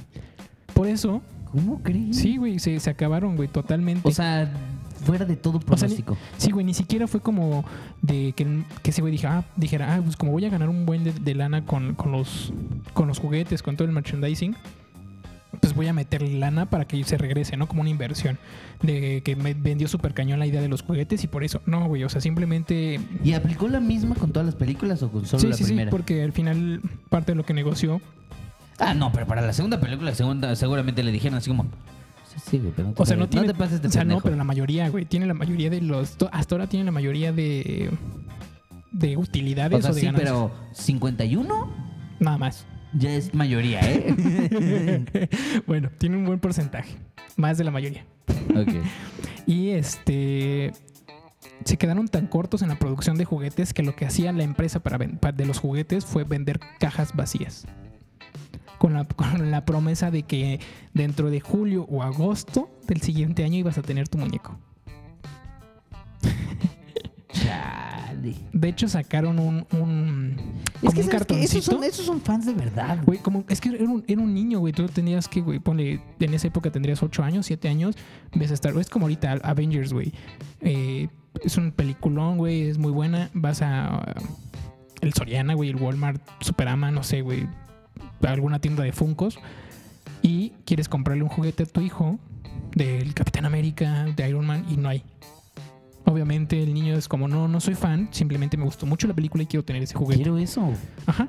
Por 0.80 0.88
eso, 0.88 1.20
¿Cómo 1.52 1.82
crees? 1.82 2.16
sí, 2.16 2.38
güey, 2.38 2.58
se, 2.58 2.80
se 2.80 2.88
acabaron, 2.88 3.36
güey, 3.36 3.48
totalmente. 3.48 4.08
O 4.08 4.10
sea, 4.12 4.50
fuera 5.04 5.26
de 5.26 5.36
todo 5.36 5.58
O 5.58 5.76
sea, 5.76 5.88
ni- 5.88 5.94
pronóstico. 5.96 6.16
Sí, 6.38 6.50
güey, 6.52 6.64
ni 6.64 6.72
siquiera 6.72 7.06
fue 7.06 7.20
como 7.20 7.66
de 8.00 8.32
que, 8.34 8.62
que 8.82 8.90
ese 8.90 9.02
güey 9.02 9.12
dije, 9.12 9.26
ah, 9.26 9.44
dijera, 9.56 9.94
ah, 9.94 10.00
pues 10.02 10.16
como 10.16 10.32
voy 10.32 10.46
a 10.46 10.48
ganar 10.48 10.70
un 10.70 10.86
buen 10.86 11.04
de, 11.04 11.12
de 11.12 11.34
lana 11.34 11.66
con, 11.66 11.94
con 11.96 12.12
los, 12.12 12.54
con 12.94 13.08
los 13.08 13.18
juguetes, 13.18 13.62
con 13.62 13.76
todo 13.76 13.86
el 13.86 13.92
merchandising, 13.92 14.56
pues 15.60 15.74
voy 15.74 15.86
a 15.88 15.92
meter 15.92 16.22
lana 16.22 16.70
para 16.70 16.86
que 16.86 17.04
se 17.04 17.18
regrese, 17.18 17.58
¿no? 17.58 17.68
Como 17.68 17.82
una 17.82 17.90
inversión. 17.90 18.38
De 18.80 19.20
que 19.22 19.36
me 19.36 19.52
vendió 19.52 19.86
súper 19.86 20.14
cañón 20.14 20.38
la 20.38 20.46
idea 20.46 20.62
de 20.62 20.68
los 20.68 20.80
juguetes 20.80 21.22
y 21.24 21.26
por 21.26 21.44
eso, 21.44 21.60
no, 21.66 21.88
güey, 21.88 22.04
o 22.04 22.08
sea, 22.08 22.22
simplemente... 22.22 22.98
¿Y 23.22 23.34
aplicó 23.34 23.68
la 23.68 23.80
misma 23.80 24.14
con 24.14 24.32
todas 24.32 24.46
las 24.46 24.54
películas 24.54 25.02
o 25.02 25.10
con 25.10 25.26
solo 25.26 25.40
sí, 25.42 25.48
la 25.48 25.54
sí, 25.56 25.64
sí, 25.64 25.68
primera? 25.72 25.90
porque 25.90 26.22
al 26.22 26.32
final 26.32 26.80
parte 27.10 27.32
de 27.32 27.36
lo 27.36 27.44
que 27.44 27.52
negoció 27.52 28.00
Ah, 28.80 28.94
no, 28.94 29.12
pero 29.12 29.26
para 29.26 29.42
la 29.42 29.52
segunda 29.52 29.78
película 29.80 30.14
segunda, 30.14 30.54
seguramente 30.56 31.02
le 31.02 31.12
dijeron 31.12 31.38
así 31.38 31.50
como... 31.50 31.64
Sí, 31.64 32.36
sí, 32.50 32.58
güey, 32.58 32.72
pero 32.74 32.88
no 32.88 32.94
te, 32.94 33.02
O 33.02 33.06
sea, 33.06 33.16
no 33.16 33.28
tiene. 33.28 33.46
te 33.48 33.54
pases 33.54 33.82
de 33.82 33.88
o 33.88 33.90
sea, 33.90 34.04
no, 34.04 34.20
pero 34.20 34.36
la 34.36 34.44
mayoría, 34.44 34.88
güey. 34.88 35.04
Tiene 35.04 35.26
la 35.26 35.34
mayoría 35.34 35.68
de 35.68 35.80
los. 35.80 36.16
Hasta 36.30 36.54
ahora 36.54 36.68
tiene 36.68 36.84
la 36.84 36.92
mayoría 36.92 37.32
de. 37.32 37.90
De 38.92 39.16
utilidades 39.16 39.78
O 39.80 39.82
sea, 39.82 39.90
o 39.90 39.94
de 39.94 40.00
sí, 40.00 40.06
ganancias. 40.06 40.30
pero 40.30 40.50
51 40.72 41.70
Nada 42.20 42.38
más. 42.38 42.66
ya 42.92 43.10
es 43.10 43.34
mayoría, 43.34 43.80
¿eh? 43.82 45.28
bueno, 45.66 45.90
tiene 45.98 46.16
un 46.18 46.24
buen 46.24 46.38
porcentaje. 46.38 46.96
Más 47.36 47.58
de 47.58 47.64
la 47.64 47.70
mayoría. 47.72 48.04
ok. 48.54 48.74
Y 49.46 49.70
este. 49.70 50.72
Se 51.64 51.76
quedaron 51.78 52.06
tan 52.06 52.28
cortos 52.28 52.62
en 52.62 52.68
la 52.68 52.78
producción 52.78 53.16
de 53.18 53.24
juguetes 53.24 53.74
que 53.74 53.82
lo 53.82 53.96
que 53.96 54.06
hacía 54.06 54.32
la 54.32 54.44
empresa 54.44 54.78
para 54.80 54.98
de 54.98 55.46
los 55.46 55.58
juguetes 55.58 56.06
fue 56.06 56.22
vender 56.22 56.60
cajas 56.78 57.14
vacías. 57.16 57.66
Con 58.80 58.94
la, 58.94 59.04
con 59.04 59.50
la 59.50 59.66
promesa 59.66 60.10
de 60.10 60.22
que 60.22 60.58
dentro 60.94 61.28
de 61.28 61.40
julio 61.40 61.86
o 61.90 62.02
agosto 62.02 62.70
del 62.86 63.02
siguiente 63.02 63.44
año 63.44 63.58
ibas 63.58 63.76
a 63.76 63.82
tener 63.82 64.08
tu 64.08 64.16
muñeco. 64.16 64.58
Chale. 67.34 68.36
De 68.54 68.68
hecho, 68.70 68.88
sacaron 68.88 69.38
un. 69.38 69.66
un 69.72 70.36
Es 70.80 70.94
que, 70.94 71.00
esos, 71.42 71.62
son, 71.62 71.84
esos 71.84 72.06
son 72.06 72.22
fans 72.22 72.46
de 72.46 72.54
verdad, 72.54 72.96
güey. 73.04 73.04
Güey, 73.04 73.18
como, 73.18 73.44
es 73.50 73.60
que 73.60 73.68
era 73.68 73.84
un, 73.84 74.02
era 74.08 74.22
un 74.22 74.32
niño, 74.32 74.60
güey. 74.60 74.72
Tú 74.72 74.86
tenías 74.88 75.28
que, 75.28 75.42
güey, 75.42 75.58
ponle, 75.58 76.00
en 76.18 76.32
esa 76.32 76.46
época 76.48 76.72
tendrías 76.72 77.02
8 77.02 77.22
años, 77.22 77.44
7 77.44 77.68
años. 77.68 77.96
Ves 78.34 78.50
a 78.50 78.54
Star 78.54 78.74
Es 78.78 78.88
como 78.88 79.04
ahorita 79.04 79.40
Avengers, 79.42 79.92
güey. 79.92 80.14
Eh, 80.62 81.08
es 81.44 81.58
un 81.58 81.72
peliculón, 81.72 82.38
güey. 82.38 82.62
Es 82.62 82.78
muy 82.78 82.92
buena. 82.92 83.28
Vas 83.34 83.60
a. 83.60 84.14
el 85.02 85.12
Soriana, 85.12 85.52
güey, 85.52 85.68
el 85.68 85.76
Walmart, 85.76 86.18
Superama, 86.40 86.90
no 86.90 87.02
sé, 87.02 87.20
güey. 87.20 87.46
Alguna 88.22 88.58
tienda 88.60 88.82
de 88.82 88.92
Funcos. 88.92 89.38
Y 90.22 90.50
quieres 90.64 90.88
comprarle 90.88 91.22
un 91.22 91.28
juguete 91.28 91.62
a 91.62 91.66
tu 91.66 91.80
hijo 91.80 92.18
del 92.74 93.14
Capitán 93.14 93.46
América, 93.46 94.04
de 94.04 94.28
Iron 94.28 94.46
Man, 94.46 94.64
y 94.70 94.76
no 94.76 94.88
hay. 94.88 95.02
Obviamente 96.04 96.62
el 96.62 96.74
niño 96.74 96.96
es 96.96 97.08
como, 97.08 97.28
no, 97.28 97.48
no 97.48 97.60
soy 97.60 97.74
fan, 97.74 98.08
simplemente 98.10 98.56
me 98.56 98.64
gustó 98.64 98.86
mucho 98.86 99.06
la 99.06 99.14
película 99.14 99.42
y 99.42 99.46
quiero 99.46 99.64
tener 99.64 99.82
ese 99.82 99.94
juguete. 99.94 100.22
Quiero 100.22 100.38
eso. 100.38 100.72
Ajá. 101.06 101.28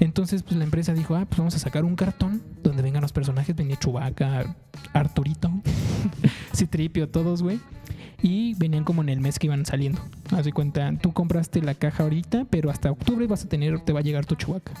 Entonces, 0.00 0.42
pues 0.42 0.56
la 0.56 0.64
empresa 0.64 0.92
dijo, 0.92 1.14
ah, 1.14 1.24
pues 1.26 1.38
vamos 1.38 1.54
a 1.54 1.58
sacar 1.58 1.84
un 1.84 1.94
cartón 1.94 2.42
donde 2.62 2.82
vengan 2.82 3.02
los 3.02 3.12
personajes. 3.12 3.54
Venía 3.54 3.76
Chewbacca, 3.76 4.56
Arturito, 4.92 5.50
Citripio, 6.54 7.08
todos, 7.08 7.42
güey. 7.42 7.60
Y 8.22 8.54
venían 8.54 8.84
como 8.84 9.02
en 9.02 9.10
el 9.10 9.20
mes 9.20 9.38
que 9.38 9.46
iban 9.46 9.66
saliendo. 9.66 10.00
Haz 10.32 10.46
de 10.46 10.52
cuenta, 10.52 10.92
tú 11.00 11.12
compraste 11.12 11.60
la 11.62 11.74
caja 11.74 12.04
ahorita, 12.04 12.46
pero 12.48 12.70
hasta 12.70 12.90
octubre 12.90 13.26
vas 13.26 13.44
a 13.44 13.48
tener, 13.48 13.80
te 13.80 13.92
va 13.92 14.00
a 14.00 14.02
llegar 14.02 14.24
tu 14.24 14.34
Chewbacca. 14.34 14.72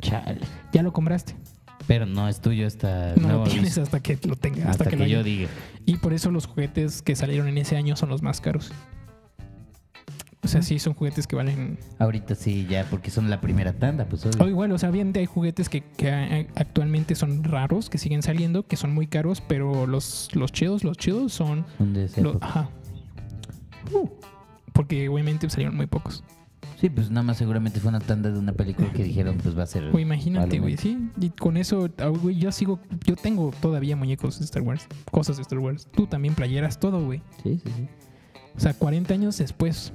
Chale. 0.00 0.40
Ya 0.72 0.82
lo 0.82 0.92
compraste. 0.92 1.34
Pero 1.86 2.04
no 2.06 2.28
es 2.28 2.40
tuyo 2.40 2.66
hasta 2.66 3.14
No 3.16 3.28
lo 3.28 3.42
tienes 3.44 3.62
aviso. 3.78 3.82
hasta 3.82 4.00
que 4.00 4.18
lo 4.26 4.36
tengas, 4.36 4.60
hasta, 4.60 4.70
hasta, 4.70 4.84
que, 4.84 4.90
que, 4.90 4.96
lo 5.02 5.06
yo 5.06 5.22
diga. 5.22 5.48
Y 5.86 5.96
por 5.96 6.12
eso 6.12 6.30
los 6.30 6.46
juguetes 6.46 7.00
que 7.02 7.16
salieron 7.16 7.48
en 7.48 7.58
ese 7.58 7.76
año 7.76 7.96
son 7.96 8.10
los 8.10 8.22
más 8.22 8.40
caros. 8.40 8.70
O 10.44 10.46
sea, 10.46 10.62
sí, 10.62 10.78
son 10.78 10.94
juguetes 10.94 11.26
que 11.26 11.34
valen 11.34 11.78
Ahorita 11.98 12.34
sí, 12.34 12.66
ya, 12.70 12.84
porque 12.88 13.10
son 13.10 13.28
la 13.28 13.40
primera 13.40 13.72
tanda, 13.72 14.04
pues. 14.08 14.24
O 14.38 14.48
igual, 14.48 14.70
o 14.72 14.78
sea, 14.78 14.90
bien, 14.90 15.12
hay 15.16 15.26
juguetes 15.26 15.68
que, 15.68 15.82
actualmente 16.54 17.14
son 17.16 17.42
raros, 17.42 17.90
que 17.90 17.98
siguen 17.98 18.22
saliendo, 18.22 18.66
que 18.66 18.76
son 18.76 18.94
muy 18.94 19.06
caros, 19.08 19.40
pero 19.46 19.86
los, 19.86 20.30
los 20.34 20.52
chidos, 20.52 20.84
los 20.84 20.96
chidos 20.96 21.32
son... 21.32 21.66
Son 21.76 21.92
de 21.92 22.04
esa 22.04 22.20
lo- 22.20 22.30
época. 22.30 22.46
ajá. 22.46 22.70
Uh, 23.92 24.08
porque 24.72 25.08
obviamente 25.08 25.48
salieron 25.50 25.76
muy 25.76 25.86
pocos. 25.86 26.22
Sí, 26.80 26.88
pues 26.90 27.10
nada 27.10 27.24
más 27.24 27.36
seguramente 27.36 27.80
fue 27.80 27.88
una 27.88 27.98
tanda 27.98 28.30
de 28.30 28.38
una 28.38 28.52
película 28.52 28.92
que 28.92 29.02
dijeron, 29.02 29.36
pues 29.42 29.58
va 29.58 29.64
a 29.64 29.66
ser. 29.66 29.90
Güey, 29.90 30.02
imagínate, 30.02 30.60
güey, 30.60 30.76
sí. 30.76 31.10
Y 31.20 31.30
con 31.30 31.56
eso, 31.56 31.90
ah, 31.98 32.06
güey, 32.06 32.36
yo 32.36 32.52
sigo, 32.52 32.78
yo 33.04 33.16
tengo 33.16 33.52
todavía 33.60 33.96
muñecos 33.96 34.38
de 34.38 34.44
Star 34.44 34.62
Wars, 34.62 34.86
cosas 35.10 35.36
de 35.36 35.42
Star 35.42 35.58
Wars. 35.58 35.88
Tú 35.90 36.06
también 36.06 36.36
playeras 36.36 36.78
todo, 36.78 37.04
güey. 37.04 37.20
Sí, 37.42 37.60
sí, 37.64 37.72
sí. 37.76 37.88
O 38.56 38.60
sea, 38.60 38.74
40 38.74 39.12
años 39.12 39.36
después. 39.38 39.92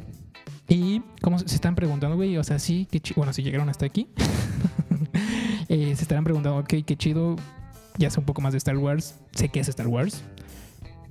Y 0.67 1.01
como 1.21 1.39
se 1.39 1.55
están 1.55 1.75
preguntando, 1.75 2.17
güey, 2.17 2.38
o 2.38 2.43
sea, 2.43 2.59
sí, 2.59 2.86
qué 2.91 2.99
chido. 2.99 3.15
Bueno, 3.15 3.31
si 3.31 3.43
llegaron 3.43 3.69
hasta 3.69 3.86
aquí, 3.86 4.09
eh, 5.69 5.95
se 5.95 6.01
estarán 6.01 6.25
preguntando, 6.25 6.59
ok, 6.59 6.73
qué 6.86 6.97
chido, 6.97 7.38
ya 7.97 8.09
sé 8.09 8.19
un 8.19 8.25
poco 8.25 8.41
más 8.41 8.51
de 8.51 8.57
Star 8.57 8.77
Wars, 8.77 9.19
sé 9.31 9.47
que 9.47 9.61
es 9.61 9.69
Star 9.69 9.88
Wars, 9.88 10.23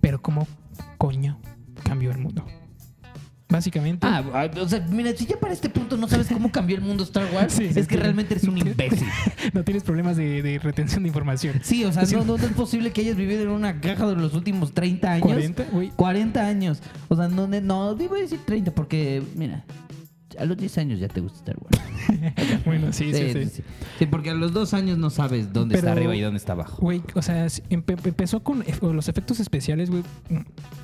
pero 0.02 0.20
¿cómo 0.20 0.46
coño 0.98 1.38
cambió 1.84 2.10
el 2.10 2.18
mundo? 2.18 2.44
Básicamente. 3.53 4.07
Ah, 4.07 4.24
ah, 4.32 4.50
o 4.61 4.68
sea, 4.68 4.80
mira, 4.90 5.14
si 5.14 5.26
ya 5.26 5.38
para 5.38 5.53
este 5.53 5.68
punto 5.68 5.96
no 5.98 6.09
sabes 6.09 6.28
cómo 6.28 6.50
cambió 6.50 6.76
el 6.76 6.82
mundo 6.82 7.05
Star 7.05 7.26
Wars, 7.34 7.53
Sí, 7.62 7.68
es 7.74 7.86
que 7.86 7.96
realmente 7.96 8.34
eres 8.34 8.44
un 8.44 8.57
imbécil. 8.66 9.07
no 9.53 9.62
tienes 9.62 9.82
problemas 9.82 10.16
de, 10.16 10.42
de 10.42 10.59
retención 10.59 11.03
de 11.03 11.09
información. 11.09 11.61
Sí, 11.62 11.84
o 11.84 11.92
sea, 11.92 12.05
no, 12.05 12.24
no, 12.24 12.36
es 12.36 12.53
posible 12.53 12.92
que 12.92 13.03
hayas 13.03 13.16
vivido 13.16 13.42
en 13.42 13.50
una 13.50 13.80
caja 13.80 14.07
de 14.07 14.16
los 14.16 14.34
últimos 14.34 14.72
30 14.72 15.12
años. 15.12 15.22
40, 15.22 15.64
güey. 15.70 15.90
40 15.90 16.46
años. 16.46 16.82
O 17.09 17.16
sea, 17.16 17.28
no, 17.28 17.46
no, 17.46 17.61
no, 17.61 18.03
iba 18.03 18.16
a 18.16 18.20
decir 18.20 18.40
30 18.44 18.72
porque, 18.72 19.22
mira, 19.36 19.64
a 20.39 20.45
los 20.45 20.57
10 20.57 20.78
años 20.78 21.01
ya 21.01 21.09
te 21.09 21.20
gusta 21.20 21.39
Star 21.39 21.57
Wars. 21.61 21.80
Bueno, 22.64 22.93
sí, 22.93 23.12
sí, 23.12 23.33
sí. 23.33 23.45
sí. 23.47 23.62
Sí, 23.99 24.07
porque 24.07 24.30
a 24.30 24.35
los 24.35 24.53
dos 24.53 24.74
años 24.74 24.99
no 24.99 25.11
sabes 25.11 25.53
dónde 25.53 25.74
está 25.76 25.89
Pero- 25.89 25.99
arriba 26.01 26.16
y 26.16 26.20
dónde 26.20 26.39
está 26.39 26.53
abajo. 26.53 26.78
Güey, 26.80 27.03
o 27.14 27.22
sea, 27.22 27.47
empe- 27.47 27.99
empezó 28.05 28.43
con 28.43 28.64
los 28.95 29.09
efectos 29.09 29.41
especiales, 29.41 29.91
güey. 29.91 30.03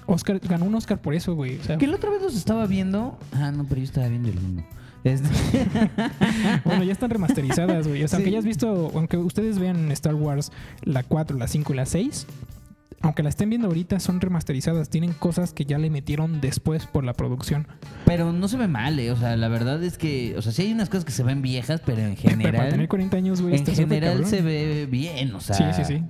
Oscar, 0.07 0.39
ganó 0.41 0.65
un 0.65 0.75
Oscar 0.75 1.01
por 1.01 1.15
eso, 1.15 1.35
güey. 1.35 1.59
O 1.59 1.65
sea, 1.65 1.77
Que 1.79 1.87
la 1.87 1.97
otra 1.97 2.11
vez 2.11 2.23
los 2.23 2.35
estaba 2.37 2.67
viendo. 2.67 3.19
Ah, 3.33 3.51
no, 3.53 3.65
pero 3.65 3.77
yo 3.81 3.85
estaba 3.85 4.09
viendo 4.09 4.29
el 4.31 4.39
uno. 4.39 4.65
Este- 5.05 5.29
bueno, 6.65 6.83
ya 6.85 6.93
están 6.93 7.11
remasterizadas, 7.11 7.87
güey. 7.87 8.03
O 8.05 8.09
sea, 8.09 8.17
aunque 8.17 8.31
Sí. 8.31 8.35
hayas 8.37 8.45
visto, 8.45 8.91
aunque 8.95 9.17
ustedes 9.17 9.59
vean 9.59 9.91
Star 9.93 10.15
Wars 10.15 10.51
la 10.83 11.03
4, 11.03 11.37
la 11.37 11.47
5 11.49 11.73
y 11.73 11.77
la 11.77 11.87
6, 11.87 12.27
aunque 13.01 13.23
la 13.23 13.29
estén 13.29 13.49
viendo 13.49 13.69
ahorita, 13.69 14.01
son 14.01 14.21
remasterizadas. 14.21 14.89
Tienen 14.91 15.13
cosas 15.13 15.53
que 15.53 15.65
ya 15.65 15.79
le 15.79 15.91
metieron 15.91 16.41
después 16.41 16.87
por 16.87 17.05
la 17.05 17.13
producción. 17.13 17.69
Pero 18.05 18.33
no 18.33 18.49
se 18.49 18.57
ve 18.57 18.69
mal, 18.69 18.99
eh. 18.99 19.13
O 19.13 19.17
sea, 19.17 19.37
la 19.37 19.49
verdad 19.49 19.83
es 19.83 19.99
que. 19.99 20.35
O 20.37 20.43
sea, 20.43 20.53
sí 20.53 20.63
hay 20.63 20.73
unas 20.73 20.89
cosas 20.89 21.05
que 21.05 21.13
se 21.13 21.23
ven 21.23 21.43
viejas, 21.43 21.81
pero 21.85 22.01
en 22.03 22.17
Pero 22.17 22.23
para 22.23 22.37
general. 22.37 22.69
tener 22.71 22.89
40 22.89 23.17
años, 23.17 23.41
güey, 23.43 23.57
en 23.57 23.67
general 23.67 24.27
se 24.27 24.43
ve 24.43 24.87
bien, 24.91 25.35
o 25.35 25.41
sea. 25.41 25.57
Sí, 25.57 25.65
sí, 25.75 25.85
sí. 25.85 26.05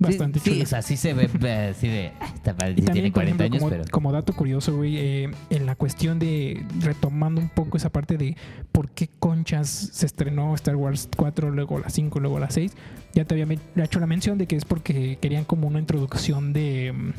Bastante 0.00 0.40
sí, 0.40 0.54
sí, 0.54 0.62
o 0.62 0.66
sea, 0.66 0.80
sí 0.82 0.96
se 0.96 1.12
ve 1.12 1.28
eh, 1.42 1.72
así 1.76 1.86
de. 1.86 2.06
Está 2.34 2.52
sí 2.52 2.56
también, 2.56 2.92
tiene 2.92 3.08
por 3.12 3.22
40 3.22 3.44
ejemplo, 3.44 3.44
años, 3.44 3.58
como, 3.60 3.70
pero. 3.70 3.84
como 3.90 4.12
dato 4.12 4.32
curioso, 4.32 4.74
güey, 4.74 4.96
eh, 4.96 5.30
en 5.50 5.66
la 5.66 5.76
cuestión 5.76 6.18
de 6.18 6.64
retomando 6.80 7.40
un 7.40 7.50
poco 7.50 7.76
esa 7.76 7.90
parte 7.90 8.16
de 8.16 8.34
por 8.72 8.90
qué 8.90 9.10
conchas 9.18 9.68
se 9.68 10.06
estrenó 10.06 10.54
Star 10.54 10.76
Wars 10.76 11.08
4, 11.14 11.50
luego 11.50 11.78
la 11.78 11.90
5, 11.90 12.18
luego 12.18 12.38
la 12.40 12.50
6, 12.50 12.72
ya 13.12 13.24
te 13.26 13.34
había 13.40 13.58
hecho 13.76 14.00
la 14.00 14.06
mención 14.06 14.38
de 14.38 14.46
que 14.46 14.56
es 14.56 14.64
porque 14.64 15.18
querían 15.20 15.44
como 15.44 15.68
una 15.68 15.78
introducción 15.78 16.52
de... 16.54 16.92
mm, 16.96 17.12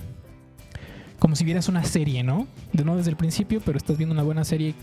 Como 1.20 1.36
si 1.36 1.46
vieras 1.46 1.70
una 1.70 1.84
serie, 1.84 2.24
¿no? 2.24 2.48
De 2.74 2.84
no 2.84 2.98
desde 2.98 3.12
el 3.12 3.16
principio, 3.16 3.62
pero 3.64 3.78
estás 3.78 3.98
viendo 3.98 4.14
una 4.14 4.24
buena 4.24 4.44
serie 4.44 4.74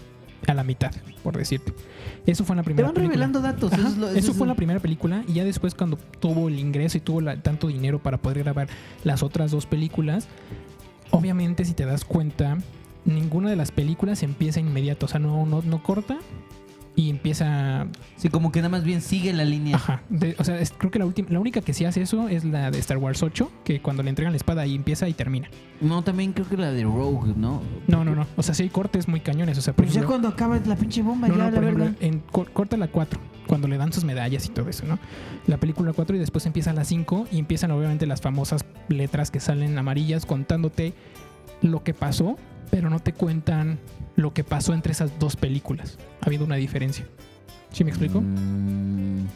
a 0.47 0.55
la 0.55 0.65
mitad, 0.65 0.91
por 1.23 1.37
decirte. 1.37 1.73
Eso 2.27 2.45
fue 2.45 2.55
en 2.55 2.59
la 2.59 2.63
Te 2.63 2.67
primera 2.67 2.89
van 2.89 2.95
película. 2.95 3.15
revelando 3.27 3.41
datos. 3.41 3.73
Ajá, 3.73 3.83
eso 3.83 3.91
es 3.91 3.97
lo- 3.99 4.09
eso 4.09 4.19
eso 4.19 4.31
es 4.33 4.37
fue 4.37 4.45
en 4.45 4.49
lo- 4.49 4.55
la 4.55 4.57
primera 4.57 4.81
película 4.81 5.25
y 5.29 5.35
ya 5.35 5.45
después 5.45 5.75
cuando 5.75 5.97
tuvo 6.21 6.49
el 6.49 6.59
ingreso 6.59 6.97
y 6.99 7.01
tuvo 7.01 7.21
la- 7.21 7.37
tanto 7.43 7.67
dinero 7.69 7.99
para 7.99 8.19
poder 8.19 8.39
grabar 8.45 8.69
las 9.05 9.23
otras 9.23 9.51
dos 9.51 9.67
películas, 9.67 10.29
obviamente 11.11 11.65
si 11.65 11.75
te 11.75 11.85
das 11.85 12.05
cuenta, 12.05 12.59
ninguna 13.05 13.51
de 13.51 13.57
las 13.57 13.73
películas 13.73 14.23
empieza 14.23 14.61
inmediato, 14.61 15.07
o 15.07 15.09
sea, 15.09 15.21
no, 15.21 15.47
no, 15.47 15.63
no 15.63 15.83
corta 15.83 16.19
y 16.99 17.11
empieza... 17.11 17.87
Sí, 18.17 18.29
como 18.29 18.51
que 18.51 18.59
nada 18.59 18.71
más 18.71 18.83
bien 18.83 19.01
sigue 19.03 19.33
la 19.33 19.45
línea. 19.45 19.77
Ajá, 19.77 20.03
de- 20.09 20.35
o 20.39 20.43
sea, 20.43 20.59
es- 20.59 20.73
creo 20.77 20.91
que 20.91 20.99
la, 20.99 21.07
última, 21.07 21.29
la 21.31 21.39
única 21.39 21.61
que 21.61 21.73
sí 21.73 21.85
hace 21.85 22.03
eso 22.03 22.29
es 22.29 22.45
la 22.45 22.73
de 22.73 22.79
Star 22.81 22.99
Wars 22.99 23.23
8, 23.23 23.49
que 23.63 23.81
cuando 23.81 24.03
le 24.03 24.09
entregan 24.11 24.33
la 24.33 24.37
espada 24.37 24.63
ahí 24.63 24.75
empieza 24.75 25.09
y 25.09 25.13
termina. 25.13 25.49
No, 25.81 26.03
también 26.03 26.33
creo 26.33 26.49
que 26.49 26.57
la 26.57 26.73
de 26.73 26.83
Rogue, 26.83 27.35
¿no? 27.37 27.63
No, 27.87 28.05
no, 28.05 28.17
no, 28.17 28.27
o 28.37 28.43
sea, 28.43 28.53
sí 28.53 28.65
hay 28.65 28.69
cortes 28.69 29.07
muy 29.07 29.21
cañones, 29.21 29.57
o 29.59 29.63
sea, 29.63 29.75
por 29.75 29.85
Pues 29.85 29.95
ya 29.95 30.01
ejemplo- 30.01 30.09
cuando 30.17 30.29
acaba 30.29 30.59
la 30.67 30.75
pinche 30.75 31.03
bomba, 31.03 31.29
No, 31.29 31.35
ya 31.35 31.39
no, 31.39 31.45
la 31.51 31.55
por 31.55 31.63
ejemplo, 31.65 31.85
verga. 31.85 31.99
en, 32.01 32.19
cor- 32.33 32.51
corta 32.51 32.77
la 32.77 32.89
4, 32.89 33.21
cuando 33.47 33.69
le 33.69 33.79
dan 33.79 33.93
sus 33.93 34.03
medallas 34.03 34.45
y 34.47 34.49
todo 34.49 34.69
eso, 34.69 34.85
¿no? 34.85 34.99
La 35.47 35.59
película 35.59 35.93
4 35.93 36.17
y 36.17 36.19
después 36.19 36.45
empieza 36.47 36.73
la 36.73 36.85
5 36.85 37.29
y 37.31 37.39
empiezan 37.39 37.71
obviamente 37.71 38.07
las 38.07 38.21
famosas 38.21 38.65
letras 38.89 39.31
que 39.31 39.39
salen 39.39 39.79
amarillas 39.79 40.27
contándote 40.27 40.95
lo 41.63 41.83
que 41.83 41.95
pasó, 41.95 42.37
pero 42.71 42.91
no 42.91 43.01
te 43.01 43.13
cuentan 43.13 43.79
lo 44.17 44.33
que 44.35 44.45
pasó 44.45 44.75
entre 44.75 44.93
esas 44.93 45.19
dos 45.19 45.37
películas, 45.37 45.99
habiendo 46.21 46.45
una 46.45 46.57
diferencia. 46.57 47.07
¿Sí 47.73 47.85
me 47.85 47.91
explico? 47.91 48.21
Mm. 48.21 49.27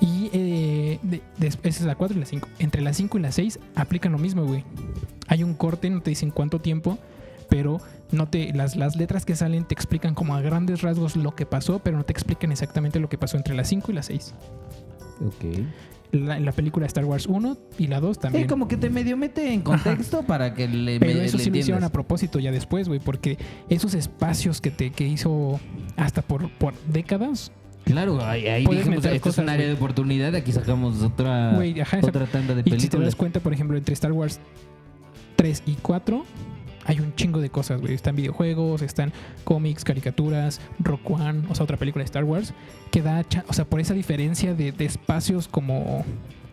Y 0.00 0.30
eh, 0.32 0.98
de- 1.02 1.22
de- 1.38 1.46
esa 1.48 1.60
es 1.64 1.82
la 1.82 1.94
4 1.94 2.16
y 2.16 2.20
la 2.20 2.26
5. 2.26 2.48
Entre 2.58 2.82
la 2.82 2.92
5 2.92 3.18
y 3.18 3.20
la 3.22 3.32
6 3.32 3.58
aplican 3.74 4.12
lo 4.12 4.18
mismo, 4.18 4.44
güey. 4.44 4.64
Hay 5.28 5.42
un 5.42 5.54
corte, 5.54 5.88
no 5.88 6.00
te 6.02 6.10
dicen 6.10 6.30
cuánto 6.30 6.60
tiempo, 6.60 6.98
pero 7.48 7.80
no 8.12 8.28
te, 8.28 8.52
las, 8.52 8.76
las 8.76 8.96
letras 8.96 9.24
que 9.24 9.34
salen 9.36 9.64
te 9.64 9.74
explican 9.74 10.14
como 10.14 10.34
a 10.34 10.40
grandes 10.40 10.82
rasgos 10.82 11.16
lo 11.16 11.34
que 11.34 11.46
pasó, 11.46 11.78
pero 11.78 11.96
no 11.96 12.04
te 12.04 12.12
explican 12.12 12.52
exactamente 12.52 13.00
lo 13.00 13.08
que 13.08 13.16
pasó 13.18 13.36
entre 13.36 13.54
la 13.54 13.64
5 13.64 13.90
y 13.92 13.94
la 13.94 14.02
6. 14.02 14.34
Ok. 15.24 15.44
La, 16.12 16.38
la 16.40 16.52
película 16.52 16.86
Star 16.86 17.04
Wars 17.04 17.26
1 17.26 17.56
y 17.78 17.88
la 17.88 18.00
2 18.00 18.18
también. 18.18 18.44
Sí, 18.44 18.48
como 18.48 18.68
que 18.68 18.76
te 18.76 18.90
medio 18.90 19.16
mete 19.16 19.52
en 19.52 19.62
contexto 19.62 20.22
para 20.22 20.54
que 20.54 20.68
le, 20.68 20.98
pero 21.00 21.14
me- 21.14 21.24
eso 21.24 21.36
le 21.36 21.44
sí 21.44 21.50
lo 21.50 21.56
hicieron 21.58 21.84
a 21.84 21.90
propósito 21.90 22.38
ya 22.38 22.52
después, 22.52 22.88
güey, 22.88 23.00
porque 23.00 23.36
esos 23.68 23.94
espacios 23.94 24.60
que 24.60 24.70
te 24.70 24.90
que 24.90 25.06
hizo 25.06 25.58
hasta 25.96 26.22
por, 26.22 26.50
por 26.58 26.74
décadas, 26.88 27.50
Claro, 27.84 28.20
ahí, 28.24 28.46
ahí 28.48 28.66
dijimos, 28.66 28.96
esto 29.04 29.10
es 29.10 29.20
cosas, 29.20 29.44
un 29.44 29.48
área 29.48 29.66
de 29.68 29.74
oportunidad, 29.74 30.34
aquí 30.34 30.50
sacamos 30.50 31.02
otra, 31.02 31.52
güey, 31.54 31.80
ajá, 31.80 31.98
esa- 31.98 32.08
otra 32.08 32.26
tanda 32.26 32.54
de 32.54 32.62
Y 32.62 32.64
si 32.64 32.70
te 32.70 32.74
das 32.76 32.80
películas. 32.90 33.14
cuenta, 33.14 33.40
por 33.40 33.52
ejemplo, 33.52 33.76
entre 33.78 33.92
Star 33.92 34.10
Wars 34.12 34.40
3 35.36 35.62
y 35.66 35.74
4 35.82 36.24
hay 36.86 37.00
un 37.00 37.14
chingo 37.14 37.40
de 37.40 37.50
cosas, 37.50 37.80
güey. 37.80 37.94
Están 37.94 38.16
videojuegos, 38.16 38.80
están 38.82 39.12
cómics, 39.44 39.84
caricaturas, 39.84 40.60
Rock 40.78 41.10
One, 41.10 41.42
o 41.50 41.54
sea, 41.54 41.64
otra 41.64 41.76
película 41.76 42.02
de 42.02 42.06
Star 42.06 42.24
Wars, 42.24 42.54
que 42.90 43.02
da, 43.02 43.24
o 43.48 43.52
sea, 43.52 43.64
por 43.64 43.80
esa 43.80 43.92
diferencia 43.94 44.54
de, 44.54 44.72
de 44.72 44.84
espacios 44.84 45.48
como, 45.48 46.04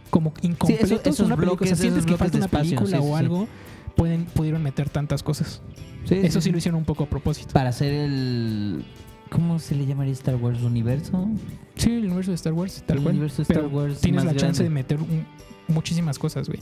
como 0.10 0.34
incompletos, 0.42 0.92
eso- 0.92 1.02
esos 1.10 1.26
una 1.28 1.36
película, 1.38 1.62
o 1.62 1.66
sea, 1.66 1.76
bloques, 1.76 1.80
sientes 1.80 2.04
que 2.04 2.08
bloques 2.08 2.20
falta 2.20 2.38
una 2.38 2.46
espacio, 2.48 2.78
película 2.78 2.98
sí, 2.98 3.04
sí, 3.04 3.10
o 3.10 3.18
sí. 3.18 3.20
algo, 3.24 3.48
pueden, 3.96 4.26
pudieron 4.26 4.62
meter 4.64 4.90
tantas 4.90 5.22
cosas. 5.24 5.62
Sí, 6.06 6.16
Eso 6.16 6.42
sí, 6.42 6.46
sí 6.46 6.52
lo 6.52 6.58
hicieron 6.58 6.80
un 6.80 6.86
poco 6.86 7.04
a 7.06 7.08
propósito. 7.08 7.54
Para 7.54 7.70
hacer 7.70 7.94
el... 7.94 8.84
¿Cómo 9.30 9.58
se 9.58 9.74
le 9.74 9.86
llamaría 9.88 10.14
Star 10.14 10.36
Wars 10.36 10.62
universo? 10.62 11.28
Sí, 11.76 11.92
el 11.92 12.06
universo 12.06 12.30
de 12.32 12.36
Star 12.36 12.54
Wars, 12.54 12.84
tal 12.86 12.98
El 12.98 13.04
cual. 13.04 13.14
universo 13.16 13.38
de 13.38 13.44
Star 13.44 13.58
pero 13.64 13.70
Wars 13.70 14.00
tienes 14.02 14.26
la 14.26 14.36
chance 14.36 14.62
de 14.62 14.70
grande. 14.70 14.96
meter 14.96 14.98
un- 15.00 15.26
muchísimas 15.68 16.20
cosas, 16.20 16.48
güey. 16.50 16.60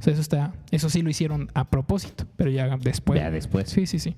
O 0.00 0.02
sea, 0.02 0.14
eso 0.14 0.22
está, 0.22 0.54
eso 0.70 0.88
sí 0.88 1.02
lo 1.02 1.10
hicieron 1.10 1.50
a 1.52 1.68
propósito, 1.68 2.24
pero 2.36 2.50
ya 2.50 2.74
después. 2.78 3.20
ya 3.20 3.30
después. 3.30 3.68
Sí, 3.68 3.86
sí, 3.86 3.98
sí. 3.98 4.16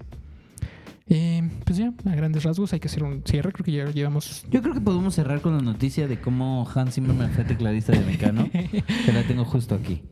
Eh, 1.09 1.43
pues 1.65 1.77
ya, 1.77 1.93
a 2.07 2.15
grandes 2.15 2.45
rasgos 2.45 2.73
hay 2.73 2.79
que 2.79 2.87
hacer 2.87 3.03
un 3.03 3.23
cierre. 3.25 3.53
Creo 3.53 3.65
que 3.65 3.73
ya 3.73 3.91
llevamos. 3.91 4.47
Yo 4.49 4.63
creo 4.63 4.75
que 4.75 4.81
podemos 4.81 5.15
cerrar 5.15 5.41
con 5.41 5.57
la 5.57 5.63
noticia 5.63 6.07
de 6.07 6.21
cómo 6.21 6.69
Hans 6.73 6.95
Zimmerman 6.95 7.33
fue 7.33 7.45
tecladista 7.45 7.93
de 7.93 8.01
Mecano. 8.07 8.49
que 8.53 9.13
la 9.13 9.25
tengo 9.25 9.45
justo 9.45 9.75
aquí. 9.75 10.03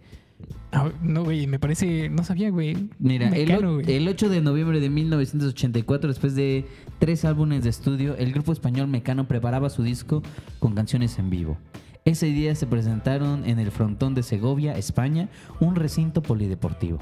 Ah, 0.73 0.91
no, 1.03 1.23
güey, 1.23 1.47
me 1.47 1.61
parece. 1.61 2.09
No 2.09 2.25
sabía, 2.25 2.51
güey. 2.51 2.89
Mira, 2.99 3.29
el, 3.29 3.49
Mecano, 3.49 3.75
güey. 3.75 3.93
el 3.95 4.09
8 4.09 4.29
de 4.29 4.41
noviembre 4.41 4.81
de 4.81 4.91
1984, 4.91 6.09
después 6.09 6.35
de 6.35 6.66
tres 6.99 7.25
álbumes 7.25 7.62
de 7.62 7.71
estudio, 7.71 8.16
el 8.16 8.33
grupo 8.33 8.53
español 8.53 8.89
Mecano 8.89 9.29
preparaba 9.29 9.71
su 9.71 9.85
disco 9.85 10.23
con 10.59 10.75
canciones 10.75 11.18
en 11.21 11.31
vivo. 11.31 11.59
Ese 12.07 12.26
día 12.26 12.55
se 12.55 12.66
presentaron 12.66 13.44
en 13.44 13.59
el 13.59 13.70
frontón 13.70 14.14
de 14.14 14.22
Segovia, 14.22 14.72
España, 14.76 15.28
un 15.61 15.76
recinto 15.76 16.22
polideportivo. 16.22 16.98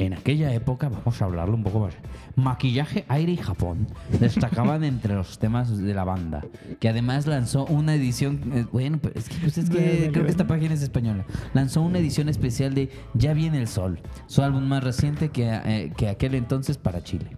En 0.00 0.14
aquella 0.14 0.52
época, 0.52 0.88
vamos 0.88 1.22
a 1.22 1.24
hablarlo 1.26 1.54
un 1.54 1.62
poco 1.62 1.78
más, 1.80 1.94
Maquillaje, 2.34 3.04
Aire 3.08 3.32
y 3.32 3.36
Japón 3.36 3.86
destacaban 4.18 4.82
entre 4.84 5.14
los 5.14 5.38
temas 5.38 5.78
de 5.78 5.94
la 5.94 6.02
banda, 6.02 6.44
que 6.80 6.88
además 6.88 7.28
lanzó 7.28 7.66
una 7.66 7.94
edición, 7.94 8.40
eh, 8.52 8.66
bueno, 8.72 8.98
pues 8.98 9.14
es 9.16 9.28
que, 9.28 9.36
pues 9.40 9.58
es 9.58 9.70
que 9.70 10.10
creo 10.12 10.24
que 10.24 10.30
esta 10.30 10.46
página 10.48 10.74
es 10.74 10.82
española, 10.82 11.24
lanzó 11.54 11.80
una 11.80 11.98
edición 11.98 12.28
especial 12.28 12.74
de 12.74 12.90
Ya 13.14 13.34
viene 13.34 13.58
el 13.58 13.68
sol, 13.68 14.00
su 14.26 14.42
álbum 14.42 14.64
más 14.64 14.82
reciente 14.82 15.28
que, 15.28 15.48
eh, 15.52 15.92
que 15.96 16.08
aquel 16.08 16.34
entonces 16.34 16.78
para 16.78 17.02
Chile. 17.02 17.36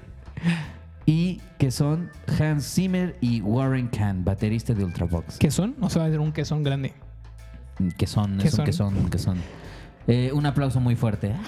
y 1.06 1.40
que 1.58 1.70
son 1.70 2.10
Hans 2.40 2.64
Zimmer 2.74 3.16
y 3.20 3.40
Warren 3.42 3.88
Kahn, 3.88 4.24
baterista 4.24 4.74
de 4.74 4.84
Ultravox. 4.84 5.38
¿Qué 5.38 5.50
son? 5.52 5.76
O 5.80 5.88
sea, 5.88 6.04
un 6.04 6.32
que 6.32 6.44
son 6.44 6.64
grande. 6.64 6.94
Que 7.96 8.06
son, 8.06 8.38
¿Qué 8.38 8.48
es 8.48 8.54
un 8.58 8.64
que 8.64 8.72
son? 8.72 8.94
son, 8.94 9.10
que 9.10 9.18
son. 9.18 9.38
Eh, 10.06 10.30
un 10.34 10.46
aplauso 10.46 10.80
muy 10.80 10.96
fuerte. 10.96 11.32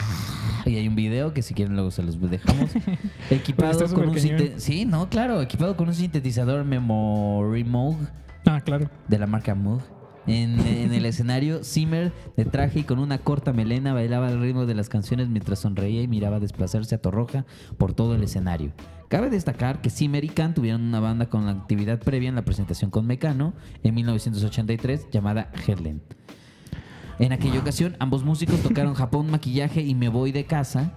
Y 0.66 0.76
hay 0.76 0.88
un 0.88 0.94
video 0.96 1.34
que 1.34 1.42
si 1.42 1.52
quieren 1.52 1.74
luego 1.74 1.90
se 1.90 2.02
los 2.02 2.18
dejamos. 2.18 2.70
Equipado 3.30 3.72
con 3.74 3.82
un 3.82 3.88
supercañón. 4.18 4.18
sinte- 4.38 4.54
Sí, 4.58 4.86
no, 4.86 5.10
claro, 5.10 5.42
equipado 5.42 5.76
con 5.76 5.88
un 5.88 5.94
sintetizador 5.94 6.64
Memory 6.64 7.64
Moog 7.64 7.96
Ah, 8.46 8.62
claro. 8.62 8.88
de 9.06 9.18
la 9.18 9.26
marca 9.26 9.54
Moog. 9.54 9.82
En, 10.26 10.58
en 10.60 10.94
el 10.94 11.04
escenario, 11.04 11.62
Zimmer, 11.64 12.12
de 12.38 12.46
traje 12.46 12.78
y 12.78 12.84
con 12.84 12.98
una 12.98 13.18
corta 13.18 13.52
melena, 13.52 13.92
bailaba 13.92 14.28
al 14.28 14.40
ritmo 14.40 14.64
de 14.64 14.74
las 14.74 14.88
canciones 14.88 15.28
mientras 15.28 15.58
sonreía 15.58 16.00
y 16.00 16.08
miraba 16.08 16.40
desplazarse 16.40 16.94
a 16.94 16.98
Torroja 17.02 17.44
por 17.76 17.92
todo 17.92 18.14
el 18.14 18.22
escenario. 18.22 18.72
Cabe 19.08 19.28
destacar 19.28 19.82
que 19.82 19.90
Zimmer 19.90 20.24
y 20.24 20.30
Khan 20.30 20.54
tuvieron 20.54 20.80
una 20.80 20.98
banda 21.00 21.26
con 21.28 21.44
la 21.44 21.52
actividad 21.52 21.98
previa 21.98 22.30
en 22.30 22.36
la 22.36 22.44
presentación 22.46 22.90
con 22.90 23.06
Mecano 23.06 23.52
en 23.82 23.94
1983 23.96 25.08
llamada 25.12 25.50
Headland. 25.66 26.00
En 27.18 27.32
aquella 27.32 27.60
ocasión, 27.60 27.96
ambos 28.00 28.24
músicos 28.24 28.60
tocaron 28.60 28.94
Japón, 28.94 29.30
maquillaje 29.30 29.82
y 29.82 29.94
Me 29.94 30.08
Voy 30.08 30.32
de 30.32 30.44
Casa. 30.44 30.92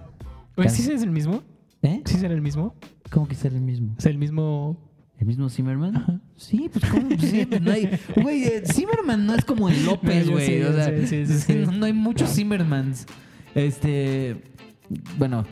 Oye, 0.56 0.68
¿sí 0.68 0.90
es 0.90 1.02
el 1.02 1.10
mismo? 1.10 1.42
¿Eh? 1.82 2.02
¿Sí 2.04 2.16
será 2.16 2.34
el 2.34 2.42
mismo? 2.42 2.74
¿Cómo 3.10 3.28
que 3.28 3.34
será 3.34 3.54
el 3.54 3.62
mismo? 3.62 3.94
Sea, 3.98 4.10
el 4.10 4.18
mismo... 4.18 4.84
¿El 5.18 5.26
mismo 5.26 5.48
Zimmerman? 5.48 6.22
Sí, 6.36 6.70
pues 6.72 6.84
¿cómo? 6.90 7.08
Sí, 7.18 7.44
pues, 7.46 7.60
no 7.60 7.72
hay... 7.72 7.90
Güey, 8.22 8.44
eh, 8.44 8.62
Zimmerman 8.64 9.26
no 9.26 9.34
es 9.34 9.44
como 9.44 9.68
el 9.68 9.84
López, 9.84 10.30
güey. 10.30 10.46
sé, 10.46 10.66
o 10.66 10.72
sea, 10.72 10.86
sí, 10.86 11.06
sí, 11.06 11.26
sí, 11.26 11.38
sí. 11.38 11.54
No, 11.54 11.72
no 11.72 11.86
hay 11.86 11.92
muchos 11.92 12.34
Zimmermans. 12.34 13.06
Este... 13.54 14.42
Bueno, 15.18 15.44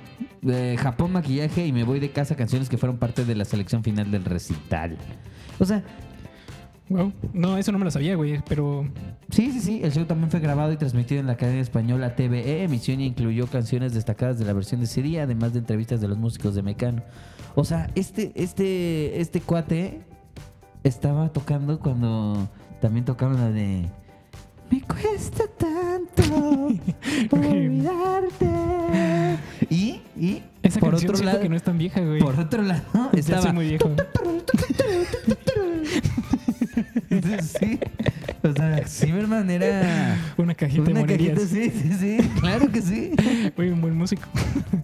Japón 0.78 1.12
maquillaje 1.12 1.66
y 1.66 1.72
me 1.72 1.84
voy 1.84 2.00
de 2.00 2.10
casa 2.10 2.36
canciones 2.36 2.68
que 2.68 2.78
fueron 2.78 2.98
parte 2.98 3.24
de 3.24 3.34
la 3.34 3.44
selección 3.44 3.82
final 3.82 4.10
del 4.10 4.24
recital. 4.24 4.96
O 5.58 5.64
sea, 5.64 5.84
Wow. 6.88 7.12
No, 7.32 7.58
eso 7.58 7.72
no 7.72 7.78
me 7.78 7.84
lo 7.84 7.90
sabía, 7.90 8.14
güey, 8.14 8.40
pero... 8.48 8.88
sí, 9.30 9.50
sí, 9.50 9.60
sí. 9.60 9.80
El 9.82 9.92
show 9.92 10.04
también 10.04 10.30
fue 10.30 10.38
grabado 10.38 10.72
y 10.72 10.76
transmitido 10.76 11.20
en 11.20 11.26
la 11.26 11.36
cadena 11.36 11.60
española 11.60 12.14
TVE. 12.14 12.62
Emisión 12.62 13.00
y 13.00 13.06
incluyó 13.06 13.48
canciones 13.48 13.92
destacadas 13.92 14.38
de 14.38 14.44
la 14.44 14.52
versión 14.52 14.80
de 14.80 14.86
CD, 14.86 15.20
además 15.20 15.52
de 15.52 15.58
entrevistas 15.60 16.00
de 16.00 16.08
los 16.08 16.16
músicos 16.16 16.54
de 16.54 16.62
Mecano. 16.62 17.02
O 17.56 17.64
sea, 17.64 17.90
este, 17.96 18.32
este, 18.36 19.20
este 19.20 19.40
cuate 19.40 20.00
estaba 20.84 21.32
tocando 21.32 21.80
cuando 21.80 22.48
también 22.80 23.04
tocaban 23.04 23.40
la 23.40 23.50
de 23.50 23.86
Me 24.70 24.80
cuesta 24.82 25.44
tanto 25.58 26.68
olvidarte. 27.36 28.46
Y, 29.70 30.02
y 30.16 30.42
Esa 30.62 30.78
por 30.78 30.90
canción 30.90 31.14
otro 31.14 31.24
lado, 31.24 31.40
que 31.40 31.48
no 31.48 31.56
es 31.56 31.62
tan 31.64 31.78
vieja, 31.78 32.00
güey. 32.00 32.20
por 32.20 32.38
otro 32.38 32.62
lado, 32.62 33.10
estaba 33.12 33.52
muy 33.52 33.70
viejo. 33.70 33.90
sí. 37.42 37.78
O 38.42 38.52
sea, 38.52 38.86
Zimmerman 38.86 39.50
era 39.50 40.16
Una 40.36 40.54
cajita 40.54 40.82
de 40.84 40.90
una 40.92 41.06
cajita, 41.06 41.34
monerías. 41.34 41.48
sí, 41.50 41.70
sí, 41.70 41.92
sí, 41.98 42.30
claro 42.40 42.70
que 42.70 42.80
sí. 42.82 43.10
Un 43.56 43.80
buen 43.80 43.96
músico. 43.96 44.22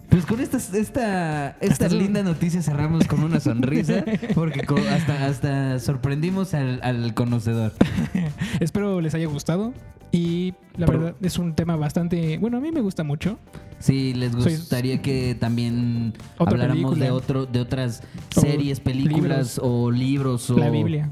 Pues 0.09 0.25
con 0.25 0.39
esta, 0.41 0.57
esta, 0.57 1.49
esta 1.61 1.87
linda 1.89 2.23
noticia 2.23 2.61
cerramos 2.61 3.07
con 3.07 3.23
una 3.23 3.39
sonrisa, 3.39 4.03
porque 4.35 4.61
hasta, 4.89 5.25
hasta 5.25 5.79
sorprendimos 5.79 6.53
al, 6.53 6.79
al 6.83 7.13
conocedor. 7.13 7.73
Espero 8.59 8.99
les 9.01 9.13
haya 9.15 9.27
gustado. 9.27 9.73
Y 10.15 10.53
la 10.77 10.85
verdad 10.85 11.15
es 11.23 11.39
un 11.39 11.55
tema 11.55 11.75
bastante... 11.75 12.37
Bueno, 12.37 12.57
a 12.57 12.61
mí 12.61 12.71
me 12.71 12.81
gusta 12.81 13.03
mucho. 13.03 13.39
Sí, 13.79 14.13
les 14.13 14.31
Soy- 14.33 14.57
gustaría 14.57 15.01
que 15.01 15.35
también 15.39 16.13
habláramos 16.37 16.75
película. 16.93 17.05
de 17.05 17.11
otro, 17.11 17.45
de 17.47 17.59
otras 17.59 18.03
series, 18.29 18.79
películas 18.79 19.57
libros. 19.57 19.59
o 19.63 19.89
libros 19.89 20.49
o 20.51 20.57
La 20.59 20.69
Biblia. 20.69 21.09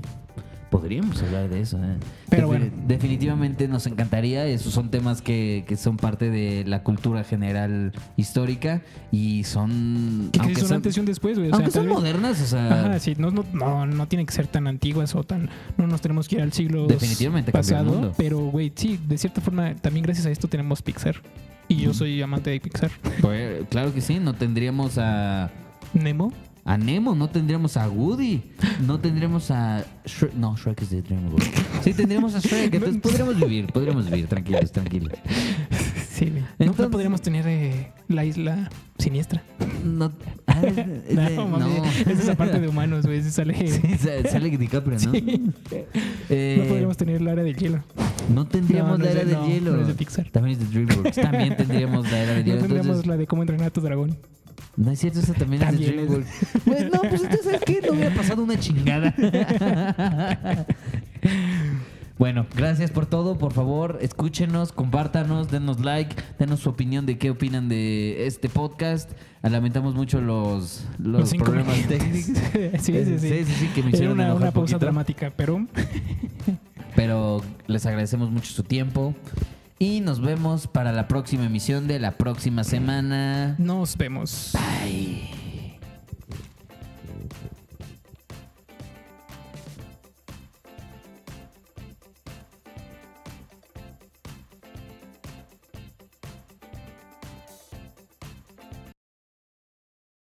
Podríamos 0.72 1.22
hablar 1.22 1.50
de 1.50 1.60
eso, 1.60 1.78
¿eh? 1.84 1.98
Pero 2.30 2.48
bueno. 2.48 2.68
Definitivamente 2.88 3.68
nos 3.68 3.86
encantaría. 3.88 4.46
Esos 4.48 4.74
son 4.74 4.90
temas 4.90 5.22
que, 5.22 5.66
que 5.68 5.76
son 5.76 5.98
parte 5.98 6.30
de 6.30 6.64
la 6.66 6.82
cultura 6.82 7.26
general 7.26 7.92
histórica 8.16 8.82
y 9.12 9.44
son. 9.44 10.30
Que 10.32 10.40
aunque 10.40 10.56
son 10.62 10.70
son, 10.70 10.78
antes 10.78 10.96
y 10.96 11.00
un 11.02 11.06
después, 11.06 11.38
güey. 11.38 11.52
O 11.52 11.56
aunque 11.56 11.72
sea, 11.72 11.82
son 11.82 11.90
vez- 11.90 11.98
modernas, 11.98 12.42
o 12.42 12.46
sea. 12.46 12.86
Ajá, 12.86 13.00
sí, 13.00 13.16
no, 13.18 13.32
no, 13.32 13.44
no, 13.52 13.86
no 13.86 14.08
tienen 14.08 14.26
que 14.26 14.34
ser 14.34 14.48
tan 14.48 14.66
antiguas 14.66 15.14
o 15.14 15.26
tan. 15.26 15.50
No 15.78 15.88
nos 15.88 16.00
tenemos 16.00 16.30
que 16.30 16.38
ir 16.38 16.42
al 16.42 16.54
siglo 16.54 16.88
Definitivamente 16.88 17.52
pasado. 17.52 17.92
mundo. 17.92 18.14
Pero, 18.18 18.40
güey, 18.40 18.72
sí, 18.74 18.98
de 19.08 19.18
cierta 19.18 19.42
forma, 19.42 19.76
también 19.76 20.04
gracias 20.06 20.26
a 20.26 20.32
esto 20.32 20.48
tenemos 20.48 20.82
Pixar. 20.82 21.18
Y 21.68 21.76
yo 21.82 21.94
soy 21.94 22.22
amante 22.22 22.50
de 22.50 22.62
Pixar. 22.62 22.92
pues, 23.22 23.68
claro 23.70 23.94
que 23.94 24.00
sí, 24.00 24.20
no 24.22 24.34
tendríamos 24.36 24.98
a. 24.98 25.50
Nemo. 25.94 26.32
A 26.64 26.78
Nemo, 26.78 27.16
no 27.16 27.28
tendríamos 27.30 27.76
a 27.76 27.90
Woody, 27.90 28.42
no 28.86 29.00
tendríamos 29.00 29.50
a 29.50 29.84
Shrek. 30.06 30.34
No, 30.36 30.56
Shrek 30.56 30.82
es 30.84 30.92
de 30.92 31.02
DreamWorks. 31.02 31.50
Sí, 31.84 31.94
tendríamos 31.94 32.36
a 32.36 32.40
Shrek, 32.40 32.74
entonces 32.76 33.02
podríamos 33.02 33.40
vivir, 33.40 33.68
podríamos 33.74 34.06
vivir, 34.10 34.28
tranquilos, 34.28 34.72
tranquilos. 34.72 35.14
Sí. 36.12 36.26
No, 36.30 36.46
Entonces- 36.60 36.86
no 36.86 36.92
podríamos 36.92 37.22
tener 37.22 37.48
eh, 37.48 37.92
la 38.08 38.24
isla 38.26 38.70
siniestra. 39.00 39.42
No, 39.84 40.12
ah, 40.46 40.62
es 40.62 40.78
es 41.18 41.36
No, 41.36 41.48
mami, 41.48 41.74
no. 41.80 41.86
es 41.86 42.08
esa 42.20 42.36
parte 42.36 42.60
de 42.60 42.68
humanos, 42.68 43.08
güey. 43.08 43.24
Sale. 43.24 43.56
Sí, 43.68 43.98
sa- 43.98 44.30
sale 44.30 44.56
DiCaprio, 44.56 45.00
¿no? 45.00 45.12
Sí. 45.12 45.42
Eh, 46.30 46.58
No 46.62 46.68
podríamos 46.70 46.96
tener 46.98 47.22
la 47.24 47.32
área 47.32 47.44
del 47.44 47.56
hielo. 47.56 47.84
no 48.32 48.46
tendríamos 48.46 48.92
No, 48.92 48.98
no 49.00 49.06
la 49.06 49.12
era 49.12 49.20
de- 49.22 49.26
del 49.26 49.36
no, 49.40 49.48
hielo. 49.48 49.72
no 49.78 49.82
es 49.82 49.88
de 49.88 49.94
Pixar. 49.96 50.30
También 50.30 50.60
es 50.60 50.72
de 50.72 50.80
DreamWorks. 50.86 51.16
También 51.16 51.58
tendríamos 51.58 52.12
la 52.12 52.20
era 52.20 52.34
del 52.34 52.42
No 52.42 52.46
hielo. 52.46 52.60
tendríamos 52.60 52.86
Entonces, 52.88 53.08
la 53.08 53.18
de 53.18 53.26
cómo 53.26 53.42
entrenar 53.42 53.68
a 53.68 53.72
tu 53.72 53.82
dragón. 53.82 54.18
No 54.84 54.92
es 54.92 55.00
cierto, 55.00 55.20
eso 55.20 55.34
también, 55.34 55.62
También 55.62 55.84
es 55.84 55.90
es- 55.90 55.96
de 55.96 56.06
DreamWorks. 56.08 56.64
Pues 56.66 56.92
no, 56.92 57.00
pues 57.02 57.22
entonces, 57.24 57.44
¿sabes 57.46 57.62
qué? 57.66 57.82
No 57.86 57.94
hubiera 57.94 58.14
pasado 58.16 58.44
una 58.44 58.60
chingada. 58.60 59.14
Bueno, 62.18 62.46
gracias 62.56 62.92
por 62.92 63.08
todo. 63.08 63.40
Por 63.40 63.52
favor, 63.52 63.98
escúchenos, 64.00 64.72
compártanos, 64.72 65.50
denos 65.50 65.80
like, 65.80 66.16
denos 66.38 66.60
su 66.60 66.70
opinión 66.70 67.08
de 67.08 67.18
qué 67.18 67.32
opinan 67.32 67.68
de 67.68 68.28
este 68.28 68.48
podcast. 68.48 69.10
Lamentamos 69.42 69.96
mucho 69.96 70.22
los, 70.22 70.86
los, 71.00 71.22
Los 71.22 71.34
problemas 71.34 71.78
técnicos. 71.88 72.22
sí, 72.80 72.94
sí, 72.94 73.06
sí. 73.06 73.18
sí, 73.20 73.44
sí, 73.46 73.54
sí, 73.62 73.68
que 73.74 73.82
me 73.82 73.88
Era 73.90 73.98
hicieron 73.98 74.14
una, 74.14 74.26
enojar 74.26 74.42
una 74.44 74.52
pausa 74.52 74.74
poquito. 74.74 74.80
dramática, 74.86 75.34
pero 75.36 75.66
Pero 76.96 77.42
les 77.66 77.86
agradecemos 77.88 78.30
mucho 78.30 78.52
su 78.54 78.62
tiempo. 78.62 79.16
Y 79.82 80.00
nos 80.00 80.22
vemos 80.22 80.68
para 80.68 80.92
la 80.92 81.08
próxima 81.08 81.46
emisión 81.46 81.88
de 81.88 81.98
la 81.98 82.12
próxima 82.12 82.64
semana. 82.64 83.56
nos 83.58 83.98
vemos. 83.98 84.52
Bye. 84.54 85.41